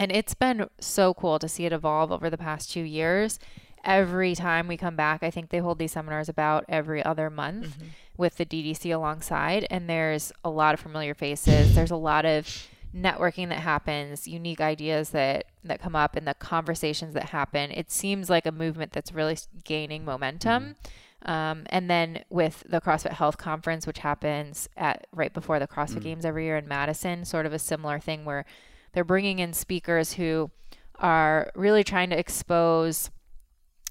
and 0.00 0.10
it's 0.10 0.32
been 0.32 0.66
so 0.80 1.12
cool 1.12 1.38
to 1.38 1.46
see 1.46 1.66
it 1.66 1.74
evolve 1.74 2.10
over 2.10 2.30
the 2.30 2.38
past 2.38 2.72
two 2.72 2.80
years. 2.80 3.38
Every 3.84 4.34
time 4.34 4.68
we 4.68 4.76
come 4.76 4.96
back, 4.96 5.22
I 5.22 5.30
think 5.30 5.50
they 5.50 5.58
hold 5.58 5.78
these 5.78 5.92
seminars 5.92 6.28
about 6.28 6.64
every 6.68 7.02
other 7.02 7.30
month 7.30 7.68
mm-hmm. 7.68 7.88
with 8.16 8.36
the 8.36 8.44
DDC 8.44 8.94
alongside. 8.94 9.66
And 9.70 9.88
there's 9.88 10.32
a 10.44 10.50
lot 10.50 10.74
of 10.74 10.80
familiar 10.80 11.14
faces. 11.14 11.74
There's 11.74 11.90
a 11.90 11.96
lot 11.96 12.26
of 12.26 12.68
networking 12.94 13.48
that 13.48 13.60
happens, 13.60 14.26
unique 14.26 14.60
ideas 14.60 15.10
that, 15.10 15.46
that 15.64 15.80
come 15.80 15.96
up, 15.96 16.16
and 16.16 16.26
the 16.26 16.34
conversations 16.34 17.14
that 17.14 17.30
happen. 17.30 17.70
It 17.70 17.90
seems 17.90 18.28
like 18.28 18.46
a 18.46 18.52
movement 18.52 18.92
that's 18.92 19.12
really 19.12 19.38
gaining 19.64 20.04
momentum. 20.04 20.62
Mm-hmm. 20.64 21.30
Um, 21.30 21.64
and 21.66 21.90
then 21.90 22.24
with 22.30 22.64
the 22.66 22.80
CrossFit 22.80 23.12
Health 23.12 23.36
Conference, 23.36 23.86
which 23.86 23.98
happens 23.98 24.68
at 24.76 25.06
right 25.12 25.32
before 25.32 25.58
the 25.58 25.66
CrossFit 25.66 25.98
mm. 25.98 26.04
Games 26.04 26.24
every 26.24 26.44
year 26.46 26.56
in 26.56 26.66
Madison, 26.66 27.26
sort 27.26 27.44
of 27.44 27.52
a 27.52 27.58
similar 27.58 27.98
thing 27.98 28.24
where 28.24 28.46
they're 28.92 29.04
bringing 29.04 29.38
in 29.38 29.52
speakers 29.52 30.14
who 30.14 30.50
are 30.98 31.50
really 31.54 31.84
trying 31.84 32.10
to 32.10 32.18
expose 32.18 33.10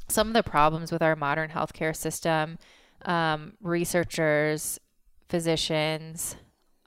some 0.09 0.27
of 0.27 0.33
the 0.33 0.43
problems 0.43 0.91
with 0.91 1.01
our 1.01 1.15
modern 1.15 1.49
healthcare 1.49 1.95
system, 1.95 2.57
um, 3.05 3.53
researchers, 3.61 4.79
physicians, 5.27 6.35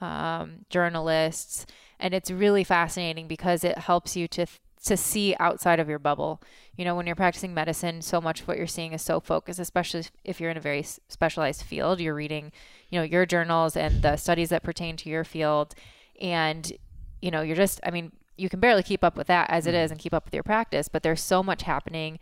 um, 0.01 0.65
journalists, 0.69 1.67
and 1.99 2.13
it's 2.13 2.31
really 2.31 2.65
fascinating 2.65 3.29
because 3.29 3.65
it 3.65 3.79
helps 3.79 4.17
you 4.17 4.27
to 4.29 4.47
to 4.85 4.97
see 4.97 5.37
outside 5.39 5.79
of 5.79 5.89
your 5.89 6.01
bubble. 6.01 6.43
You 6.77 6.85
know, 6.85 6.97
when 6.97 7.07
you're 7.07 7.15
practicing 7.15 7.55
medicine, 7.55 8.03
so 8.03 8.21
much 8.21 8.41
of 8.41 8.49
what 8.49 8.57
you're 8.57 8.67
seeing 8.67 8.93
is 8.93 9.01
so 9.01 9.21
focused, 9.21 9.61
especially 9.61 10.07
if 10.25 10.41
you're 10.41 10.51
in 10.51 10.57
a 10.57 10.61
very 10.61 10.83
specialized 10.83 11.63
field. 11.63 12.01
You're 12.01 12.17
reading, 12.17 12.51
you 12.91 12.99
know, 12.99 13.05
your 13.05 13.25
journals 13.25 13.77
and 13.77 14.03
the 14.03 14.17
studies 14.17 14.49
that 14.49 14.65
pertain 14.65 14.97
to 14.97 15.09
your 15.09 15.23
field, 15.23 15.77
and 16.21 16.73
you 17.21 17.31
know, 17.31 17.41
you're 17.41 17.57
just, 17.57 17.81
I 17.85 17.91
mean, 17.93 18.11
you 18.37 18.49
can 18.49 18.61
barely 18.61 18.83
keep 18.83 19.05
up 19.05 19.17
with 19.17 19.29
that 19.29 19.49
as 19.49 19.67
it 19.67 19.75
is 19.75 19.91
and 19.91 20.01
keep 20.01 20.13
up 20.13 20.25
with 20.25 20.35
your 20.35 20.43
practice, 20.43 20.89
but 20.89 21.03
there's 21.05 21.21
so 21.21 21.43
much 21.43 21.63
happening 21.63 22.19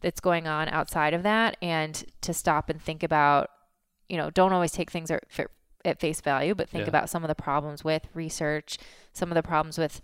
that's 0.00 0.20
going 0.20 0.46
on 0.46 0.68
outside 0.68 1.14
of 1.14 1.22
that. 1.24 1.56
And 1.62 2.04
to 2.22 2.32
stop 2.34 2.68
and 2.70 2.80
think 2.80 3.02
about, 3.02 3.50
you 4.08 4.16
know, 4.16 4.30
don't 4.30 4.52
always 4.52 4.72
take 4.72 4.90
things 4.90 5.10
at, 5.10 5.24
at 5.84 6.00
face 6.00 6.20
value, 6.20 6.54
but 6.54 6.68
think 6.68 6.82
Yeah. 6.84 6.88
about 6.88 7.10
some 7.10 7.24
of 7.24 7.28
the 7.28 7.34
problems 7.34 7.84
with 7.84 8.06
research, 8.14 8.78
some 9.12 9.30
of 9.30 9.34
the 9.34 9.42
problems 9.42 9.78
with 9.78 10.00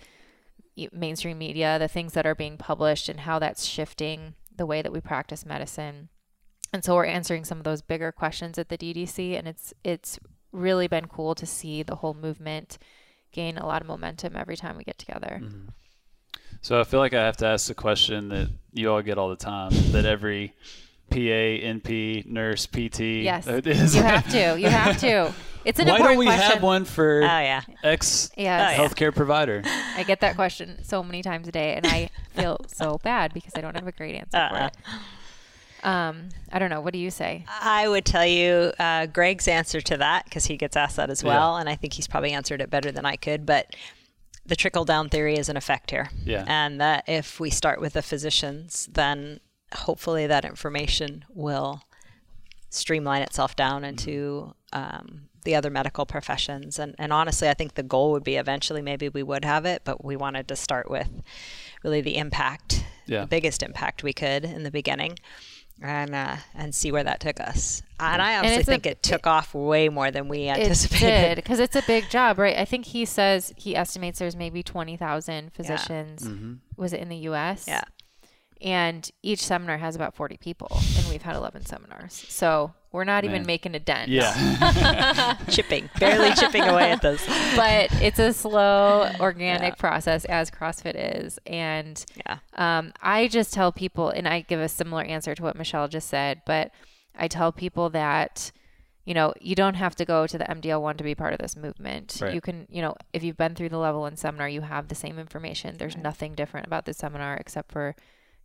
mainstream 0.92 1.38
media, 1.38 1.78
the 1.78 1.88
things 1.88 2.12
that 2.14 2.26
are 2.26 2.34
being 2.34 2.56
published, 2.56 3.08
and 3.08 3.20
how 3.20 3.38
that's 3.38 3.64
shifting 3.64 4.34
the 4.56 4.66
way 4.66 4.82
that 4.82 4.92
we 4.92 5.00
practice 5.00 5.46
medicine. 5.46 6.08
And 6.72 6.84
so 6.84 6.94
we're 6.96 7.04
answering 7.06 7.44
some 7.44 7.58
of 7.58 7.64
those 7.64 7.82
bigger 7.82 8.10
questions 8.10 8.58
at 8.58 8.68
the 8.68 8.76
DDC, 8.78 9.38
and 9.38 9.46
it's 9.46 9.72
it's 9.84 10.18
really 10.50 10.88
been 10.88 11.06
cool 11.06 11.34
to 11.36 11.46
see 11.46 11.82
the 11.82 11.96
whole 11.96 12.14
movement 12.14 12.78
gain 13.32 13.58
a 13.58 13.66
lot 13.66 13.82
of 13.82 13.88
momentum 13.88 14.36
every 14.36 14.56
time 14.56 14.76
we 14.76 14.84
get 14.84 14.98
together. 14.98 15.40
Mm-hmm. 15.42 15.68
So 16.64 16.80
I 16.80 16.84
feel 16.84 16.98
like 16.98 17.12
I 17.12 17.22
have 17.22 17.36
to 17.38 17.46
ask 17.46 17.68
the 17.68 17.74
question 17.74 18.30
that 18.30 18.48
you 18.72 18.90
all 18.90 19.02
get 19.02 19.18
all 19.18 19.28
the 19.28 19.36
time 19.36 19.70
that 19.92 20.06
every 20.06 20.54
PA, 21.10 21.16
NP, 21.18 22.24
nurse, 22.24 22.64
PT. 22.66 23.00
Yes, 23.22 23.46
is- 23.66 23.94
you 23.94 24.00
have 24.02 24.26
to. 24.30 24.58
You 24.58 24.68
have 24.70 24.98
to. 25.00 25.34
It's 25.66 25.78
an 25.78 25.88
Why 25.88 25.96
important 25.96 26.12
don't 26.12 26.18
we 26.20 26.24
question. 26.24 26.50
have 26.52 26.62
one 26.62 26.86
for 26.86 27.20
Oh 27.22 27.26
yeah. 27.26 27.60
ex 27.82 28.30
Yes. 28.34 28.78
Oh, 28.78 28.82
yeah. 28.82 28.88
healthcare 28.88 29.14
provider? 29.14 29.60
I 29.66 30.04
get 30.04 30.20
that 30.20 30.36
question 30.36 30.82
so 30.82 31.02
many 31.02 31.20
times 31.22 31.46
a 31.48 31.52
day, 31.52 31.74
and 31.74 31.86
I 31.86 32.08
feel 32.30 32.58
so 32.68 32.98
bad 33.04 33.34
because 33.34 33.52
I 33.54 33.60
don't 33.60 33.74
have 33.74 33.86
a 33.86 33.92
great 33.92 34.14
answer 34.14 34.38
Uh-uh. 34.38 34.48
for 34.48 34.64
it. 34.66 35.86
Um, 35.86 36.30
I 36.50 36.58
don't 36.58 36.70
know. 36.70 36.80
What 36.80 36.94
do 36.94 36.98
you 36.98 37.10
say? 37.10 37.44
I 37.60 37.86
would 37.88 38.06
tell 38.06 38.24
you 38.24 38.72
uh, 38.78 39.04
Greg's 39.04 39.48
answer 39.48 39.82
to 39.82 39.98
that 39.98 40.24
because 40.24 40.46
he 40.46 40.56
gets 40.56 40.76
asked 40.78 40.96
that 40.96 41.10
as 41.10 41.22
well, 41.22 41.58
and 41.58 41.68
I 41.68 41.76
think 41.76 41.92
he's 41.92 42.06
probably 42.06 42.32
answered 42.32 42.62
it 42.62 42.70
better 42.70 42.90
than 42.90 43.04
I 43.04 43.16
could. 43.16 43.44
But 43.44 43.76
the 44.46 44.56
trickle 44.56 44.84
down 44.84 45.08
theory 45.08 45.36
is 45.36 45.48
in 45.48 45.56
effect 45.56 45.90
here, 45.90 46.10
Yeah. 46.24 46.44
and 46.46 46.80
that 46.80 47.04
if 47.06 47.40
we 47.40 47.50
start 47.50 47.80
with 47.80 47.94
the 47.94 48.02
physicians, 48.02 48.88
then 48.92 49.40
hopefully 49.74 50.26
that 50.26 50.44
information 50.44 51.24
will 51.30 51.82
streamline 52.70 53.22
itself 53.22 53.56
down 53.56 53.84
into 53.84 54.54
um, 54.72 55.28
the 55.44 55.54
other 55.54 55.70
medical 55.70 56.04
professions. 56.06 56.78
And, 56.78 56.94
and 56.98 57.12
honestly, 57.12 57.48
I 57.48 57.54
think 57.54 57.74
the 57.74 57.82
goal 57.82 58.12
would 58.12 58.24
be 58.24 58.36
eventually 58.36 58.82
maybe 58.82 59.08
we 59.08 59.22
would 59.22 59.44
have 59.44 59.64
it, 59.64 59.82
but 59.84 60.04
we 60.04 60.16
wanted 60.16 60.48
to 60.48 60.56
start 60.56 60.90
with 60.90 61.08
really 61.82 62.00
the 62.00 62.16
impact, 62.16 62.84
Yeah. 63.06 63.22
the 63.22 63.26
biggest 63.26 63.62
impact 63.62 64.02
we 64.02 64.12
could 64.12 64.44
in 64.44 64.62
the 64.64 64.70
beginning. 64.70 65.18
And 65.82 66.14
uh, 66.14 66.36
and 66.54 66.74
see 66.74 66.92
where 66.92 67.04
that 67.04 67.20
took 67.20 67.40
us. 67.40 67.82
And 68.00 68.22
I 68.22 68.38
honestly 68.38 68.56
it's 68.58 68.68
a- 68.68 68.70
think 68.70 68.86
it 68.86 69.02
took 69.02 69.26
off 69.26 69.54
way 69.54 69.88
more 69.88 70.10
than 70.10 70.28
we 70.28 70.44
It 70.48 70.58
anticipated. 70.58 71.06
did 71.28 71.36
because 71.36 71.58
it's 71.58 71.76
a 71.76 71.82
big 71.82 72.08
job, 72.10 72.38
right? 72.38 72.56
I 72.56 72.64
think 72.64 72.86
he 72.86 73.04
says 73.04 73.52
he 73.56 73.74
estimates 73.76 74.18
there's 74.20 74.36
maybe 74.36 74.62
twenty 74.62 74.96
thousand 74.96 75.52
physicians. 75.52 76.28
Was 76.76 76.92
it 76.92 77.00
in 77.00 77.08
the 77.08 77.16
U.S.? 77.16 77.64
Yeah. 77.66 77.82
And 78.60 79.10
each 79.22 79.44
seminar 79.44 79.78
has 79.78 79.94
about 79.96 80.14
forty 80.14 80.36
people, 80.36 80.68
and 80.96 81.06
we've 81.08 81.22
had 81.22 81.36
eleven 81.36 81.66
seminars, 81.66 82.24
so 82.28 82.72
we're 82.92 83.04
not 83.04 83.24
even 83.24 83.44
making 83.44 83.74
a 83.74 83.80
dent. 83.80 84.08
Yeah. 84.08 85.36
chipping, 85.50 85.90
barely 85.98 86.32
chipping 86.34 86.62
away 86.62 86.92
at 86.92 87.02
this. 87.02 87.26
but 87.56 87.90
it's 88.00 88.20
a 88.20 88.32
slow, 88.32 89.10
organic 89.18 89.76
process 89.78 90.24
as 90.26 90.48
CrossFit 90.50 90.94
is, 90.94 91.38
and 91.44 92.04
Yeah. 92.24 92.38
Um, 92.54 92.92
I 93.02 93.26
just 93.26 93.52
tell 93.52 93.72
people, 93.72 94.10
and 94.10 94.28
I 94.28 94.42
give 94.42 94.60
a 94.60 94.68
similar 94.68 95.02
answer 95.02 95.34
to 95.34 95.42
what 95.42 95.56
Michelle 95.56 95.88
just 95.88 96.08
said, 96.08 96.42
but 96.46 96.70
I 97.16 97.26
tell 97.26 97.50
people 97.50 97.90
that, 97.90 98.52
you 99.04 99.12
know, 99.12 99.34
you 99.40 99.56
don't 99.56 99.74
have 99.74 99.96
to 99.96 100.04
go 100.04 100.26
to 100.28 100.38
the 100.38 100.44
MDL 100.44 100.80
one 100.80 100.96
to 100.96 101.04
be 101.04 101.16
part 101.16 101.32
of 101.32 101.40
this 101.40 101.56
movement. 101.56 102.18
Right. 102.20 102.32
You 102.32 102.40
can, 102.40 102.66
you 102.70 102.80
know, 102.80 102.94
if 103.12 103.24
you've 103.24 103.36
been 103.36 103.56
through 103.56 103.70
the 103.70 103.78
level 103.78 104.02
one 104.02 104.16
seminar, 104.16 104.48
you 104.48 104.60
have 104.60 104.86
the 104.86 104.94
same 104.94 105.18
information. 105.18 105.76
There's 105.78 105.96
nothing 105.96 106.34
different 106.34 106.66
about 106.66 106.86
this 106.86 106.98
seminar 106.98 107.34
except 107.34 107.72
for 107.72 107.96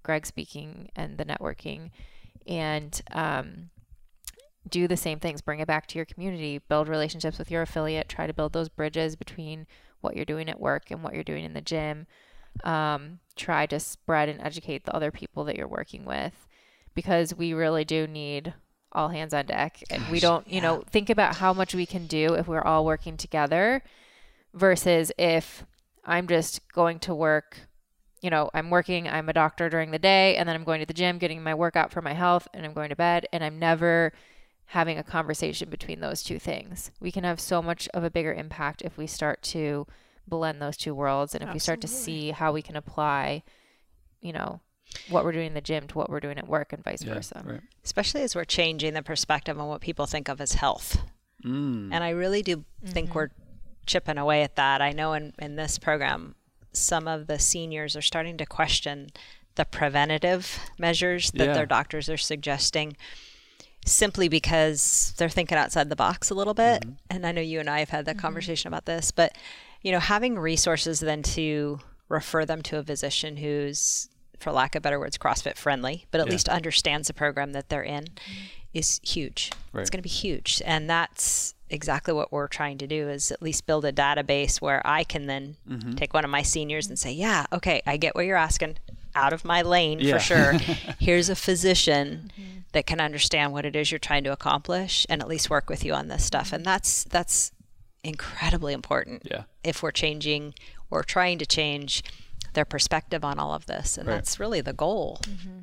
Greg 0.03 0.25
speaking 0.25 0.89
and 0.95 1.17
the 1.17 1.25
networking. 1.25 1.91
And, 2.47 3.01
um, 3.11 3.69
do 4.67 4.87
the 4.87 4.97
same 4.97 5.19
things 5.19 5.41
bring 5.41 5.59
it 5.59 5.67
back 5.67 5.87
to 5.87 5.97
your 5.97 6.05
community 6.05 6.57
build 6.57 6.87
relationships 6.87 7.39
with 7.39 7.49
your 7.49 7.61
affiliate 7.61 8.09
try 8.09 8.27
to 8.27 8.33
build 8.33 8.53
those 8.53 8.69
bridges 8.69 9.15
between 9.15 9.65
what 10.01 10.15
you're 10.15 10.25
doing 10.25 10.49
at 10.49 10.59
work 10.59 10.91
and 10.91 11.03
what 11.03 11.13
you're 11.13 11.23
doing 11.23 11.45
in 11.45 11.53
the 11.53 11.61
gym 11.61 12.07
um, 12.63 13.19
try 13.35 13.65
to 13.65 13.79
spread 13.79 14.27
and 14.27 14.41
educate 14.41 14.85
the 14.85 14.95
other 14.95 15.11
people 15.11 15.43
that 15.43 15.55
you're 15.55 15.67
working 15.67 16.03
with 16.03 16.47
because 16.93 17.35
we 17.35 17.53
really 17.53 17.85
do 17.85 18.07
need 18.07 18.53
all 18.91 19.09
hands 19.09 19.33
on 19.33 19.45
deck 19.45 19.81
and 19.89 20.03
we 20.09 20.19
don't 20.19 20.47
you 20.47 20.59
know 20.59 20.83
think 20.89 21.09
about 21.09 21.35
how 21.35 21.53
much 21.53 21.75
we 21.75 21.85
can 21.85 22.07
do 22.07 22.33
if 22.33 22.47
we're 22.47 22.61
all 22.61 22.83
working 22.83 23.17
together 23.17 23.83
versus 24.53 25.11
if 25.17 25.63
i'm 26.05 26.27
just 26.27 26.67
going 26.73 26.97
to 26.97 27.13
work 27.13 27.67
you 28.21 28.29
know 28.29 28.49
i'm 28.53 28.69
working 28.69 29.07
i'm 29.07 29.29
a 29.29 29.33
doctor 29.33 29.69
during 29.69 29.91
the 29.91 29.99
day 29.99 30.35
and 30.35 30.47
then 30.47 30.55
i'm 30.55 30.63
going 30.63 30.79
to 30.79 30.85
the 30.85 30.93
gym 30.93 31.17
getting 31.17 31.41
my 31.41 31.53
workout 31.53 31.91
for 31.91 32.01
my 32.01 32.13
health 32.13 32.47
and 32.53 32.65
i'm 32.65 32.73
going 32.73 32.89
to 32.89 32.95
bed 32.95 33.25
and 33.31 33.43
i'm 33.43 33.59
never 33.59 34.11
having 34.67 34.97
a 34.97 35.03
conversation 35.03 35.69
between 35.69 35.99
those 35.99 36.21
two 36.21 36.39
things 36.39 36.91
we 36.99 37.11
can 37.11 37.23
have 37.23 37.39
so 37.39 37.61
much 37.61 37.87
of 37.93 38.03
a 38.03 38.09
bigger 38.09 38.33
impact 38.33 38.81
if 38.83 38.97
we 38.97 39.07
start 39.07 39.41
to 39.41 39.87
blend 40.27 40.61
those 40.61 40.77
two 40.77 40.93
worlds 40.93 41.33
and 41.33 41.43
if 41.43 41.51
we 41.53 41.59
start 41.59 41.81
to 41.81 41.87
see 41.87 42.31
how 42.31 42.51
we 42.51 42.61
can 42.61 42.75
apply 42.75 43.41
you 44.21 44.31
know 44.31 44.59
what 45.09 45.23
we're 45.23 45.31
doing 45.31 45.47
in 45.47 45.53
the 45.53 45.61
gym 45.61 45.87
to 45.87 45.97
what 45.97 46.09
we're 46.09 46.19
doing 46.19 46.37
at 46.37 46.47
work 46.47 46.73
and 46.73 46.83
vice 46.83 47.03
yeah. 47.03 47.13
versa 47.13 47.41
Right. 47.45 47.61
Especially 47.83 48.21
as 48.21 48.35
we're 48.35 48.45
changing 48.45 48.93
the 48.93 49.03
perspective 49.03 49.59
on 49.59 49.67
what 49.67 49.81
people 49.81 50.05
think 50.05 50.29
of 50.29 50.41
as 50.41 50.53
health. 50.53 51.01
Mm. 51.43 51.89
And 51.91 52.03
I 52.03 52.09
really 52.09 52.43
do 52.43 52.65
think 52.85 53.15
we're 53.15 53.29
chipping 53.85 54.17
away 54.17 54.43
at 54.43 54.55
that. 54.57 54.81
I 54.81 54.91
know 54.91 55.13
in, 55.13 55.33
in 55.39 55.55
this 55.55 55.79
program, 55.79 56.35
some 56.73 57.07
of 57.07 57.27
the 57.27 57.39
seniors 57.39 57.95
are 57.95 58.01
starting 58.01 58.37
to 58.37 58.45
question 58.45 59.09
the 59.55 59.65
preventative 59.65 60.59
measures 60.77 61.31
that 61.31 61.47
Yeah. 61.47 61.53
their 61.53 61.65
doctors 61.65 62.09
are 62.09 62.17
suggesting. 62.17 62.95
simply 63.85 64.27
because 64.27 65.13
they're 65.17 65.29
thinking 65.29 65.57
outside 65.57 65.87
the 65.89 65.95
box 65.95 66.29
a 66.29 66.35
little 66.35 66.53
bit. 66.53 66.81
Mm-hmm. 66.81 66.91
And 67.09 67.25
I 67.25 67.31
know 67.31 67.41
you 67.41 67.61
and 67.61 67.69
I 67.69 67.79
have 67.79 67.89
had 67.89 68.05
that 68.05 68.17
mm-hmm. 68.17 68.21
conversation 68.21 68.67
about 68.67 68.85
this, 68.85 69.09
but 69.09 69.33
you 69.81 69.91
know, 69.93 69.99
having 69.99 70.37
resources 70.37 70.99
then 70.99 71.23
to 71.23 71.79
refer 72.09 72.45
them 72.45 72.61
to 72.63 72.77
a 72.77 72.83
physician 72.83 73.37
who's, 73.37 74.09
for 74.37 74.51
lack 74.51 74.75
of 74.75 74.83
better 74.83 74.99
words, 74.99 75.17
CrossFit 75.17 75.55
friendly, 75.57 76.05
but 76.11 76.19
at 76.19 76.27
Yeah. 76.27 76.33
least 76.33 76.49
understands 76.49 77.07
the 77.07 77.13
program 77.13 77.53
that 77.53 77.69
they're 77.69 77.81
in 77.81 78.03
mm-hmm. 78.03 78.33
is 78.73 78.99
huge. 79.01 79.51
Right. 79.71 79.81
It's 79.81 79.89
going 79.89 79.99
to 79.99 80.03
be 80.03 80.09
huge. 80.09 80.61
And 80.65 80.89
that's 80.89 81.55
exactly 81.69 82.13
what 82.13 82.31
we're 82.31 82.47
trying 82.47 82.77
to 82.79 82.87
do 82.87 83.09
is 83.09 83.31
at 83.31 83.41
least 83.41 83.65
build 83.65 83.85
a 83.85 83.91
database 83.91 84.59
where 84.61 84.81
I 84.85 85.03
can 85.03 85.27
then 85.27 85.55
Mm-hmm. 85.69 85.93
take 85.95 86.13
one 86.13 86.25
of 86.25 86.31
my 86.31 86.41
seniors 86.41 86.87
and 86.87 86.97
say, 86.97 87.11
yeah, 87.11 87.45
okay, 87.53 87.81
I 87.85 87.97
get 87.97 88.15
what 88.15 88.25
you're 88.25 88.37
asking 88.37 88.77
out 89.15 89.33
of 89.33 89.43
my 89.45 89.61
lane 89.61 89.99
Yeah. 89.99 90.13
for 90.13 90.19
sure. 90.19 90.53
Here's 90.99 91.29
a 91.29 91.35
physician 91.35 92.31
mm-hmm. 92.39 92.59
that 92.73 92.85
can 92.85 92.99
understand 92.99 93.53
what 93.53 93.65
it 93.65 93.75
is 93.75 93.91
you're 93.91 93.99
trying 93.99 94.23
to 94.25 94.31
accomplish 94.31 95.05
and 95.09 95.21
at 95.21 95.27
least 95.27 95.49
work 95.49 95.69
with 95.69 95.83
you 95.85 95.93
on 95.93 96.07
this 96.07 96.23
stuff. 96.25 96.51
And 96.53 96.61
mm-hmm. 96.63 96.71
that's, 96.71 97.03
that's 97.05 97.51
incredibly 98.03 98.73
important 98.73 99.23
Yeah. 99.29 99.43
if 99.63 99.83
we're 99.83 99.91
changing 99.91 100.53
or 100.89 101.03
trying 101.03 101.37
to 101.39 101.45
change 101.45 102.03
their 102.53 102.65
perspective 102.65 103.23
on 103.23 103.37
all 103.39 103.53
of 103.53 103.65
this. 103.67 103.97
And 103.97 104.07
Right. 104.07 104.15
that's 104.15 104.39
really 104.39 104.61
the 104.61 104.73
goal. 104.73 105.19
Mm-hmm. 105.23 105.59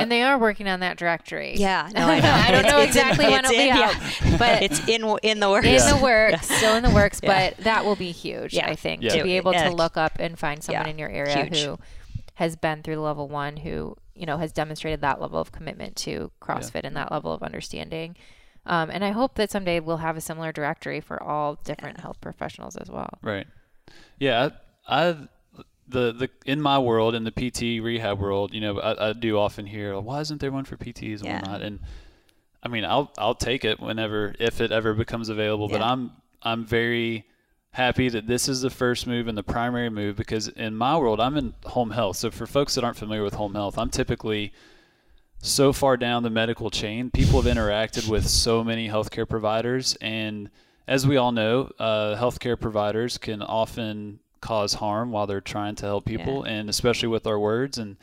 And 0.00 0.10
they 0.12 0.22
are 0.22 0.38
working 0.38 0.68
on 0.68 0.80
that 0.80 0.96
directory. 0.96 1.54
Yeah, 1.56 1.88
no, 1.94 2.06
I 2.06 2.20
know. 2.20 2.30
I 2.30 2.50
don't 2.50 2.60
It's- 2.60 2.72
know 2.72 2.78
it's 2.80 2.96
in- 2.96 3.02
exactly 3.02 3.24
when 3.26 3.44
it'll 3.44 3.50
be 3.56 3.68
in- 3.68 3.76
out, 3.76 3.94
yeah. 4.24 4.36
but 4.38 4.62
it's 4.62 4.80
in 4.88 5.04
in 5.22 5.40
the 5.40 5.50
works. 5.50 5.66
in 5.66 5.76
the 5.96 6.00
works, 6.02 6.48
still 6.56 6.76
in 6.76 6.82
the 6.82 6.90
works, 6.90 7.20
Yeah. 7.22 7.50
but 7.50 7.64
that 7.64 7.84
will 7.84 7.96
be 7.96 8.10
huge, 8.12 8.54
Yeah. 8.54 8.68
I 8.68 8.74
think, 8.74 9.02
Yeah. 9.02 9.16
to 9.16 9.22
be 9.22 9.36
able 9.36 9.52
Yeah. 9.52 9.68
to 9.68 9.74
look 9.74 9.96
up 9.96 10.18
and 10.18 10.38
find 10.38 10.62
someone 10.62 10.84
Yeah. 10.86 10.90
in 10.90 10.98
your 10.98 11.08
area 11.10 11.44
Huge. 11.44 11.62
who 11.62 11.78
has 12.34 12.56
been 12.56 12.82
through 12.82 12.96
level 13.00 13.28
one, 13.28 13.56
who, 13.58 13.96
you 14.14 14.26
know, 14.26 14.36
has 14.38 14.52
demonstrated 14.52 15.00
that 15.00 15.20
level 15.20 15.40
of 15.40 15.52
commitment 15.52 15.96
to 15.96 16.30
CrossFit 16.40 16.82
and 16.84 16.94
that 16.96 17.10
level 17.10 17.32
of 17.32 17.42
understanding. 17.42 18.14
Um, 18.66 18.90
and 18.90 19.04
I 19.04 19.10
hope 19.12 19.36
that 19.36 19.50
someday 19.50 19.78
we'll 19.80 19.98
have 19.98 20.16
a 20.16 20.20
similar 20.20 20.50
directory 20.52 21.00
for 21.00 21.22
all 21.22 21.54
different 21.64 22.00
health 22.00 22.20
professionals 22.20 22.76
as 22.76 22.90
well. 22.90 23.08
Right. 23.22 23.46
Yeah. 24.18 24.50
I, 24.88 25.08
I 25.08 25.16
the 25.88 26.12
the 26.12 26.30
in 26.44 26.60
my 26.60 26.78
world 26.78 27.14
in 27.14 27.24
the 27.24 27.30
PT 27.30 27.82
rehab 27.82 28.18
world, 28.18 28.52
you 28.54 28.60
know, 28.60 28.80
I, 28.80 29.10
I 29.10 29.12
do 29.12 29.38
often 29.38 29.66
hear, 29.66 29.98
why 30.00 30.20
isn't 30.20 30.40
there 30.40 30.50
one 30.52 30.64
for 30.64 30.76
PTs 30.76 31.20
and 31.20 31.24
Yeah. 31.26 31.34
whatnot? 31.40 31.62
And 31.62 31.80
I 32.62 32.68
mean, 32.68 32.84
I'll 32.84 33.12
I'll 33.18 33.34
take 33.34 33.64
it 33.64 33.78
whenever 33.80 34.34
if 34.40 34.60
it 34.60 34.72
ever 34.72 34.94
becomes 34.94 35.28
available. 35.28 35.68
But 35.68 35.82
I'm 35.82 36.10
I'm 36.42 36.64
very 36.64 37.24
happy 37.72 38.08
that 38.08 38.26
this 38.26 38.48
is 38.48 38.62
the 38.62 38.70
first 38.70 39.06
move 39.06 39.28
and 39.28 39.36
the 39.36 39.42
primary 39.42 39.90
move 39.90 40.16
because 40.16 40.48
in 40.48 40.74
my 40.74 40.96
world 40.96 41.20
I'm 41.20 41.36
in 41.36 41.54
home 41.66 41.90
health. 41.90 42.16
So 42.16 42.30
for 42.30 42.46
folks 42.46 42.74
that 42.74 42.84
aren't 42.84 42.96
familiar 42.96 43.22
with 43.22 43.34
home 43.34 43.54
health, 43.54 43.78
I'm 43.78 43.90
typically 43.90 44.52
so 45.42 45.72
far 45.72 45.96
down 45.96 46.22
the 46.22 46.30
medical 46.30 46.70
chain. 46.70 47.10
People 47.10 47.40
have 47.42 47.54
interacted 47.56 48.08
with 48.08 48.26
so 48.26 48.64
many 48.64 48.88
healthcare 48.88 49.28
providers, 49.28 49.96
and 50.00 50.50
as 50.88 51.06
we 51.06 51.16
all 51.16 51.32
know, 51.32 51.70
uh, 51.78 52.16
healthcare 52.16 52.58
providers 52.58 53.18
can 53.18 53.42
often 53.42 54.18
cause 54.40 54.74
harm 54.74 55.10
while 55.10 55.26
they're 55.26 55.40
trying 55.40 55.74
to 55.76 55.86
help 55.86 56.04
people, 56.04 56.42
and 56.44 56.68
especially 56.68 57.08
with 57.08 57.26
our 57.26 57.38
words. 57.38 57.78
And 57.78 57.96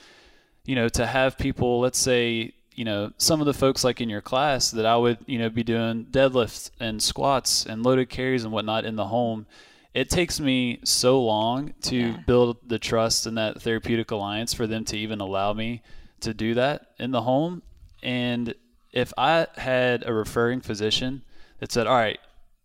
you 0.66 0.76
know, 0.76 0.90
to 0.90 1.06
have 1.06 1.38
people, 1.38 1.80
let's 1.80 2.00
say, 2.00 2.54
you 2.76 2.86
know, 2.86 3.12
some 3.18 3.40
of 3.40 3.46
the 3.46 3.54
folks 3.54 3.84
like 3.84 4.02
in 4.02 4.10
your 4.10 4.22
class 4.22 4.72
that 4.72 4.86
I 4.86 4.96
would, 4.98 5.20
you 5.26 5.38
know, 5.38 5.50
be 5.50 5.64
doing 5.64 6.06
deadlifts 6.06 6.72
and 6.80 7.02
squats 7.02 7.66
and 7.66 7.84
loaded 7.84 8.10
carries 8.10 8.44
and 8.44 8.54
whatnot 8.54 8.86
in 8.86 8.96
the 8.96 9.08
home. 9.08 9.46
It 9.94 10.10
takes 10.10 10.40
me 10.40 10.80
so 10.84 11.22
long 11.22 11.76
to 11.84 12.18
build 12.26 12.58
the 12.66 12.80
trust 12.80 13.28
and 13.28 13.38
that 13.38 13.62
therapeutic 13.62 14.10
alliance 14.10 14.54
for 14.54 14.66
them 14.66 14.86
to 14.86 14.98
even 14.98 15.20
allow 15.22 15.54
me 15.54 15.84
to 16.22 16.34
do 16.34 16.56
that 16.56 16.88
in 16.98 17.12
the 17.12 17.22
home. 17.22 17.62
And 18.02 18.56
if 18.92 19.14
I 19.18 19.48
had 19.56 20.04
a 20.08 20.14
referring 20.14 20.62
physician 20.62 21.24
that 21.60 21.72
said, 21.72 21.86
"All 21.86 21.96
right, 21.96 22.20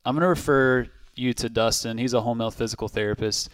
I'm 0.05 0.15
going 0.15 0.23
to 0.23 0.29
refer 0.29 0.87
you 1.19 1.33
to 1.35 1.49
Dustin. 1.49 1.99
He's 1.99 2.15
a 2.15 2.21
home 2.21 2.41
health 2.41 2.57
physical 2.57 2.89
therapist. 2.89 3.51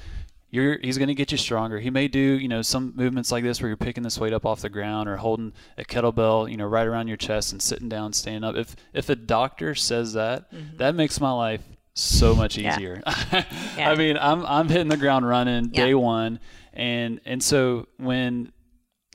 You're, 0.50 0.78
he's 0.80 0.98
going 0.98 1.08
to 1.08 1.14
get 1.14 1.32
you 1.32 1.38
stronger. 1.38 1.80
He 1.80 1.90
may 1.90 2.06
do, 2.06 2.20
you 2.20 2.46
know, 2.46 2.62
some 2.62 2.92
movements 2.94 3.32
like 3.32 3.42
this 3.42 3.60
where 3.60 3.68
you're 3.68 3.76
picking 3.76 4.04
this 4.04 4.18
weight 4.18 4.32
up 4.32 4.46
off 4.46 4.60
the 4.60 4.68
ground 4.68 5.08
or 5.08 5.16
holding 5.16 5.52
a 5.76 5.84
kettlebell, 5.84 6.48
you 6.48 6.56
know, 6.56 6.66
right 6.66 6.86
around 6.86 7.08
your 7.08 7.16
chest 7.16 7.50
and 7.52 7.60
sitting 7.60 7.88
down, 7.88 8.12
standing 8.12 8.44
up. 8.44 8.54
If 8.54 8.76
if 8.92 9.08
a 9.08 9.16
doctor 9.16 9.74
says 9.74 10.12
that, 10.12 10.52
mm-hmm. 10.52 10.76
that 10.76 10.94
makes 10.94 11.20
my 11.20 11.32
life 11.32 11.62
so 11.94 12.36
much 12.36 12.56
Yeah. 12.56 12.76
easier. 12.76 13.02
Yeah. 13.76 13.90
I 13.90 13.96
mean, 13.96 14.16
I'm 14.16 14.46
I'm 14.46 14.68
hitting 14.68 14.88
the 14.88 14.96
ground 14.96 15.26
running 15.26 15.70
Yeah. 15.72 15.86
day 15.86 15.94
one, 15.94 16.38
and 16.72 17.20
and 17.24 17.42
so 17.42 17.88
when 17.96 18.52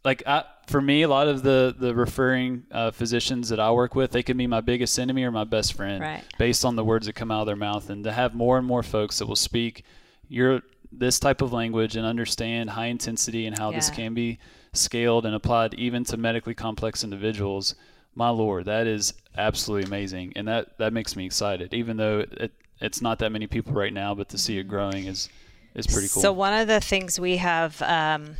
like 0.04 0.24
I, 0.28 0.44
for 0.70 0.82
me, 0.82 1.02
a 1.02 1.08
lot 1.08 1.28
of 1.28 1.44
the 1.44 1.76
the 1.78 1.94
referring 1.96 2.64
uh, 2.72 2.92
physicians 2.92 3.50
that 3.50 3.60
I 3.60 3.72
work 3.72 3.96
with, 3.96 4.12
they 4.12 4.24
can 4.24 4.38
be 4.38 4.48
my 4.48 4.62
biggest 4.62 4.98
enemy 5.00 5.24
or 5.24 5.32
my 5.32 5.44
best 5.44 5.74
friend, 5.74 6.02
Right. 6.02 6.24
based 6.38 6.64
on 6.64 6.76
the 6.76 6.84
words 6.84 7.06
that 7.08 7.14
come 7.14 7.32
out 7.32 7.42
of 7.42 7.48
their 7.48 7.56
mouth. 7.56 7.90
And 7.90 8.04
to 8.04 8.12
have 8.12 8.34
more 8.36 8.58
and 8.58 8.66
more 8.68 8.84
folks 8.84 9.20
that 9.20 9.26
will 9.26 9.36
speak 9.36 9.84
your 10.28 10.62
this 10.92 11.20
type 11.20 11.42
of 11.42 11.52
language 11.54 11.96
and 11.96 12.06
understand 12.06 12.72
high 12.72 12.88
intensity 12.88 13.46
and 13.46 13.58
how 13.58 13.72
this 13.72 13.90
can 13.90 14.14
be 14.14 14.40
scaled 14.74 15.26
and 15.26 15.36
applied 15.36 15.74
even 15.76 16.04
to 16.06 16.18
medically 16.18 16.54
complex 16.56 17.04
individuals. 17.04 17.76
My 18.16 18.30
lord, 18.30 18.66
that 18.66 18.88
is 18.88 19.14
absolutely 19.38 19.88
amazing, 19.88 20.34
and 20.36 20.48
that 20.48 20.78
that 20.78 20.94
makes 20.94 21.16
me 21.16 21.26
excited. 21.26 21.74
Even 21.74 21.98
though 21.98 22.26
it, 22.32 22.52
it's 22.82 23.02
not 23.02 23.20
that 23.20 23.32
many 23.32 23.48
people 23.48 23.74
right 23.74 23.94
now, 23.94 24.16
but 24.16 24.30
to 24.30 24.38
see 24.38 24.58
it 24.58 24.64
growing 24.68 25.06
is 25.06 25.30
is 25.76 25.86
pretty 25.88 26.08
cool. 26.08 26.22
So 26.22 26.32
one 26.34 26.54
of 26.54 26.68
the 26.68 26.80
things 26.82 27.20
we 27.20 27.38
have 27.38 27.82
um, 27.84 28.36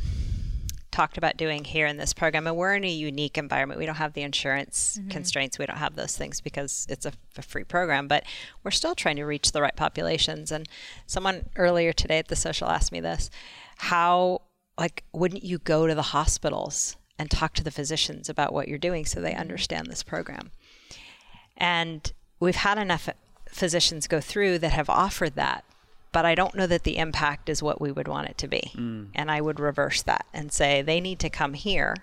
talked 0.90 1.18
about 1.18 1.36
doing 1.36 1.64
here 1.64 1.86
in 1.86 1.96
this 1.96 2.12
program, 2.12 2.46
and 2.46 2.56
we're 2.56 2.74
in 2.74 2.84
a 2.84 2.90
unique 2.90 3.38
environment. 3.38 3.78
We 3.78 3.86
don't 3.86 3.96
have 3.96 4.12
the 4.12 4.22
insurance 4.22 4.98
mm-hmm. 4.98 5.08
constraints. 5.08 5.58
We 5.58 5.66
don't 5.66 5.78
have 5.78 5.96
those 5.96 6.16
things 6.16 6.40
because 6.40 6.86
it's 6.88 7.06
a, 7.06 7.12
a 7.36 7.42
free 7.42 7.64
program. 7.64 8.08
But 8.08 8.24
we're 8.62 8.70
still 8.70 8.94
trying 8.94 9.16
to 9.16 9.24
reach 9.24 9.52
the 9.52 9.62
right 9.62 9.76
populations. 9.76 10.52
And 10.52 10.68
someone 11.06 11.48
earlier 11.56 11.92
today 11.92 12.18
at 12.18 12.28
the 12.28 12.36
social 12.36 12.68
asked 12.68 12.92
me 12.92 13.00
this: 13.00 13.30
How 13.78 14.42
like 14.78 15.04
wouldn't 15.12 15.44
you 15.44 15.58
go 15.58 15.86
to 15.86 15.94
the 15.94 16.02
hospitals 16.02 16.96
and 17.18 17.30
talk 17.30 17.54
to 17.54 17.64
the 17.64 17.70
physicians 17.70 18.28
about 18.28 18.52
what 18.52 18.68
you're 18.68 18.78
doing 18.78 19.04
so 19.04 19.20
they 19.20 19.32
mm-hmm. 19.32 19.40
understand 19.40 19.86
this 19.86 20.02
program? 20.02 20.50
And 21.56 22.12
we've 22.40 22.56
had 22.56 22.78
enough 22.78 23.08
physicians 23.48 24.06
go 24.06 24.20
through 24.20 24.58
that 24.58 24.72
have 24.72 24.88
offered 24.88 25.34
that, 25.34 25.64
but 26.12 26.24
I 26.24 26.34
don't 26.34 26.54
know 26.54 26.66
that 26.66 26.84
the 26.84 26.96
impact 26.96 27.48
is 27.48 27.62
what 27.62 27.80
we 27.80 27.92
would 27.92 28.08
want 28.08 28.28
it 28.28 28.38
to 28.38 28.48
be. 28.48 28.72
Mm. 28.74 29.08
And 29.14 29.30
I 29.30 29.40
would 29.40 29.60
reverse 29.60 30.02
that 30.02 30.26
and 30.32 30.52
say 30.52 30.82
they 30.82 31.00
need 31.00 31.18
to 31.20 31.30
come 31.30 31.54
here 31.54 31.96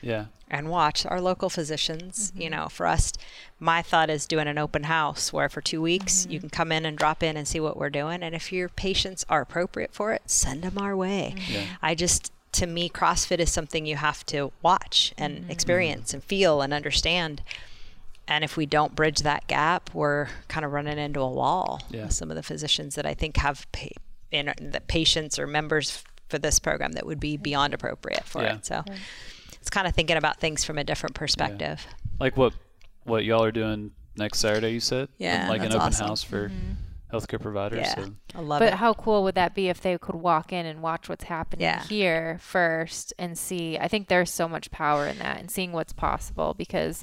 yeah, 0.00 0.26
and 0.50 0.68
watch 0.68 1.06
our 1.06 1.20
local 1.20 1.48
physicians. 1.48 2.32
You 2.34 2.50
mm-hmm. 2.50 2.54
know, 2.54 2.68
for 2.68 2.86
us, 2.86 3.12
my 3.60 3.80
thought 3.82 4.10
is 4.10 4.26
doing 4.26 4.48
an 4.48 4.58
open 4.58 4.84
house 4.84 5.32
where 5.32 5.48
for 5.48 5.60
two 5.60 5.80
weeks 5.80 6.26
you 6.28 6.38
mm-hmm. 6.38 6.48
can 6.48 6.50
come 6.50 6.72
in 6.72 6.84
and 6.84 6.98
drop 6.98 7.22
in 7.22 7.36
and 7.36 7.46
see 7.46 7.60
what 7.60 7.76
we're 7.76 7.90
doing. 7.90 8.22
And 8.22 8.34
if 8.34 8.52
your 8.52 8.68
patients 8.68 9.24
are 9.28 9.40
appropriate 9.40 9.94
for 9.94 10.12
it, 10.12 10.22
send 10.26 10.62
them 10.62 10.76
our 10.76 10.96
way. 10.96 11.34
Mm-hmm. 11.36 11.52
Yeah. 11.52 11.64
I 11.80 11.94
just, 11.94 12.32
to 12.52 12.66
me, 12.66 12.90
CrossFit 12.90 13.38
is 13.38 13.52
something 13.52 13.86
you 13.86 13.96
have 13.96 14.26
to 14.26 14.50
watch 14.60 15.14
and 15.16 15.48
experience 15.48 16.12
and 16.12 16.22
feel 16.22 16.60
and 16.60 16.74
understand. 16.74 17.42
And 18.28 18.44
if 18.44 18.56
we 18.56 18.66
don't 18.66 18.94
bridge 18.94 19.20
that 19.20 19.46
gap, 19.48 19.90
we're 19.94 20.28
kind 20.48 20.64
of 20.64 20.72
running 20.72 20.98
into 20.98 21.20
a 21.20 21.28
wall. 21.30 21.80
Yeah. 21.90 22.08
Some 22.08 22.30
of 22.30 22.36
the 22.36 22.42
physicians 22.42 22.94
that 22.94 23.04
I 23.04 23.14
think 23.14 23.36
have 23.38 23.66
pa- 23.72 23.88
in, 24.30 24.52
the 24.60 24.80
patients 24.86 25.38
or 25.38 25.46
members 25.46 26.02
for 26.28 26.38
this 26.38 26.58
program 26.58 26.92
that 26.92 27.04
would 27.04 27.20
be 27.20 27.36
beyond 27.36 27.74
appropriate 27.74 28.24
for 28.24 28.42
Yeah. 28.42 28.54
it. 28.56 28.66
So 28.66 28.84
it's 29.60 29.70
kind 29.70 29.86
of 29.86 29.94
thinking 29.94 30.16
about 30.16 30.38
things 30.40 30.64
from 30.64 30.78
a 30.78 30.84
different 30.84 31.14
perspective. 31.14 31.86
like 32.20 32.36
what 32.36 32.52
what 33.04 33.24
y'all 33.24 33.42
are 33.42 33.50
doing 33.52 33.90
next 34.16 34.38
Saturday. 34.38 34.70
You 34.70 34.80
said, 34.80 35.08
Yeah, 35.18 35.48
like 35.48 35.60
an 35.60 35.68
open 35.72 35.80
awesome. 35.80 36.06
house 36.06 36.22
for 36.22 36.48
mm-hmm. 36.50 37.14
healthcare 37.16 37.40
providers. 37.40 37.80
Yeah, 37.80 37.94
So. 37.96 38.14
I 38.36 38.40
love 38.40 38.60
But 38.60 38.68
it. 38.68 38.74
how 38.74 38.94
cool 38.94 39.24
would 39.24 39.34
that 39.34 39.54
be 39.56 39.68
if 39.68 39.80
they 39.80 39.98
could 39.98 40.14
walk 40.14 40.52
in 40.52 40.64
and 40.66 40.80
watch 40.82 41.08
what's 41.08 41.24
happening 41.24 41.64
Yeah. 41.64 41.82
here 41.82 42.38
first 42.40 43.12
and 43.18 43.36
see? 43.36 43.76
I 43.78 43.88
think 43.88 44.06
there's 44.06 44.30
so 44.30 44.46
much 44.48 44.70
power 44.70 45.08
in 45.08 45.18
that 45.18 45.40
and 45.40 45.50
seeing 45.50 45.72
what's 45.72 45.92
possible 45.92 46.54
because 46.54 47.02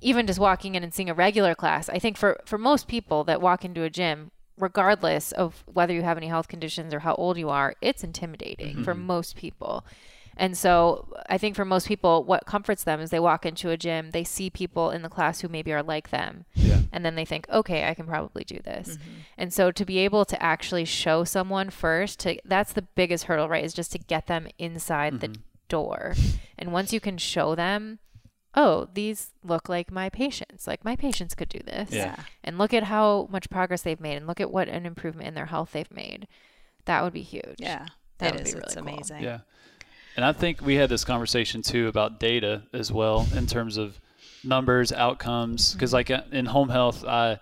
even 0.00 0.26
just 0.26 0.38
walking 0.38 0.74
in 0.74 0.82
and 0.82 0.92
seeing 0.94 1.10
a 1.10 1.14
regular 1.14 1.54
class, 1.54 1.88
I 1.88 1.98
think 1.98 2.16
for, 2.16 2.40
for 2.44 2.58
most 2.58 2.88
people 2.88 3.24
that 3.24 3.40
walk 3.40 3.64
into 3.64 3.82
a 3.82 3.90
gym, 3.90 4.30
regardless 4.58 5.32
of 5.32 5.64
whether 5.66 5.92
you 5.94 6.02
have 6.02 6.16
any 6.16 6.28
health 6.28 6.48
conditions 6.48 6.92
or 6.92 7.00
how 7.00 7.14
old 7.14 7.38
you 7.38 7.48
are, 7.48 7.74
it's 7.80 8.04
intimidating 8.04 8.84
for 8.84 8.94
most 8.94 9.36
people. 9.36 9.84
And 10.36 10.56
so 10.56 11.08
I 11.28 11.36
think 11.38 11.54
for 11.54 11.64
most 11.64 11.86
people, 11.86 12.24
what 12.24 12.46
comforts 12.46 12.84
them 12.84 13.00
is 13.00 13.10
they 13.10 13.20
walk 13.20 13.44
into 13.44 13.68
a 13.70 13.76
gym, 13.76 14.10
they 14.12 14.24
see 14.24 14.48
people 14.48 14.90
in 14.90 15.02
the 15.02 15.08
class 15.10 15.40
who 15.40 15.48
maybe 15.48 15.72
are 15.72 15.82
like 15.82 16.10
them, 16.10 16.44
Yeah. 16.54 16.80
and 16.92 17.04
then 17.04 17.14
they 17.14 17.24
think, 17.26 17.46
okay, 17.50 17.86
I 17.88 17.94
can 17.94 18.06
probably 18.06 18.44
do 18.44 18.58
this. 18.64 18.90
Mm-hmm. 18.96 19.10
And 19.36 19.52
so 19.52 19.70
to 19.70 19.84
be 19.84 19.98
able 19.98 20.24
to 20.26 20.42
actually 20.42 20.84
show 20.86 21.24
someone 21.24 21.68
first, 21.68 22.20
to 22.20 22.38
that's 22.44 22.72
the 22.72 22.82
biggest 22.82 23.24
hurdle, 23.24 23.48
right? 23.50 23.64
Is 23.64 23.74
just 23.74 23.92
to 23.92 23.98
get 23.98 24.28
them 24.28 24.46
inside 24.58 25.20
the 25.20 25.36
door. 25.68 26.14
And 26.58 26.72
once 26.72 26.92
you 26.92 27.00
can 27.00 27.18
show 27.18 27.54
them, 27.54 27.98
oh, 28.54 28.88
these 28.94 29.30
look 29.44 29.68
like 29.68 29.90
my 29.90 30.08
patients. 30.08 30.66
Like 30.66 30.84
my 30.84 30.96
patients 30.96 31.34
could 31.34 31.48
do 31.48 31.60
this. 31.64 31.90
Yeah. 31.92 32.16
And 32.42 32.58
look 32.58 32.74
at 32.74 32.84
how 32.84 33.28
much 33.30 33.48
progress 33.50 33.82
they've 33.82 34.00
made 34.00 34.16
and 34.16 34.26
look 34.26 34.40
at 34.40 34.50
what 34.50 34.68
an 34.68 34.86
improvement 34.86 35.28
in 35.28 35.34
their 35.34 35.46
health 35.46 35.70
they've 35.72 35.90
made. 35.92 36.26
That 36.86 37.02
would 37.04 37.12
be 37.12 37.22
huge. 37.22 37.56
yeah, 37.58 37.86
That 38.18 38.34
it 38.34 38.38
would 38.38 38.46
is. 38.46 38.54
be 38.54 38.58
It's 38.60 38.74
really 38.76 38.86
cool. 38.86 38.94
amazing. 38.94 39.22
Yeah. 39.22 39.38
And 40.16 40.24
I 40.24 40.32
think 40.32 40.60
we 40.60 40.74
had 40.74 40.88
this 40.90 41.04
conversation 41.04 41.62
too 41.62 41.86
about 41.88 42.18
data 42.18 42.62
as 42.72 42.90
well 42.92 43.26
in 43.36 43.46
terms 43.46 43.76
of 43.76 44.00
numbers, 44.42 44.90
outcomes. 44.92 45.72
Because 45.74 45.92
like 45.92 46.10
uh, 46.10 46.22
in 46.32 46.46
home 46.46 46.68
health, 46.68 47.04
uh, 47.04 47.36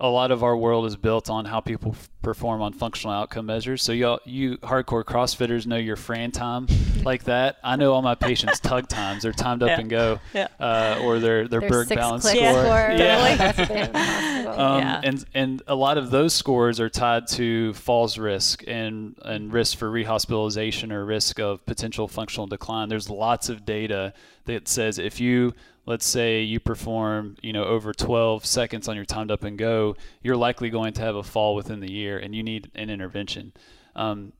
a 0.00 0.08
lot 0.08 0.30
of 0.30 0.44
our 0.44 0.56
world 0.56 0.86
is 0.86 0.94
built 0.96 1.28
on 1.28 1.44
how 1.44 1.58
people 1.60 1.90
f- 1.90 2.08
perform 2.22 2.62
on 2.62 2.72
functional 2.72 3.12
outcome 3.14 3.46
measures. 3.46 3.82
So 3.82 3.90
y'all, 3.92 4.20
you 4.24 4.58
hardcore 4.58 5.02
CrossFitters 5.02 5.66
know 5.66 5.76
your 5.76 5.96
Fran 5.96 6.30
time 6.30 6.68
like 7.04 7.24
that. 7.24 7.56
I 7.64 7.74
know 7.74 7.92
all 7.94 8.02
my 8.02 8.14
patients' 8.14 8.60
tug 8.60 8.86
times. 8.88 9.24
They're 9.24 9.32
timed 9.32 9.62
up 9.64 9.70
Yeah. 9.70 9.80
and 9.80 9.90
go, 9.90 10.20
Yeah. 10.34 10.48
uh, 10.60 11.00
or 11.02 11.18
their 11.18 11.48
their 11.48 11.60
Their 11.60 11.68
Berg 11.68 11.88
balance 11.88 12.22
click 12.22 12.36
score. 12.36 12.52
score. 12.62 12.90
Yeah. 12.96 13.36
That's 13.36 13.58
what 13.58 13.68
they 13.68 13.74
have 13.78 13.86
in 13.88 13.92
the 13.92 13.98
hospital. 13.98 14.60
Um, 14.60 14.78
Yeah. 14.80 15.00
and 15.02 15.24
and 15.34 15.62
a 15.66 15.74
lot 15.74 15.98
of 15.98 16.10
those 16.10 16.32
scores 16.32 16.78
are 16.78 16.88
tied 16.88 17.26
to 17.28 17.72
falls 17.74 18.18
risk 18.18 18.62
and 18.68 19.16
and 19.24 19.52
risk 19.52 19.78
for 19.78 19.90
rehospitalization 19.90 20.92
or 20.92 21.04
risk 21.04 21.40
of 21.40 21.64
potential 21.66 22.06
functional 22.08 22.46
decline. 22.46 22.88
There's 22.88 23.10
lots 23.10 23.48
of 23.48 23.64
data 23.64 24.12
that 24.44 24.68
says 24.68 24.98
if 24.98 25.18
you 25.20 25.54
let's 25.88 26.04
say 26.04 26.42
you 26.42 26.60
perform 26.60 27.34
you 27.40 27.50
know 27.50 27.64
over 27.64 27.94
12 27.94 28.44
seconds 28.44 28.88
on 28.88 28.94
your 28.94 29.06
timed 29.06 29.30
up 29.30 29.42
and 29.42 29.58
go, 29.58 29.96
you're 30.22 30.36
likely 30.36 30.68
going 30.68 30.92
to 30.92 31.00
have 31.00 31.16
a 31.16 31.22
fall 31.22 31.54
within 31.54 31.80
the 31.80 31.90
year, 31.90 32.18
and 32.18 32.34
you 32.34 32.42
need 32.42 32.70
an 32.74 32.90
intervention. 32.90 33.52
Um, 33.96 34.34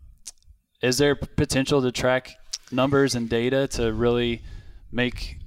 is 0.83 0.99
there 0.99 1.17
potential 1.17 1.81
to 1.83 1.91
track 1.91 2.37
numbers 2.71 3.15
and 3.15 3.29
data 3.31 3.67
to 3.67 3.93
really 3.93 4.43
make 4.93 5.39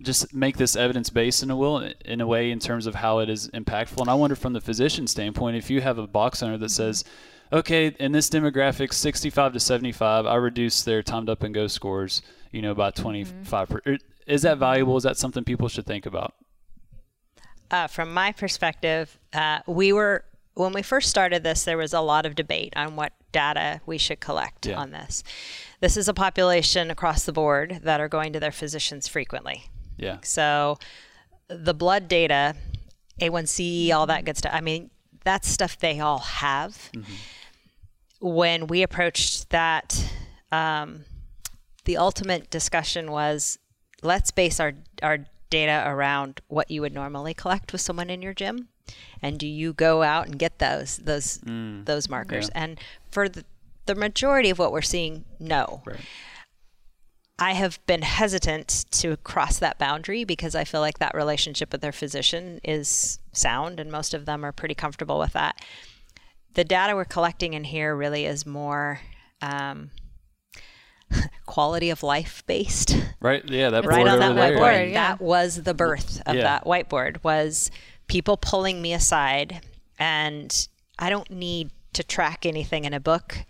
just 0.00 0.32
make 0.32 0.56
this 0.56 0.76
evidence 0.76 1.10
based 1.10 1.42
in 1.42 1.50
a 1.50 1.56
will 1.56 1.78
in 2.04 2.20
a 2.20 2.26
way 2.26 2.50
in 2.50 2.58
terms 2.58 2.86
of 2.86 2.94
how 2.94 3.18
it 3.18 3.28
is 3.28 3.50
impactful. 3.50 4.00
And 4.00 4.08
I 4.08 4.14
wonder 4.14 4.36
from 4.36 4.52
the 4.54 4.60
physician 4.60 5.06
standpoint, 5.06 5.56
if 5.56 5.68
you 5.68 5.80
have 5.80 5.98
a 5.98 6.06
box 6.06 6.42
owner 6.42 6.56
that 6.56 6.70
says, 6.70 7.04
okay, 7.52 7.88
in 7.98 8.12
this 8.12 8.30
demographic, 8.30 8.92
65 8.94 9.54
to 9.54 9.60
75, 9.60 10.24
I 10.24 10.36
reduce 10.36 10.84
their 10.84 11.02
timed 11.02 11.28
up 11.28 11.42
and 11.42 11.52
go 11.52 11.66
scores, 11.66 12.22
you 12.52 12.62
know, 12.62 12.74
by 12.74 12.92
25. 12.92 13.68
Per- 13.68 13.98
is 14.28 14.42
that 14.42 14.58
valuable? 14.58 14.96
Is 14.96 15.02
that 15.04 15.16
something 15.16 15.44
people 15.44 15.68
should 15.68 15.86
think 15.86 16.06
about? 16.06 16.34
uh, 17.70 17.86
from 17.86 18.14
my 18.14 18.32
perspective, 18.32 19.18
uh, 19.34 19.58
we 19.66 19.92
were 19.92 20.24
when 20.54 20.72
we 20.72 20.82
first 20.82 21.08
started 21.10 21.42
this, 21.44 21.64
there 21.64 21.76
was 21.76 21.92
a 21.92 22.00
lot 22.00 22.26
of 22.26 22.34
debate 22.34 22.72
on 22.76 22.96
what 22.96 23.12
data 23.30 23.80
we 23.86 23.96
should 23.98 24.18
collect 24.20 24.66
Yeah. 24.66 24.76
on 24.78 24.90
this. 24.90 25.22
This 25.80 25.96
is 25.96 26.08
a 26.08 26.14
population 26.14 26.90
across 26.90 27.24
the 27.24 27.32
board 27.32 27.80
that 27.84 28.00
are 28.00 28.08
going 28.08 28.32
to 28.32 28.40
their 28.40 28.50
physicians 28.50 29.06
frequently. 29.06 29.64
Yeah. 29.98 30.16
So 30.22 30.78
the 31.48 31.74
blood 31.74 32.08
data, 32.08 32.56
A1C, 33.20 33.92
all 33.92 34.06
that 34.06 34.24
good 34.24 34.36
stuff. 34.36 34.50
I 34.52 34.60
mean, 34.60 34.90
that's 35.22 35.46
stuff 35.48 35.78
they 35.78 36.00
all 36.00 36.18
have. 36.18 36.90
When 38.20 38.66
we 38.66 38.82
approached 38.82 39.50
that, 39.50 40.10
um, 40.50 41.04
the 41.84 41.96
ultimate 41.98 42.50
discussion 42.50 43.12
was 43.12 43.58
let's 44.02 44.30
base 44.30 44.60
our, 44.60 44.72
our 45.02 45.18
data 45.50 45.84
around 45.86 46.40
what 46.48 46.70
you 46.70 46.80
would 46.80 46.94
normally 46.94 47.34
collect 47.34 47.72
with 47.72 47.80
someone 47.80 48.10
in 48.10 48.22
your 48.22 48.34
gym. 48.34 48.68
And 49.20 49.38
do 49.38 49.46
you 49.46 49.72
go 49.72 50.02
out 50.02 50.26
and 50.26 50.38
get 50.38 50.58
those 50.58 50.98
those 50.98 51.40
those 51.84 52.08
markers? 52.08 52.50
yeah. 52.54 52.62
And 52.62 52.80
for 53.10 53.28
the, 53.28 53.44
the 53.86 53.94
majority 53.94 54.50
of 54.50 54.58
what 54.58 54.72
we're 54.72 54.82
seeing, 54.82 55.24
no. 55.38 55.82
Right. 55.84 56.00
I 57.38 57.52
have 57.52 57.78
been 57.86 58.02
hesitant 58.02 58.86
to 58.92 59.16
cross 59.18 59.58
that 59.58 59.78
boundary 59.78 60.24
because 60.24 60.54
I 60.56 60.64
feel 60.64 60.80
like 60.80 60.98
that 60.98 61.14
relationship 61.14 61.70
with 61.70 61.82
their 61.82 61.92
physician 61.92 62.60
is 62.64 63.20
sound, 63.32 63.78
and 63.78 63.92
most 63.92 64.12
of 64.12 64.26
them 64.26 64.44
are 64.44 64.50
pretty 64.50 64.74
comfortable 64.74 65.20
with 65.20 65.34
that. 65.34 65.60
The 66.54 66.64
data 66.64 66.96
we're 66.96 67.04
collecting 67.04 67.54
in 67.54 67.62
here 67.62 67.94
really 67.94 68.24
is 68.24 68.44
more 68.44 69.00
um, 69.40 69.90
quality 71.46 71.90
of 71.90 72.02
life 72.02 72.42
based. 72.46 72.96
Right. 73.20 73.42
Yeah. 73.48 73.70
That 73.70 73.84
right 73.84 74.06
on 74.06 74.18
that 74.18 74.30
over 74.30 74.40
there. 74.40 74.56
whiteboard. 74.56 74.92
Yeah. 74.92 75.08
That 75.08 75.20
was 75.20 75.62
the 75.62 75.74
birth 75.74 76.22
of 76.26 76.36
Yeah. 76.36 76.42
that 76.42 76.64
whiteboard. 76.64 77.22
Was 77.24 77.70
people 78.06 78.36
pulling 78.36 78.80
me 78.82 78.92
aside, 78.92 79.60
and 79.98 80.68
I 80.98 81.10
don't 81.10 81.30
need 81.30 81.70
to 81.94 82.02
track 82.04 82.46
anything 82.46 82.84
in 82.84 82.92
a 82.94 83.00
book 83.00 83.44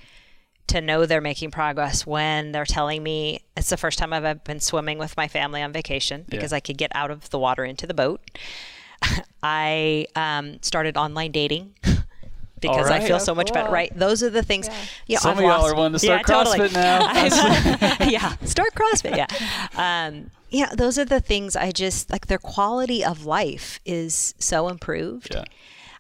to 0.69 0.81
know 0.81 1.07
they're 1.07 1.21
making 1.21 1.51
progress 1.51 2.07
when 2.07 2.53
they're 2.53 2.67
telling 2.67 3.03
me 3.03 3.41
it's 3.57 3.71
the 3.71 3.77
first 3.77 3.99
time 3.99 4.13
I've 4.13 4.25
ever 4.25 4.39
been 4.45 4.61
swimming 4.61 4.99
with 4.99 5.17
my 5.17 5.27
family 5.27 5.63
on 5.63 5.73
vacation 5.73 6.25
because 6.29 6.53
I 6.53 6.61
could 6.61 6.77
get 6.77 6.93
out 6.95 7.11
of 7.11 7.31
the 7.31 7.39
water 7.39 7.65
into 7.65 7.87
the 7.87 7.95
boat. 7.95 8.21
I 9.43 10.07
um, 10.15 10.59
started 10.63 10.97
online 10.97 11.33
dating. 11.33 11.75
Because 12.61 12.91
I 12.91 12.99
right. 12.99 13.07
feel 13.07 13.21
so 13.21 13.35
much 13.35 13.53
better, 13.53 13.71
right? 13.71 13.91
Those 13.97 14.23
are 14.23 14.31
the 14.31 14.43
things. 14.43 14.69
Yeah, 15.07 15.19
Some 15.19 15.33
I've 15.33 15.37
of 15.39 15.43
y'all 15.43 15.51
lost- 15.63 15.73
are 15.73 15.77
wanting 15.77 15.99
to 16.01 16.07
Yeah, 16.07 16.21
start 16.23 16.45
totally. 16.45 16.69
CrossFit 16.69 16.75
now. 16.75 17.01
I've- 17.99 18.11
yeah, 18.13 18.37
start 18.45 18.75
CrossFit. 18.75 19.17
Yeah, 19.17 19.27
um, 19.77 20.31
yeah. 20.51 20.71
Those 20.75 20.99
are 20.99 21.05
the 21.05 21.21
things 21.21 21.57
I 21.57 21.71
just 21.71 22.11
like. 22.11 22.27
Their 22.27 22.39
quality 22.39 23.05
of 23.05 23.25
life 23.27 23.81
is 23.85 24.35
so 24.39 24.69
improved. 24.69 25.35
Yeah. 25.35 25.45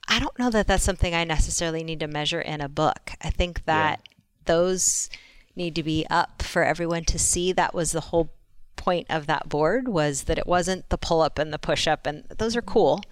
I 0.09 0.19
don't 0.19 0.39
know 0.39 0.49
that 0.51 0.67
that's 0.67 0.85
something 0.85 1.15
I 1.15 1.25
necessarily 1.25 1.85
need 1.85 2.01
to 2.01 2.07
measure 2.07 2.41
in 2.41 2.61
a 2.63 2.69
book. 2.69 3.13
I 3.23 3.29
think 3.31 3.65
that 3.67 4.01
those 4.47 5.11
need 5.55 5.75
to 5.75 5.83
be 5.83 6.07
up 6.09 6.41
for 6.43 6.65
everyone 6.65 7.05
to 7.05 7.19
see. 7.19 7.53
That 7.53 7.75
was 7.75 7.93
the 7.93 8.01
whole 8.01 8.31
point 8.77 9.07
of 9.11 9.27
that 9.27 9.49
board 9.49 9.87
was 9.89 10.23
that 10.23 10.39
it 10.39 10.47
wasn't 10.47 10.89
the 10.89 10.97
pull 10.97 11.21
up 11.21 11.39
and 11.39 11.53
the 11.53 11.59
push 11.59 11.87
up, 11.87 12.07
and 12.07 12.25
those 12.39 12.57
are 12.57 12.63
cool. 12.63 13.03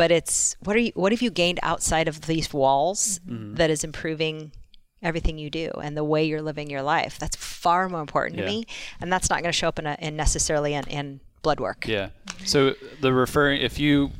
But 0.00 0.10
it's 0.10 0.56
what 0.64 0.74
are 0.76 0.78
you? 0.78 0.92
What 0.94 1.12
have 1.12 1.20
you 1.20 1.30
gained 1.30 1.60
outside 1.62 2.08
of 2.08 2.22
these 2.22 2.54
walls 2.54 3.18
mm-hmm. 3.18 3.34
Mm-hmm. 3.34 3.54
that 3.56 3.68
is 3.68 3.84
improving 3.84 4.52
everything 5.02 5.36
you 5.36 5.50
do 5.50 5.70
and 5.82 5.94
the 5.94 6.04
way 6.04 6.24
you're 6.24 6.40
living 6.40 6.70
your 6.70 6.80
life? 6.80 7.18
That's 7.18 7.36
far 7.36 7.86
more 7.90 8.00
important 8.00 8.38
Yeah. 8.38 8.46
to 8.46 8.50
me, 8.50 8.64
and 9.02 9.12
that's 9.12 9.28
not 9.28 9.42
going 9.42 9.52
to 9.52 9.58
show 9.58 9.68
up 9.68 9.78
in, 9.78 9.86
a, 9.86 9.98
in 10.00 10.16
necessarily 10.16 10.72
in, 10.72 10.84
in 10.84 11.20
blood 11.42 11.60
work. 11.60 11.86
Yeah. 11.86 12.08
So 12.46 12.76
the 13.02 13.12
referring, 13.12 13.60
if 13.60 13.78
you, 13.78 14.10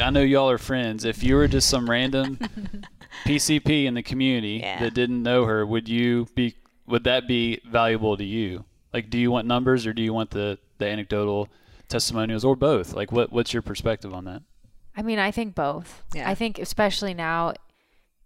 I 0.00 0.10
know 0.10 0.20
y'all 0.20 0.48
are 0.50 0.56
friends. 0.58 1.04
If 1.04 1.24
you 1.24 1.34
were 1.34 1.48
just 1.48 1.68
some 1.68 1.90
random 1.90 2.38
PCP 3.26 3.86
in 3.86 3.94
the 3.94 4.04
community 4.04 4.60
Yeah. 4.62 4.78
that 4.78 4.94
didn't 4.94 5.20
know 5.20 5.46
her, 5.46 5.66
would 5.66 5.88
you 5.88 6.28
be? 6.36 6.54
Would 6.86 7.02
that 7.04 7.26
be 7.26 7.60
valuable 7.68 8.16
to 8.16 8.24
you? 8.24 8.66
Like, 8.92 9.10
do 9.10 9.18
you 9.18 9.32
want 9.32 9.48
numbers 9.48 9.84
or 9.84 9.92
do 9.92 10.00
you 10.02 10.14
want 10.14 10.30
the 10.30 10.60
the 10.78 10.86
anecdotal 10.86 11.48
testimonials 11.88 12.44
or 12.44 12.54
both? 12.54 12.94
Like, 12.94 13.10
what 13.10 13.32
what's 13.32 13.52
your 13.52 13.62
perspective 13.62 14.14
on 14.14 14.26
that? 14.26 14.42
I 14.96 15.02
mean, 15.02 15.18
I 15.18 15.30
think 15.30 15.54
both. 15.54 16.02
Yeah. 16.14 16.28
I 16.28 16.34
think 16.34 16.58
especially 16.58 17.14
now 17.14 17.54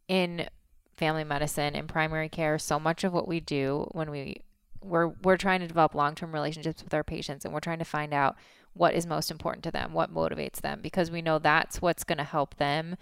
in 0.06 0.48
family 0.96 1.24
medicine 1.24 1.74
and 1.74 1.88
primary 1.88 2.28
care, 2.28 2.58
so 2.58 2.78
much 2.78 3.04
of 3.04 3.12
what 3.12 3.28
we 3.28 3.40
do 3.40 3.88
when 3.92 4.10
we 4.10 4.42
we're 4.80 5.08
we're 5.22 5.36
trying 5.36 5.60
to 5.60 5.66
develop 5.66 5.94
long-term 5.94 6.32
relationships 6.32 6.84
with 6.84 6.94
our 6.94 7.04
patients 7.04 7.44
and 7.44 7.52
we're 7.52 7.60
trying 7.60 7.78
to 7.78 7.84
find 7.84 8.14
out 8.14 8.36
what 8.74 8.94
is 8.94 9.06
most 9.06 9.30
important 9.30 9.64
to 9.64 9.70
them, 9.70 9.92
what 9.92 10.14
motivates 10.14 10.60
them 10.60 10.80
because 10.82 11.10
we 11.10 11.22
know 11.22 11.38
that's 11.38 11.82
what's 11.82 12.04
going 12.04 12.18
to 12.18 12.24
help 12.24 12.56
them 12.56 12.96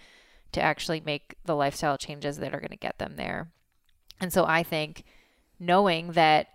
to 0.51 0.61
actually 0.61 1.01
make 1.01 1.35
the 1.45 1.55
lifestyle 1.55 1.97
changes 1.97 2.37
that 2.37 2.53
are 2.53 2.59
going 2.59 2.69
to 2.69 2.77
get 2.77 2.97
them 2.97 3.15
there. 3.15 3.51
And 4.19 4.33
so 4.33 4.45
I 4.45 4.63
think 4.63 5.03
knowing 5.59 6.13
that 6.13 6.47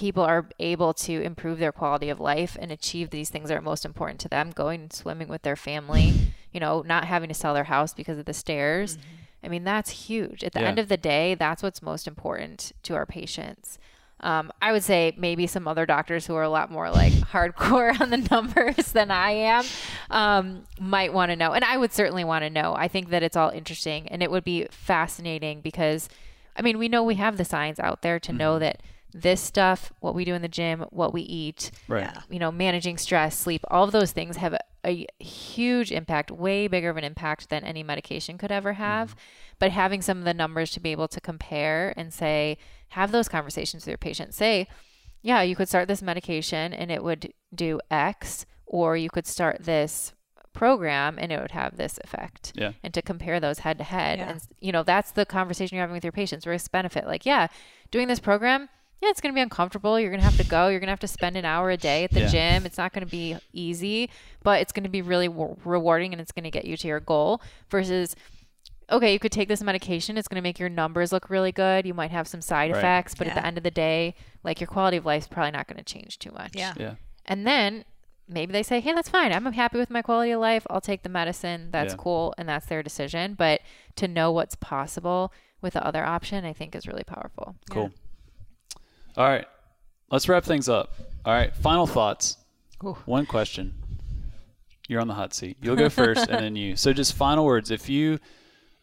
people 0.00 0.22
are 0.22 0.46
able 0.58 0.92
to 0.94 1.20
improve 1.22 1.58
their 1.58 1.72
quality 1.72 2.08
of 2.08 2.18
life 2.18 2.56
and 2.60 2.72
achieve 2.72 3.10
these 3.10 3.28
things 3.30 3.48
that 3.48 3.56
are 3.58 3.60
most 3.72 3.84
important 3.84 4.18
to 4.20 4.28
them 4.28 4.50
going 4.50 4.90
swimming 4.90 5.28
with 5.28 5.42
their 5.42 5.56
family 5.56 6.12
you 6.52 6.60
know 6.60 6.82
not 6.86 7.04
having 7.04 7.28
to 7.28 7.34
sell 7.34 7.54
their 7.54 7.64
house 7.64 7.92
because 7.94 8.18
of 8.18 8.24
the 8.24 8.32
stairs 8.32 8.96
i 9.44 9.48
mean 9.48 9.64
that's 9.64 9.90
huge. 10.08 10.42
At 10.44 10.52
the 10.52 10.60
Yeah. 10.60 10.68
end 10.68 10.78
of 10.78 10.88
the 10.88 10.96
day 10.96 11.34
that's 11.34 11.62
what's 11.62 11.82
most 11.82 12.06
important 12.06 12.72
to 12.84 12.94
our 12.94 13.06
patients. 13.06 13.78
Um, 14.30 14.50
i 14.60 14.70
would 14.72 14.82
say 14.84 15.14
maybe 15.16 15.46
some 15.46 15.66
other 15.68 15.86
doctors 15.86 16.26
who 16.26 16.34
are 16.34 16.42
a 16.50 16.54
lot 16.58 16.70
more 16.70 16.90
like 16.90 17.12
hardcore 17.32 17.98
on 18.02 18.08
the 18.10 18.22
numbers 18.34 18.92
than 18.92 19.10
i 19.10 19.30
am 19.32 19.64
um, 20.10 20.64
might 20.78 21.12
want 21.12 21.30
to 21.30 21.36
know 21.36 21.52
and 21.52 21.64
i 21.64 21.76
would 21.76 21.92
certainly 21.92 22.24
want 22.24 22.42
to 22.44 22.50
know. 22.50 22.74
I 22.74 22.88
think 22.88 23.08
that 23.10 23.22
it's 23.22 23.36
all 23.36 23.50
interesting 23.50 24.08
and 24.08 24.22
it 24.22 24.30
would 24.30 24.44
be 24.44 24.66
fascinating 24.70 25.60
because 25.62 26.08
I 26.56 26.62
mean, 26.62 26.78
we 26.78 26.88
know 26.88 27.02
we 27.04 27.14
have 27.14 27.36
the 27.38 27.44
science 27.44 27.78
out 27.78 28.02
there 28.02 28.18
to 28.20 28.32
know 28.32 28.58
that 28.58 28.82
this 29.12 29.40
stuff, 29.40 29.92
what 30.00 30.14
we 30.14 30.24
do 30.24 30.34
in 30.34 30.42
the 30.42 30.48
gym, 30.48 30.84
what 30.90 31.12
we 31.12 31.22
eat, 31.22 31.70
Right. 31.88 32.10
You 32.28 32.38
know, 32.38 32.52
managing 32.52 32.98
stress, 32.98 33.36
sleep, 33.36 33.64
all 33.68 33.84
of 33.84 33.92
those 33.92 34.12
things 34.12 34.36
have 34.36 34.54
a, 34.54 34.60
a 34.84 35.06
huge 35.22 35.90
impact, 35.92 36.30
way 36.30 36.68
bigger 36.68 36.90
of 36.90 36.96
an 36.96 37.04
impact 37.04 37.50
than 37.50 37.64
any 37.64 37.82
medication 37.82 38.38
could 38.38 38.52
ever 38.52 38.72
mm-hmm. 38.72 38.82
have. 38.82 39.16
But 39.58 39.72
having 39.72 40.02
some 40.02 40.18
of 40.18 40.24
the 40.24 40.34
numbers 40.34 40.70
to 40.72 40.80
be 40.80 40.92
able 40.92 41.08
to 41.08 41.20
compare 41.20 41.92
and 41.96 42.12
say, 42.12 42.58
have 42.90 43.12
those 43.12 43.28
conversations 43.28 43.84
with 43.84 43.88
your 43.88 43.98
patient. 43.98 44.34
Say, 44.34 44.68
yeah, 45.22 45.42
you 45.42 45.54
could 45.56 45.68
start 45.68 45.88
this 45.88 46.02
medication 46.02 46.72
and 46.72 46.90
it 46.90 47.04
would 47.04 47.32
do 47.54 47.80
X, 47.90 48.46
or 48.66 48.96
you 48.96 49.10
could 49.10 49.26
start 49.26 49.64
this 49.64 50.14
program 50.52 51.16
and 51.18 51.30
it 51.30 51.40
would 51.40 51.52
have 51.52 51.76
this 51.76 51.98
effect 52.02 52.52
Yeah. 52.56 52.72
and 52.82 52.92
to 52.94 53.02
compare 53.02 53.38
those 53.38 53.60
head 53.60 53.78
to 53.78 53.84
head 53.84 54.18
and 54.18 54.40
you 54.58 54.72
know 54.72 54.82
that's 54.82 55.12
the 55.12 55.24
conversation 55.24 55.76
you're 55.76 55.82
having 55.84 55.94
with 55.94 56.04
your 56.04 56.12
patients 56.12 56.44
risk 56.44 56.72
benefit 56.72 57.06
like 57.06 57.24
yeah 57.24 57.46
doing 57.92 58.08
this 58.08 58.18
program 58.18 58.68
yeah 59.02 59.08
it's 59.10 59.20
going 59.20 59.32
to 59.32 59.34
be 59.36 59.40
uncomfortable 59.40 59.98
you're 59.98 60.10
going 60.10 60.20
to 60.20 60.24
have 60.24 60.36
to 60.36 60.44
go 60.44 60.68
you're 60.68 60.80
going 60.80 60.86
to 60.88 60.92
have 60.92 61.00
to 61.00 61.08
spend 61.08 61.36
an 61.36 61.44
hour 61.44 61.70
a 61.70 61.76
day 61.76 62.04
at 62.04 62.10
the 62.10 62.20
Yeah. 62.20 62.28
gym 62.28 62.66
it's 62.66 62.78
not 62.78 62.92
going 62.92 63.04
to 63.04 63.10
be 63.10 63.36
easy 63.52 64.10
but 64.42 64.60
it's 64.60 64.72
going 64.72 64.84
to 64.84 64.90
be 64.90 65.02
really 65.02 65.28
w- 65.28 65.56
rewarding 65.64 66.12
and 66.12 66.20
it's 66.20 66.32
going 66.32 66.44
to 66.44 66.50
get 66.50 66.64
you 66.64 66.76
to 66.76 66.86
your 66.88 67.00
goal 67.00 67.40
versus 67.70 68.14
okay 68.90 69.12
you 69.12 69.18
could 69.18 69.32
take 69.32 69.48
this 69.48 69.62
medication 69.62 70.16
it's 70.18 70.28
going 70.28 70.36
to 70.36 70.42
make 70.42 70.58
your 70.58 70.68
numbers 70.68 71.12
look 71.12 71.30
really 71.30 71.52
good 71.52 71.86
you 71.86 71.94
might 71.94 72.10
have 72.10 72.26
some 72.28 72.40
side 72.42 72.70
Right. 72.70 72.78
effects 72.78 73.14
but 73.14 73.26
at 73.26 73.34
the 73.34 73.44
end 73.46 73.56
of 73.56 73.64
the 73.64 73.70
day 73.70 74.14
like 74.44 74.60
your 74.60 74.66
quality 74.68 74.96
of 74.96 75.06
life 75.06 75.22
is 75.22 75.28
probably 75.28 75.52
not 75.52 75.66
going 75.66 75.78
to 75.78 75.84
change 75.84 76.18
too 76.18 76.30
much 76.32 76.52
Yeah. 76.54 76.74
Yeah. 76.78 76.94
and 77.26 77.46
then 77.46 77.84
maybe 78.32 78.52
they 78.52 78.62
say, 78.62 78.78
hey, 78.78 78.92
that's 78.92 79.08
fine. 79.08 79.32
I'm 79.32 79.44
happy 79.52 79.76
with 79.76 79.90
my 79.90 80.02
quality 80.02 80.30
of 80.30 80.40
life. 80.40 80.64
I'll 80.70 80.80
take 80.80 81.02
the 81.02 81.08
medicine. 81.08 81.70
That's 81.72 81.94
Yeah. 81.94 81.96
cool. 81.98 82.32
And 82.38 82.48
that's 82.48 82.64
their 82.66 82.80
decision. 82.80 83.34
But 83.34 83.60
to 83.96 84.06
know 84.06 84.30
what's 84.30 84.54
possible 84.54 85.32
with 85.60 85.72
the 85.72 85.84
other 85.84 86.04
option, 86.04 86.44
I 86.44 86.52
think 86.52 86.76
is 86.76 86.86
really 86.86 87.02
powerful. 87.02 87.56
Cool. 87.70 87.90
All 89.16 89.26
right. 89.28 89.46
Let's 90.10 90.28
wrap 90.28 90.44
things 90.44 90.68
up. 90.68 90.94
All 91.24 91.32
right. 91.32 91.54
Final 91.56 91.86
thoughts. 91.86 92.36
Ooh. 92.84 92.96
One 93.04 93.26
question. 93.26 93.74
You're 94.88 95.00
on 95.00 95.08
the 95.08 95.14
hot 95.14 95.34
seat. 95.34 95.56
You'll 95.62 95.76
go 95.76 95.88
first 95.88 96.28
and 96.28 96.42
then 96.42 96.56
you. 96.56 96.76
So 96.76 96.92
just 96.92 97.14
final 97.14 97.44
words. 97.44 97.70
If 97.70 97.88
you 97.88 98.18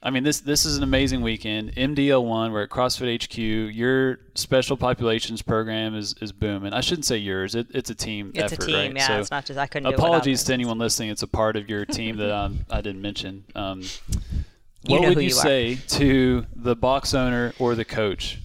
I 0.01 0.09
mean 0.11 0.23
this 0.23 0.39
this 0.39 0.63
is 0.63 0.77
an 0.77 0.83
amazing 0.83 1.21
weekend. 1.21 1.73
MDL1, 1.73 2.51
we're 2.51 2.63
at 2.63 2.69
CrossFit 2.69 3.23
HQ. 3.23 3.75
Your 3.75 4.19
special 4.35 4.77
populations 4.77 5.41
program 5.41 5.95
is, 5.95 6.15
is 6.21 6.31
booming. 6.31 6.71
I 6.71 6.81
shouldn't 6.81 7.05
say 7.05 7.17
yours. 7.17 7.55
It, 7.55 7.67
it's 7.71 7.89
a 7.89 7.95
team 7.95 8.31
It's 8.33 8.53
effort, 8.53 8.63
a 8.63 8.67
team, 8.67 8.75
right? 8.75 8.95
yeah. 8.95 9.07
So 9.07 9.19
it's 9.19 9.31
not 9.31 9.45
just 9.45 9.59
I 9.59 9.67
couldn't. 9.67 9.89
do 9.89 9.95
it 9.95 9.99
apologies 9.99 10.43
to 10.45 10.53
anyone 10.53 10.77
listening. 10.77 11.09
It's 11.09 11.23
a 11.23 11.27
part 11.27 11.55
of 11.57 11.67
your 11.69 11.83
team 11.85 12.17
that 12.17 12.31
um, 12.33 12.59
I 12.69 12.81
didn't 12.81 13.01
mention. 13.01 13.43
Um, 13.55 13.83
what 14.85 15.01
would 15.01 15.15
you, 15.17 15.23
you 15.23 15.35
are. 15.35 15.41
say 15.41 15.75
to 15.75 16.45
the 16.55 16.75
box 16.75 17.13
owner 17.13 17.53
or 17.59 17.75
the 17.75 17.83
coach 17.83 18.39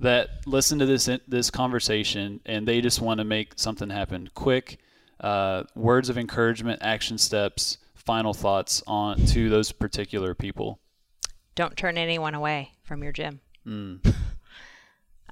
that 0.00 0.28
listen 0.46 0.78
to 0.80 0.86
this 0.86 1.08
this 1.28 1.50
conversation 1.50 2.40
and 2.46 2.66
they 2.66 2.80
just 2.80 3.00
want 3.00 3.18
to 3.18 3.24
make 3.24 3.54
something 3.56 3.90
happen 3.90 4.28
quick? 4.34 4.78
Uh, 5.20 5.64
words 5.74 6.08
of 6.08 6.16
encouragement, 6.16 6.80
action 6.82 7.18
steps, 7.18 7.76
final 7.94 8.32
thoughts 8.32 8.82
on 8.86 9.18
to 9.26 9.48
those 9.50 9.70
particular 9.72 10.34
people. 10.34 10.78
Don't 11.54 11.76
turn 11.76 11.98
anyone 11.98 12.34
away 12.34 12.72
from 12.82 13.02
your 13.02 13.12
gym. 13.12 13.40
Mm. 13.66 14.14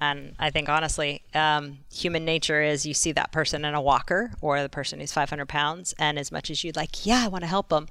And 0.00 0.36
I 0.38 0.50
think 0.50 0.68
honestly, 0.68 1.22
um, 1.34 1.78
human 1.92 2.24
nature 2.24 2.62
is 2.62 2.86
you 2.86 2.94
see 2.94 3.10
that 3.12 3.32
person 3.32 3.64
in 3.64 3.74
a 3.74 3.80
walker 3.82 4.30
or 4.40 4.62
the 4.62 4.68
person 4.68 5.00
who's 5.00 5.12
500 5.12 5.48
pounds, 5.48 5.92
and 5.98 6.18
as 6.20 6.30
much 6.30 6.50
as 6.50 6.62
you'd 6.62 6.76
like, 6.76 7.04
yeah, 7.04 7.24
I 7.24 7.28
want 7.28 7.42
to 7.42 7.48
help 7.48 7.68
them, 7.68 7.88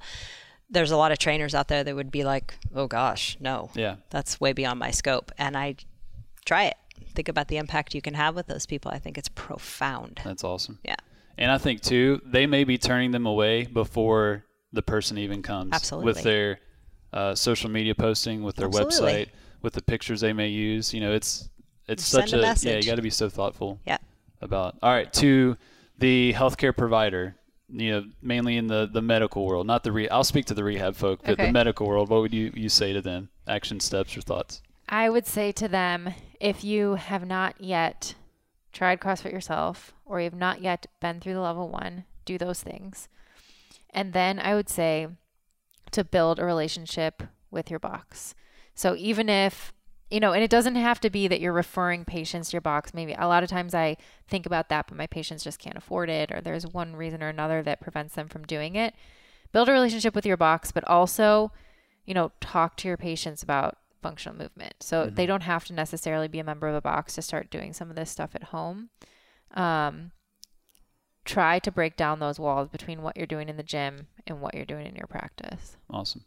there's 0.70 0.90
a 0.90 0.96
lot 0.96 1.12
of 1.12 1.18
trainers 1.18 1.54
out 1.54 1.68
there 1.68 1.84
that 1.84 1.94
would 1.94 2.10
be 2.10 2.24
like, 2.24 2.54
oh 2.74 2.86
gosh, 2.86 3.36
no, 3.40 3.70
Yeah. 3.74 3.96
that's 4.08 4.40
way 4.40 4.54
beyond 4.54 4.78
my 4.78 4.90
scope. 4.90 5.32
And 5.36 5.54
I 5.54 5.76
try 6.48 6.64
it. 6.64 6.76
Think 7.14 7.28
about 7.28 7.48
the 7.48 7.58
impact 7.58 7.94
you 7.94 8.02
can 8.02 8.14
have 8.14 8.34
with 8.34 8.46
those 8.46 8.66
people. 8.66 8.90
I 8.90 8.98
think 8.98 9.18
it's 9.18 9.28
profound. 9.28 10.20
That's 10.24 10.42
awesome. 10.42 10.78
Yeah, 10.82 10.96
And 11.36 11.50
I 11.52 11.58
think 11.58 11.80
too, 11.82 12.20
they 12.24 12.46
may 12.46 12.64
be 12.64 12.78
turning 12.78 13.10
them 13.12 13.26
away 13.26 13.66
before 13.66 14.44
the 14.72 14.82
person 14.82 15.18
even 15.18 15.42
comes. 15.42 15.72
Absolutely. 15.72 16.06
With 16.06 16.22
their 16.22 16.60
uh, 17.12 17.34
social 17.34 17.70
media 17.70 17.94
posting, 17.94 18.42
with 18.42 18.56
their 18.56 18.66
Absolutely. 18.68 19.12
website, 19.12 19.28
with 19.62 19.74
the 19.74 19.82
pictures 19.82 20.20
they 20.20 20.32
may 20.32 20.48
use. 20.48 20.92
You 20.92 21.00
know, 21.00 21.12
it's 21.12 21.48
it's 21.86 22.04
Send 22.04 22.30
such 22.30 22.32
a 22.32 22.42
a, 22.42 22.72
yeah. 22.72 22.78
You 22.78 22.86
got 22.86 22.96
to 22.96 23.02
be 23.02 23.10
so 23.10 23.28
thoughtful 23.28 23.80
yeah. 23.86 23.98
about. 24.40 24.76
All 24.82 24.92
right, 24.92 25.12
to 25.14 25.56
the 25.98 26.32
healthcare 26.34 26.76
provider. 26.76 27.34
You 27.70 27.90
know, 27.90 28.04
mainly 28.22 28.56
in 28.56 28.66
the, 28.66 28.88
the 28.90 29.02
medical 29.02 29.44
world, 29.44 29.66
not 29.66 29.84
the 29.84 29.92
re. 29.92 30.08
I'll 30.08 30.24
speak 30.24 30.46
to 30.46 30.54
the 30.54 30.64
rehab 30.64 30.96
folk, 30.96 31.20
but 31.22 31.32
Okay. 31.32 31.46
the 31.46 31.52
medical 31.52 31.86
world. 31.86 32.08
What 32.08 32.22
would 32.22 32.32
you, 32.32 32.50
you 32.54 32.70
say 32.70 32.94
to 32.94 33.02
them? 33.02 33.28
Action 33.46 33.78
steps 33.78 34.16
or 34.16 34.22
thoughts? 34.22 34.62
I 34.88 35.10
would 35.10 35.26
say 35.26 35.52
to 35.52 35.68
them 35.68 36.14
if 36.40 36.64
you 36.64 36.94
have 36.94 37.26
not 37.26 37.60
yet 37.60 38.14
tried 38.72 39.00
CrossFit 39.00 39.32
yourself 39.32 39.92
or 40.04 40.20
you 40.20 40.24
have 40.24 40.34
not 40.34 40.60
yet 40.60 40.86
been 41.00 41.20
through 41.20 41.34
the 41.34 41.40
level 41.40 41.68
one, 41.68 42.04
do 42.24 42.38
those 42.38 42.62
things. 42.62 43.08
And 43.90 44.12
then 44.12 44.38
I 44.38 44.54
would 44.54 44.68
say 44.68 45.08
to 45.90 46.04
build 46.04 46.38
a 46.38 46.44
relationship 46.44 47.22
with 47.50 47.70
your 47.70 47.78
box. 47.78 48.34
So 48.74 48.94
even 48.96 49.28
if, 49.28 49.72
you 50.10 50.20
know, 50.20 50.32
and 50.32 50.42
it 50.42 50.50
doesn't 50.50 50.76
have 50.76 51.00
to 51.00 51.10
be 51.10 51.28
that 51.28 51.40
you're 51.40 51.52
referring 51.52 52.04
patients 52.04 52.50
to 52.50 52.54
your 52.54 52.60
box. 52.62 52.94
Maybe 52.94 53.14
a 53.18 53.26
lot 53.26 53.42
of 53.42 53.50
times 53.50 53.74
I 53.74 53.96
think 54.26 54.46
about 54.46 54.68
that, 54.68 54.86
but 54.88 54.96
my 54.96 55.06
patients 55.06 55.44
just 55.44 55.58
can't 55.58 55.76
afford 55.76 56.08
it, 56.08 56.30
or 56.32 56.40
there's 56.40 56.66
one 56.66 56.96
reason 56.96 57.22
or 57.22 57.28
another 57.28 57.62
that 57.62 57.80
prevents 57.80 58.14
them 58.14 58.28
from 58.28 58.44
doing 58.44 58.74
it. 58.74 58.94
Build 59.52 59.68
a 59.68 59.72
relationship 59.72 60.14
with 60.14 60.24
your 60.24 60.36
box, 60.36 60.72
but 60.72 60.84
also, 60.84 61.52
you 62.06 62.14
know, 62.14 62.32
talk 62.40 62.76
to 62.78 62.88
your 62.88 62.96
patients 62.96 63.42
about 63.42 63.76
functional 64.02 64.36
movement. 64.38 64.74
So 64.80 65.06
they 65.06 65.26
don't 65.26 65.42
have 65.42 65.64
to 65.66 65.72
necessarily 65.72 66.28
be 66.28 66.38
a 66.38 66.44
member 66.44 66.68
of 66.68 66.74
a 66.74 66.80
box 66.80 67.14
to 67.14 67.22
start 67.22 67.50
doing 67.50 67.72
some 67.72 67.90
of 67.90 67.96
this 67.96 68.10
stuff 68.10 68.30
at 68.34 68.44
home. 68.44 68.90
Um, 69.54 70.12
try 71.24 71.58
to 71.58 71.70
break 71.70 71.96
down 71.96 72.20
those 72.20 72.38
walls 72.38 72.68
between 72.68 73.02
what 73.02 73.16
you're 73.16 73.26
doing 73.26 73.48
in 73.48 73.56
the 73.56 73.62
gym 73.62 74.06
and 74.26 74.40
what 74.40 74.54
you're 74.54 74.64
doing 74.64 74.86
in 74.86 74.94
your 74.94 75.06
practice. 75.06 75.76
Awesome. 75.90 76.24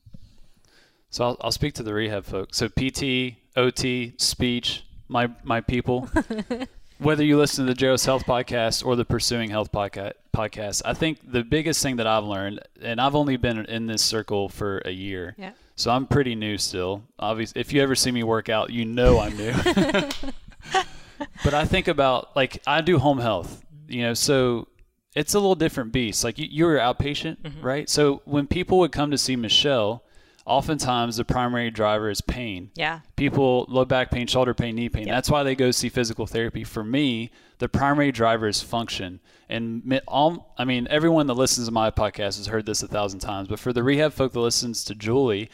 So 1.09 1.25
I'll, 1.25 1.37
I'll 1.41 1.51
speak 1.51 1.73
to 1.75 1.83
the 1.83 1.93
rehab 1.93 2.25
folks. 2.25 2.57
So 2.57 2.69
PT, 2.69 3.35
OT, 3.57 4.13
speech, 4.17 4.85
my 5.07 5.29
my 5.43 5.59
people. 5.61 6.09
Whether 6.99 7.23
you 7.25 7.35
listen 7.37 7.65
to 7.65 7.73
the 7.73 7.77
Jaros 7.85 8.05
Health 8.05 8.25
podcast 8.25 8.85
or 8.85 8.95
the 8.95 9.03
Pursuing 9.05 9.49
Health 9.49 9.71
podca- 9.71 10.13
podcast, 10.35 10.83
I 10.85 10.93
think 10.93 11.19
the 11.31 11.43
biggest 11.43 11.81
thing 11.81 11.95
that 11.95 12.05
I've 12.05 12.23
learned, 12.25 12.59
and 12.79 13.01
I've 13.01 13.15
only 13.15 13.37
been 13.37 13.65
in 13.65 13.87
this 13.87 14.03
circle 14.03 14.49
for 14.49 14.83
a 14.85 14.91
year, 14.91 15.33
Yeah. 15.35 15.53
So 15.81 15.91
I'm 15.91 16.05
pretty 16.05 16.35
new 16.35 16.57
still. 16.57 17.03
Obviously, 17.17 17.59
if 17.59 17.73
you 17.73 17.81
ever 17.81 17.95
see 17.95 18.11
me 18.11 18.23
work 18.23 18.49
out, 18.49 18.69
you 18.69 18.85
know 18.85 19.19
I'm 19.19 19.35
new. 19.35 19.53
but 21.43 21.53
I 21.53 21.65
think 21.65 21.87
about 21.87 22.35
like 22.35 22.61
I 22.67 22.81
do 22.81 22.99
home 22.99 23.19
health, 23.19 23.63
you 23.87 24.03
know, 24.03 24.13
so 24.13 24.67
it's 25.15 25.33
a 25.33 25.39
little 25.39 25.55
different 25.55 25.91
beast. 25.91 26.23
Like 26.23 26.37
you, 26.37 26.47
you 26.49 26.65
were 26.65 26.77
outpatient, 26.77 27.41
mm-hmm. 27.41 27.61
right? 27.61 27.89
So 27.89 28.21
when 28.25 28.47
people 28.47 28.79
would 28.79 28.91
come 28.91 29.11
to 29.11 29.17
see 29.17 29.35
Michelle, 29.35 30.03
oftentimes 30.45 31.17
the 31.17 31.25
primary 31.25 31.71
driver 31.71 32.09
is 32.09 32.21
pain. 32.21 32.71
Yeah. 32.75 32.99
People 33.15 33.65
low 33.67 33.85
back 33.85 34.11
pain, 34.11 34.27
shoulder 34.27 34.53
pain, 34.53 34.75
knee 34.75 34.89
pain. 34.89 35.07
Yep. 35.07 35.15
That's 35.15 35.29
why 35.29 35.43
they 35.43 35.55
go 35.55 35.71
see 35.71 35.89
physical 35.89 36.27
therapy. 36.27 36.63
For 36.63 36.83
me, 36.83 37.31
the 37.59 37.69
primary 37.69 38.11
driver 38.11 38.47
is 38.47 38.61
function. 38.61 39.19
And 39.49 40.01
all, 40.07 40.53
I 40.57 40.65
mean, 40.65 40.87
everyone 40.89 41.27
that 41.27 41.33
listens 41.33 41.67
to 41.67 41.73
my 41.73 41.91
podcast 41.91 42.37
has 42.37 42.47
heard 42.47 42.65
this 42.65 42.83
a 42.83 42.87
thousand 42.87 43.19
times. 43.19 43.47
But 43.47 43.59
for 43.59 43.73
the 43.73 43.83
rehab 43.83 44.13
folk 44.13 44.31
that 44.31 44.39
listens 44.39 44.83
to 44.85 44.95
Julie, 44.95 45.49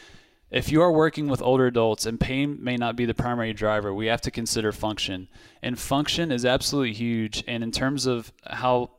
if 0.49 0.71
you 0.71 0.81
are 0.81 0.91
working 0.91 1.27
with 1.27 1.41
older 1.41 1.67
adults 1.67 2.05
and 2.05 2.19
pain 2.19 2.57
may 2.61 2.77
not 2.77 2.95
be 2.95 3.05
the 3.05 3.13
primary 3.13 3.53
driver, 3.53 3.93
we 3.93 4.07
have 4.07 4.21
to 4.21 4.31
consider 4.31 4.71
function. 4.71 5.27
And 5.61 5.77
function 5.77 6.31
is 6.31 6.45
absolutely 6.45 6.93
huge. 6.93 7.43
And 7.47 7.63
in 7.63 7.71
terms 7.71 8.05
of 8.05 8.31
how 8.45 8.91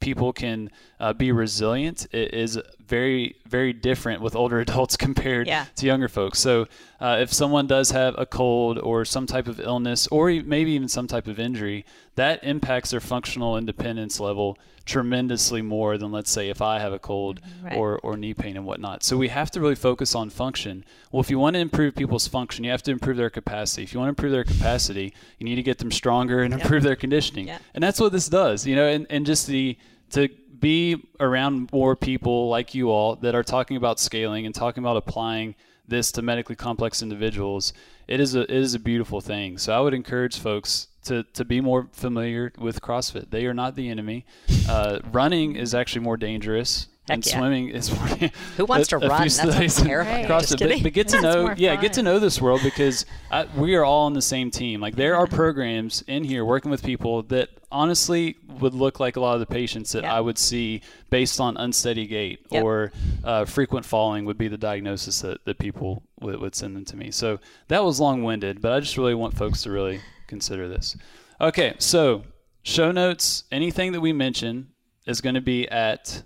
people 0.00 0.32
can 0.32 0.70
uh, 1.00 1.12
be 1.12 1.32
resilient, 1.32 2.06
it 2.12 2.34
is 2.34 2.58
very, 2.86 3.36
very 3.48 3.72
different 3.72 4.20
with 4.22 4.34
older 4.34 4.60
adults 4.66 4.96
compared 4.96 5.46
Yeah. 5.46 5.66
to 5.76 5.86
younger 5.86 6.08
folks. 6.08 6.38
So 6.38 6.66
uh, 7.00 7.18
if 7.20 7.32
someone 7.32 7.66
does 7.66 7.90
have 7.90 8.14
a 8.18 8.26
cold 8.26 8.78
or 8.78 9.04
some 9.04 9.26
type 9.26 9.48
of 9.48 9.58
illness 9.60 10.06
or 10.08 10.30
maybe 10.30 10.72
even 10.72 10.88
some 10.88 11.06
type 11.06 11.26
of 11.26 11.38
injury, 11.38 11.84
that 12.16 12.42
impacts 12.44 12.90
their 12.90 13.00
functional 13.00 13.56
independence 13.56 14.20
level 14.20 14.58
tremendously 14.84 15.62
more 15.62 15.96
than 15.96 16.10
let's 16.12 16.30
say 16.30 16.48
if 16.50 16.60
I 16.60 16.80
have 16.80 16.92
a 16.92 16.98
cold 16.98 17.40
Right. 17.62 17.76
or, 17.76 17.98
or 18.00 18.16
knee 18.16 18.34
pain 18.34 18.56
and 18.56 18.66
whatnot. 18.66 19.02
So 19.04 19.16
we 19.16 19.28
have 19.28 19.50
to 19.52 19.60
really 19.60 19.76
focus 19.76 20.14
on 20.14 20.28
function. 20.28 20.84
Well, 21.12 21.20
if 21.20 21.30
you 21.30 21.38
want 21.38 21.54
to 21.54 21.60
improve 21.60 21.94
people's 21.94 22.26
function, 22.26 22.64
you 22.64 22.70
have 22.72 22.82
to 22.82 22.90
improve 22.90 23.16
their 23.16 23.30
capacity. 23.30 23.84
If 23.84 23.94
you 23.94 24.00
want 24.00 24.08
to 24.08 24.10
improve 24.20 24.32
their 24.32 24.44
capacity, 24.44 25.14
you 25.38 25.44
need 25.44 25.54
to 25.56 25.62
get 25.62 25.78
them 25.78 25.92
stronger 25.92 26.42
and 26.42 26.52
improve 26.52 26.82
their 26.82 26.96
conditioning. 26.96 27.46
Yeah. 27.46 27.58
And 27.74 27.82
that's 27.82 28.00
what 28.00 28.12
this 28.12 28.28
does, 28.28 28.66
you 28.66 28.74
know, 28.76 28.86
and, 28.86 29.06
and 29.08 29.24
just 29.24 29.46
the 29.46 29.78
to 30.10 30.28
be 30.62 31.04
around 31.20 31.70
more 31.72 31.94
people 31.94 32.48
like 32.48 32.74
you 32.74 32.90
all 32.90 33.16
that 33.16 33.34
are 33.34 33.42
talking 33.42 33.76
about 33.76 34.00
scaling 34.00 34.46
and 34.46 34.54
talking 34.54 34.82
about 34.82 34.96
applying 34.96 35.54
this 35.86 36.10
to 36.12 36.22
medically 36.22 36.56
complex 36.56 37.02
individuals, 37.02 37.74
it 38.08 38.20
is 38.20 38.34
a 38.34 38.42
it 38.42 38.50
is 38.50 38.74
a 38.74 38.78
beautiful 38.78 39.20
thing. 39.20 39.58
So 39.58 39.74
I 39.74 39.80
would 39.80 39.92
encourage 39.92 40.38
folks 40.38 40.88
to, 41.04 41.24
to 41.34 41.44
be 41.44 41.60
more 41.60 41.88
familiar 41.92 42.52
with 42.58 42.80
CrossFit. 42.80 43.30
They 43.30 43.46
are 43.46 43.54
not 43.54 43.74
the 43.74 43.88
enemy. 43.88 44.24
Uh, 44.68 45.00
running 45.10 45.56
is 45.56 45.74
actually 45.74 46.02
more 46.02 46.16
dangerous. 46.16 46.86
Heck 47.08 47.16
and 47.16 47.26
yeah. 47.26 47.38
swimming 47.38 47.68
is. 47.70 47.88
Who 48.56 48.64
wants 48.64 48.88
to 48.88 48.96
a- 48.96 49.00
a 49.00 49.08
run? 49.08 49.22
That 49.22 49.30
sounds 49.32 49.52
studies 49.54 49.78
in 49.80 49.86
terrifying. 49.86 50.26
CrossFit, 50.26 50.58
Just 50.58 50.58
but- 50.60 50.82
But, 50.84 50.92
get 50.92 51.08
to 51.08 51.12
That's 51.20 51.22
know, 51.24 51.54
yeah, 51.56 51.74
get 51.76 51.92
to 51.94 52.02
know 52.02 52.18
this 52.20 52.40
world 52.40 52.60
because 52.62 53.06
I, 53.30 53.46
we 53.56 53.74
are 53.74 53.84
all 53.84 54.06
on 54.06 54.12
the 54.12 54.22
same 54.22 54.50
team. 54.52 54.80
Like 54.80 54.94
there 54.94 55.16
are 55.16 55.26
programs 55.26 56.02
in 56.06 56.22
here 56.22 56.44
working 56.44 56.70
with 56.70 56.82
people 56.84 57.22
that 57.24 57.48
honestly 57.72 58.36
would 58.60 58.74
look 58.74 59.00
like 59.00 59.16
a 59.16 59.20
lot 59.20 59.34
of 59.34 59.40
the 59.40 59.46
patients 59.46 59.92
that 59.92 60.04
Yeah. 60.04 60.14
I 60.14 60.20
would 60.20 60.38
see 60.38 60.82
based 61.10 61.40
on 61.40 61.56
unsteady 61.56 62.06
gait 62.06 62.46
Yep. 62.52 62.62
or 62.62 62.92
uh, 63.24 63.44
frequent 63.46 63.84
falling 63.84 64.24
would 64.26 64.38
be 64.38 64.46
the 64.48 64.58
diagnosis 64.58 65.22
that, 65.22 65.44
that 65.46 65.58
people 65.58 66.02
would, 66.20 66.38
would 66.40 66.54
send 66.54 66.76
them 66.76 66.84
to 66.84 66.96
me. 66.96 67.10
So 67.10 67.40
that 67.68 67.82
was 67.82 67.98
long 67.98 68.22
winded, 68.22 68.60
but 68.60 68.72
I 68.72 68.78
just 68.80 68.96
really 68.96 69.14
want 69.14 69.36
folks 69.36 69.62
to 69.62 69.70
really 69.72 70.00
consider 70.28 70.68
this. 70.68 70.96
Okay, 71.40 71.74
so 71.78 72.22
show 72.62 72.92
notes, 72.92 73.42
anything 73.50 73.90
that 73.92 74.00
we 74.00 74.12
mention 74.12 74.68
is 75.06 75.20
going 75.20 75.34
to 75.34 75.40
be 75.40 75.66
at 75.68 76.22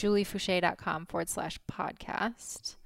juliefoucher.com 0.00 1.06
forward 1.06 1.28
slash 1.28 1.58
podcast. 1.70 2.76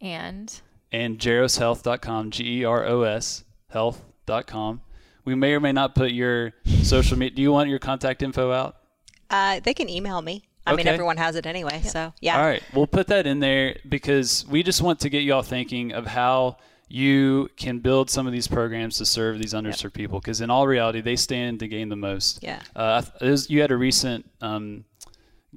And 0.00 0.60
and 0.92 1.18
geroshealth.com, 1.18 2.30
G 2.30 2.60
E 2.60 2.64
R 2.64 2.86
O 2.86 3.02
S 3.02 3.44
health.com. 3.70 4.80
We 5.24 5.34
may 5.34 5.52
or 5.52 5.60
may 5.60 5.72
not 5.72 5.94
put 5.94 6.12
your 6.12 6.52
social 6.82 7.18
media. 7.18 7.36
Do 7.36 7.42
you 7.42 7.52
want 7.52 7.68
your 7.68 7.78
contact 7.78 8.22
info 8.22 8.50
out? 8.52 8.76
Uh, 9.28 9.60
they 9.60 9.74
can 9.74 9.88
email 9.90 10.22
me. 10.22 10.44
I 10.66 10.74
mean, 10.74 10.86
everyone 10.86 11.16
has 11.16 11.34
it 11.36 11.46
anyway. 11.46 11.80
So 11.82 12.12
yeah. 12.20 12.38
All 12.38 12.44
right, 12.46 12.62
we'll 12.74 12.86
put 12.86 13.06
that 13.08 13.26
in 13.26 13.40
there 13.40 13.78
because 13.88 14.46
we 14.48 14.62
just 14.62 14.82
want 14.82 15.00
to 15.00 15.08
get 15.08 15.22
you 15.22 15.32
all 15.34 15.42
thinking 15.42 15.92
of 15.92 16.06
how 16.06 16.58
you 16.88 17.48
can 17.56 17.78
build 17.80 18.08
some 18.10 18.26
of 18.26 18.32
these 18.32 18.46
programs 18.48 18.98
to 18.98 19.06
serve 19.06 19.38
these 19.38 19.52
underserved 19.54 19.92
people. 19.94 20.20
Because 20.20 20.40
in 20.40 20.50
all 20.50 20.66
reality, 20.66 21.00
they 21.00 21.16
stand 21.16 21.60
to 21.60 21.68
gain 21.68 21.88
the 21.88 21.96
most. 21.96 22.42
Yeah. 22.42 22.60
Uh, 22.76 22.96
I 22.96 23.00
th- 23.00 23.12
it 23.22 23.30
was- 23.30 23.50
you 23.50 23.60
had 23.62 23.70
a 23.70 23.76
recent 23.76 24.30
um, 24.40 24.84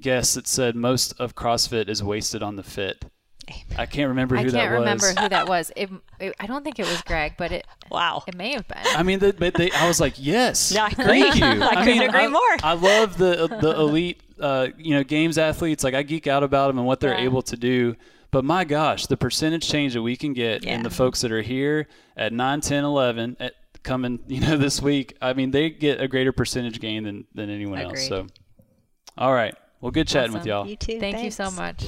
guest 0.00 0.34
that 0.34 0.46
said 0.46 0.74
most 0.76 1.12
of 1.20 1.34
CrossFit 1.34 1.88
is 1.88 2.02
wasted 2.02 2.42
on 2.42 2.56
the 2.56 2.62
fit. 2.62 3.04
I 3.76 3.86
can't 3.86 4.08
remember 4.08 4.36
who 4.36 4.42
I 4.42 4.44
that 4.44 4.52
can't 4.52 4.70
was. 4.70 4.78
remember 4.80 5.20
who 5.20 5.28
that 5.28 5.48
was. 5.48 5.72
It, 5.76 5.90
it, 6.20 6.34
I 6.38 6.46
don't 6.46 6.62
think 6.62 6.78
it 6.78 6.86
was 6.86 7.02
Greg, 7.02 7.34
but 7.36 7.50
it 7.52 7.66
Wow. 7.90 8.22
it 8.26 8.36
may 8.36 8.52
have 8.54 8.66
been. 8.68 8.78
I 8.84 9.02
mean, 9.02 9.18
the, 9.18 9.32
but 9.32 9.54
they, 9.54 9.70
I 9.72 9.88
was 9.88 10.00
like, 10.00 10.14
yes, 10.16 10.72
Yeah, 10.72 10.84
I 10.84 10.90
thank 10.90 11.34
agree. 11.36 11.48
you. 11.56 11.62
I 11.62 11.74
couldn't 11.84 11.98
mean, 11.98 12.02
agree 12.08 12.20
I, 12.20 12.28
more. 12.28 12.40
I 12.62 12.74
love 12.74 13.18
the 13.18 13.48
the 13.60 13.72
elite, 13.78 14.22
uh, 14.40 14.68
you 14.78 14.94
know, 14.94 15.02
games 15.02 15.38
athletes. 15.38 15.82
Like 15.84 15.94
I 15.94 16.02
geek 16.04 16.26
out 16.28 16.42
about 16.44 16.68
them 16.68 16.78
and 16.78 16.86
what 16.86 17.00
they're 17.00 17.18
Yeah. 17.18 17.24
able 17.24 17.42
to 17.42 17.56
do. 17.56 17.96
But 18.30 18.44
my 18.44 18.64
gosh, 18.64 19.06
the 19.08 19.16
percentage 19.18 19.68
change 19.68 19.92
that 19.92 20.02
we 20.02 20.16
can 20.16 20.32
get 20.32 20.64
in 20.64 20.82
the 20.84 20.88
folks 20.90 21.20
that 21.20 21.30
are 21.32 21.42
here 21.42 21.88
at 22.16 22.32
9, 22.32 22.60
10, 22.62 22.82
11, 22.84 23.36
at 23.40 23.52
coming, 23.82 24.20
you 24.28 24.40
know, 24.40 24.56
this 24.56 24.80
week. 24.80 25.16
I 25.20 25.34
mean, 25.34 25.50
they 25.50 25.68
get 25.68 26.00
a 26.00 26.08
greater 26.08 26.32
percentage 26.32 26.80
gain 26.80 27.02
than 27.02 27.26
than 27.34 27.50
anyone 27.50 27.80
else. 27.80 28.06
So, 28.08 28.28
all 29.18 29.34
right. 29.34 29.54
Well, 29.82 29.90
good 29.90 30.06
chatting 30.06 30.32
with 30.32 30.46
y'all. 30.46 30.64
You 30.64 30.76
too. 30.76 31.00
Thank 31.00 31.24
you 31.24 31.32
so 31.32 31.50
much. 31.50 31.82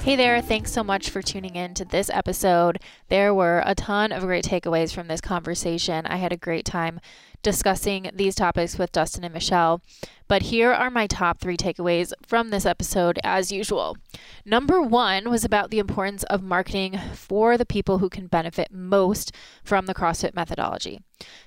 Hey 0.00 0.16
there, 0.16 0.42
thanks 0.42 0.72
so 0.72 0.82
much 0.82 1.08
for 1.08 1.22
tuning 1.22 1.54
in 1.54 1.72
to 1.74 1.84
this 1.84 2.10
episode. 2.10 2.80
There 3.08 3.32
were 3.32 3.62
a 3.64 3.76
ton 3.76 4.10
of 4.10 4.24
great 4.24 4.44
takeaways 4.44 4.92
from 4.92 5.06
this 5.06 5.20
conversation. 5.20 6.04
I 6.04 6.16
had 6.16 6.32
a 6.32 6.36
great 6.36 6.64
time 6.64 7.00
discussing 7.44 8.10
these 8.12 8.34
topics 8.34 8.76
with 8.76 8.90
Dustin 8.90 9.22
and 9.22 9.32
Michelle. 9.32 9.80
But 10.26 10.42
here 10.42 10.72
are 10.72 10.90
my 10.90 11.06
top 11.06 11.38
three 11.38 11.56
takeaways 11.56 12.12
from 12.26 12.48
this 12.48 12.66
episode, 12.66 13.20
as 13.22 13.52
usual. 13.52 13.96
Number 14.44 14.80
one 14.80 15.30
was 15.30 15.44
about 15.44 15.70
the 15.70 15.78
importance 15.78 16.24
of 16.24 16.42
marketing 16.42 16.98
for 17.12 17.56
the 17.56 17.66
people 17.66 17.98
who 17.98 18.08
can 18.08 18.26
benefit 18.26 18.72
most 18.72 19.32
from 19.62 19.86
the 19.86 19.94
CrossFit 19.94 20.34
methodology. 20.34 21.00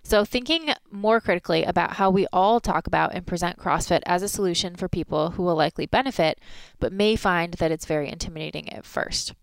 So, 0.04 0.24
thinking 0.24 0.74
more 0.92 1.20
critically 1.20 1.64
about 1.64 1.94
how 1.94 2.10
we 2.10 2.28
all 2.32 2.60
talk 2.60 2.88
about 2.88 3.14
and 3.14 3.28
present 3.28 3.58
CrossFit 3.58 4.02
as 4.06 4.22
a 4.22 4.30
solution 4.30 4.76
for 4.76 4.88
people 4.88 5.32
who 5.32 5.44
will 5.44 5.56
likely 5.56 5.88
benefit, 5.88 6.40
but 6.80 6.94
may 6.94 7.16
find 7.16 7.56
that 7.56 7.72
it's 7.72 7.86
very 7.86 8.10
intimidating 8.10 8.72
at 8.72 8.86
first. 8.86 9.34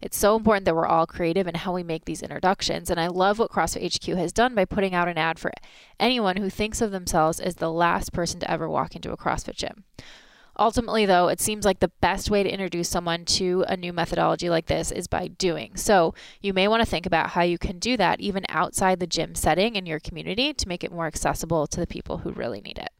It's 0.00 0.16
so 0.16 0.36
important 0.36 0.64
that 0.64 0.74
we're 0.74 0.86
all 0.86 1.06
creative 1.06 1.46
in 1.46 1.54
how 1.54 1.72
we 1.72 1.82
make 1.82 2.04
these 2.04 2.22
introductions. 2.22 2.90
And 2.90 3.00
I 3.00 3.08
love 3.08 3.38
what 3.38 3.50
CrossFit 3.50 3.96
HQ 3.96 4.16
has 4.16 4.32
done 4.32 4.54
by 4.54 4.64
putting 4.64 4.94
out 4.94 5.08
an 5.08 5.18
ad 5.18 5.38
for 5.38 5.52
anyone 5.98 6.36
who 6.36 6.50
thinks 6.50 6.80
of 6.80 6.90
themselves 6.90 7.40
as 7.40 7.56
the 7.56 7.72
last 7.72 8.12
person 8.12 8.40
to 8.40 8.50
ever 8.50 8.68
walk 8.68 8.94
into 8.94 9.12
a 9.12 9.16
CrossFit 9.16 9.56
gym. 9.56 9.84
Ultimately, 10.56 11.04
though, 11.04 11.28
it 11.28 11.40
seems 11.40 11.64
like 11.64 11.80
the 11.80 11.90
best 12.00 12.30
way 12.30 12.44
to 12.44 12.52
introduce 12.52 12.88
someone 12.88 13.24
to 13.24 13.64
a 13.66 13.76
new 13.76 13.92
methodology 13.92 14.48
like 14.48 14.66
this 14.66 14.92
is 14.92 15.08
by 15.08 15.26
doing. 15.26 15.76
So, 15.76 16.14
you 16.40 16.52
may 16.52 16.68
want 16.68 16.80
to 16.80 16.88
think 16.88 17.06
about 17.06 17.30
how 17.30 17.42
you 17.42 17.58
can 17.58 17.80
do 17.80 17.96
that 17.96 18.20
even 18.20 18.44
outside 18.48 19.00
the 19.00 19.06
gym 19.06 19.34
setting 19.34 19.74
in 19.74 19.84
your 19.84 19.98
community 19.98 20.54
to 20.54 20.68
make 20.68 20.84
it 20.84 20.92
more 20.92 21.08
accessible 21.08 21.66
to 21.66 21.80
the 21.80 21.88
people 21.88 22.18
who 22.18 22.30
really 22.30 22.60
need 22.60 22.78
it. 22.78 22.90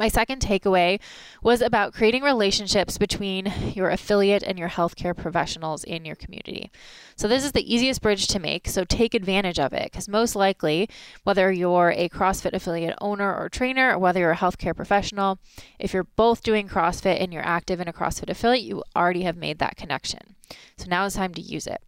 My 0.00 0.08
second 0.08 0.40
takeaway 0.40 0.98
was 1.42 1.60
about 1.60 1.92
creating 1.92 2.22
relationships 2.22 2.96
between 2.96 3.52
your 3.74 3.90
affiliate 3.90 4.42
and 4.42 4.58
your 4.58 4.70
healthcare 4.70 5.14
professionals 5.14 5.84
in 5.84 6.06
your 6.06 6.16
community. 6.16 6.70
So, 7.16 7.28
this 7.28 7.44
is 7.44 7.52
the 7.52 7.74
easiest 7.74 8.00
bridge 8.00 8.26
to 8.28 8.38
make, 8.38 8.66
so 8.66 8.84
take 8.84 9.12
advantage 9.12 9.58
of 9.58 9.74
it 9.74 9.92
because 9.92 10.08
most 10.08 10.34
likely, 10.34 10.88
whether 11.24 11.52
you're 11.52 11.92
a 11.94 12.08
CrossFit 12.08 12.54
affiliate 12.54 12.96
owner 13.02 13.36
or 13.36 13.50
trainer, 13.50 13.94
or 13.94 13.98
whether 13.98 14.20
you're 14.20 14.30
a 14.30 14.36
healthcare 14.36 14.74
professional, 14.74 15.38
if 15.78 15.92
you're 15.92 16.04
both 16.04 16.42
doing 16.42 16.66
CrossFit 16.66 17.20
and 17.22 17.30
you're 17.30 17.46
active 17.46 17.78
in 17.78 17.86
a 17.86 17.92
CrossFit 17.92 18.30
affiliate, 18.30 18.64
you 18.64 18.82
already 18.96 19.24
have 19.24 19.36
made 19.36 19.58
that 19.58 19.76
connection. 19.76 20.34
So, 20.78 20.86
now 20.88 21.04
it's 21.04 21.16
time 21.16 21.34
to 21.34 21.42
use 21.42 21.66
it. 21.66 21.82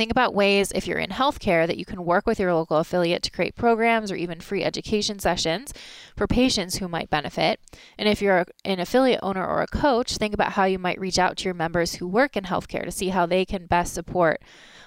Think 0.00 0.10
about 0.10 0.34
ways, 0.34 0.72
if 0.74 0.86
you're 0.86 0.96
in 0.96 1.10
healthcare, 1.10 1.66
that 1.66 1.76
you 1.76 1.84
can 1.84 2.06
work 2.06 2.26
with 2.26 2.40
your 2.40 2.54
local 2.54 2.78
affiliate 2.78 3.22
to 3.24 3.30
create 3.30 3.54
programs 3.54 4.10
or 4.10 4.16
even 4.16 4.40
free 4.40 4.64
education 4.64 5.18
sessions 5.18 5.74
for 6.16 6.26
patients 6.26 6.78
who 6.78 6.88
might 6.88 7.10
benefit. 7.10 7.60
And 7.98 8.08
if 8.08 8.22
you're 8.22 8.46
an 8.64 8.80
affiliate 8.80 9.20
owner 9.22 9.46
or 9.46 9.60
a 9.60 9.66
coach, 9.66 10.16
think 10.16 10.32
about 10.32 10.52
how 10.52 10.64
you 10.64 10.78
might 10.78 10.98
reach 10.98 11.18
out 11.18 11.36
to 11.36 11.44
your 11.44 11.52
members 11.52 11.96
who 11.96 12.08
work 12.08 12.34
in 12.34 12.44
healthcare 12.44 12.84
to 12.84 12.90
see 12.90 13.10
how 13.10 13.26
they 13.26 13.44
can 13.44 13.66
best 13.66 13.92
support 13.92 14.40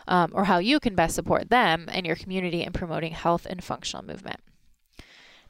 um, 0.08 0.32
or 0.34 0.46
how 0.46 0.58
you 0.58 0.80
can 0.80 0.96
best 0.96 1.14
support 1.14 1.52
them 1.52 1.86
and 1.90 2.08
your 2.08 2.16
community 2.16 2.64
in 2.64 2.74
promoting 2.74 3.12
health 3.12 3.46
and 3.48 3.64
functional 3.64 4.04
movement. 4.04 4.40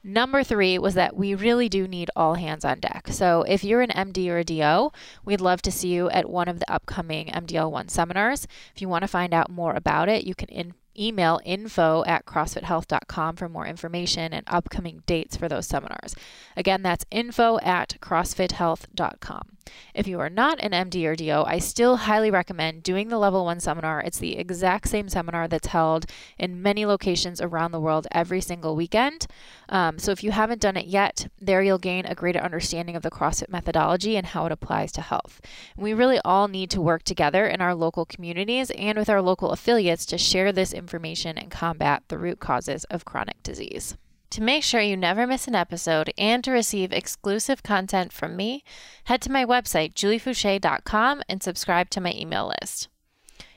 Number 0.06 0.44
three 0.44 0.78
was 0.78 0.92
that 0.94 1.16
we 1.16 1.34
really 1.34 1.70
do 1.70 1.88
need 1.88 2.10
all 2.14 2.34
hands 2.34 2.62
on 2.62 2.78
deck. 2.78 3.08
So, 3.10 3.42
if 3.42 3.64
you're 3.64 3.80
an 3.80 3.88
MD 3.88 4.28
or 4.28 4.38
a 4.38 4.44
DO, 4.44 4.92
we'd 5.24 5.40
love 5.40 5.62
to 5.62 5.72
see 5.72 5.88
you 5.88 6.10
at 6.10 6.28
one 6.28 6.46
of 6.46 6.58
the 6.58 6.70
upcoming 6.70 7.28
MDL1 7.28 7.88
seminars. 7.88 8.46
If 8.74 8.82
you 8.82 8.88
want 8.88 9.02
to 9.02 9.08
find 9.08 9.32
out 9.32 9.50
more 9.50 9.74
about 9.74 10.10
it, 10.10 10.24
you 10.24 10.34
can 10.34 10.50
in- 10.50 10.74
email 10.98 11.40
info 11.44 12.04
at 12.06 12.26
crossfithealth.com 12.26 13.36
for 13.36 13.48
more 13.48 13.66
information 13.66 14.34
and 14.34 14.44
upcoming 14.46 15.02
dates 15.06 15.38
for 15.38 15.48
those 15.48 15.66
seminars. 15.66 16.14
Again, 16.54 16.82
that's 16.82 17.06
info 17.10 17.58
at 17.60 17.96
crossfithealth.com. 18.00 19.56
If 19.94 20.06
you 20.06 20.20
are 20.20 20.30
not 20.30 20.58
an 20.60 20.72
MD 20.72 21.06
or 21.06 21.16
DO, 21.16 21.44
I 21.46 21.58
still 21.58 21.96
highly 21.96 22.30
recommend 22.30 22.82
doing 22.82 23.08
the 23.08 23.18
level 23.18 23.44
one 23.44 23.60
seminar. 23.60 24.00
It's 24.00 24.18
the 24.18 24.36
exact 24.36 24.88
same 24.88 25.08
seminar 25.08 25.48
that's 25.48 25.68
held 25.68 26.06
in 26.38 26.62
many 26.62 26.86
locations 26.86 27.40
around 27.40 27.72
the 27.72 27.80
world 27.80 28.06
every 28.10 28.40
single 28.40 28.76
weekend. 28.76 29.26
Um, 29.68 29.98
so 29.98 30.10
if 30.10 30.22
you 30.22 30.32
haven't 30.32 30.60
done 30.60 30.76
it 30.76 30.86
yet, 30.86 31.28
there 31.40 31.62
you'll 31.62 31.78
gain 31.78 32.06
a 32.06 32.14
greater 32.14 32.40
understanding 32.40 32.96
of 32.96 33.02
the 33.02 33.10
CrossFit 33.10 33.48
methodology 33.48 34.16
and 34.16 34.26
how 34.26 34.46
it 34.46 34.52
applies 34.52 34.92
to 34.92 35.00
health. 35.00 35.40
We 35.76 35.94
really 35.94 36.20
all 36.24 36.48
need 36.48 36.70
to 36.70 36.80
work 36.80 37.02
together 37.02 37.46
in 37.46 37.60
our 37.60 37.74
local 37.74 38.04
communities 38.04 38.70
and 38.72 38.98
with 38.98 39.08
our 39.08 39.22
local 39.22 39.50
affiliates 39.50 40.06
to 40.06 40.18
share 40.18 40.52
this 40.52 40.72
information 40.72 41.38
and 41.38 41.50
combat 41.50 42.02
the 42.08 42.18
root 42.18 42.40
causes 42.40 42.84
of 42.84 43.04
chronic 43.04 43.42
disease. 43.42 43.96
To 44.34 44.42
make 44.42 44.64
sure 44.64 44.80
you 44.80 44.96
never 44.96 45.28
miss 45.28 45.46
an 45.46 45.54
episode 45.54 46.12
and 46.18 46.42
to 46.42 46.50
receive 46.50 46.92
exclusive 46.92 47.62
content 47.62 48.12
from 48.12 48.34
me, 48.34 48.64
head 49.04 49.22
to 49.22 49.30
my 49.30 49.44
website, 49.44 49.94
juliefoucher.com, 49.94 51.22
and 51.28 51.40
subscribe 51.40 51.88
to 51.90 52.00
my 52.00 52.12
email 52.12 52.52
list. 52.60 52.88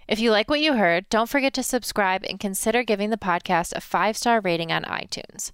If 0.07 0.19
you 0.19 0.30
like 0.30 0.51
what 0.51 0.59
you 0.59 0.73
heard, 0.73 1.09
don't 1.09 1.32
forget 1.32 1.55
to 1.55 1.63
subscribe 1.63 2.23
and 2.30 2.39
consider 2.39 2.84
giving 2.84 3.09
the 3.09 3.17
podcast 3.17 3.75
a 3.75 3.82
five 3.82 4.15
star 4.15 4.39
rating 4.39 4.71
on 4.71 4.84
iTunes. 4.84 5.51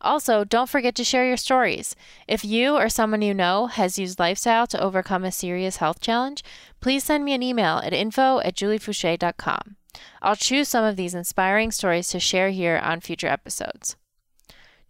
Also, 0.00 0.44
don't 0.44 0.70
forget 0.70 0.94
to 0.94 1.04
share 1.04 1.26
your 1.26 1.36
stories. 1.36 1.94
If 2.26 2.42
you 2.42 2.74
or 2.74 2.88
someone 2.88 3.20
you 3.20 3.34
know 3.34 3.66
has 3.66 3.98
used 3.98 4.18
lifestyle 4.18 4.66
to 4.68 4.82
overcome 4.82 5.26
a 5.26 5.30
serious 5.30 5.76
health 5.76 6.00
challenge, 6.00 6.42
please 6.80 7.04
send 7.04 7.22
me 7.26 7.34
an 7.34 7.42
email 7.42 7.82
at 7.84 7.92
info 7.92 8.38
at 8.40 8.56
juliefoucher.com. 8.56 9.76
I'll 10.22 10.36
choose 10.36 10.70
some 10.70 10.86
of 10.86 10.96
these 10.96 11.14
inspiring 11.14 11.70
stories 11.70 12.08
to 12.08 12.18
share 12.18 12.48
here 12.48 12.80
on 12.82 13.00
future 13.00 13.28
episodes. 13.28 13.96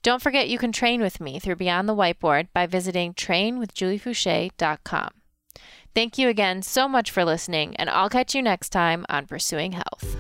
Don't 0.05 0.23
forget 0.23 0.51
you 0.51 0.59
can 0.59 0.71
train 0.71 1.01
with 1.01 1.19
me 1.19 1.41
through 1.41 1.57
Beyond 1.57 1.89
the 1.89 1.97
Whiteboard 1.97 2.49
by 2.53 2.67
visiting 2.67 3.15
trainwithjuliefoucher.com. 3.15 5.09
Thank 5.95 6.19
you 6.19 6.29
again 6.29 6.61
so 6.61 6.87
much 6.87 7.11
for 7.11 7.25
listening, 7.25 7.75
and 7.77 7.89
I'll 7.89 8.11
catch 8.11 8.35
you 8.35 8.43
next 8.43 8.69
time 8.69 9.07
on 9.09 9.27
Pursuing 9.27 9.73
Health. 9.73 10.15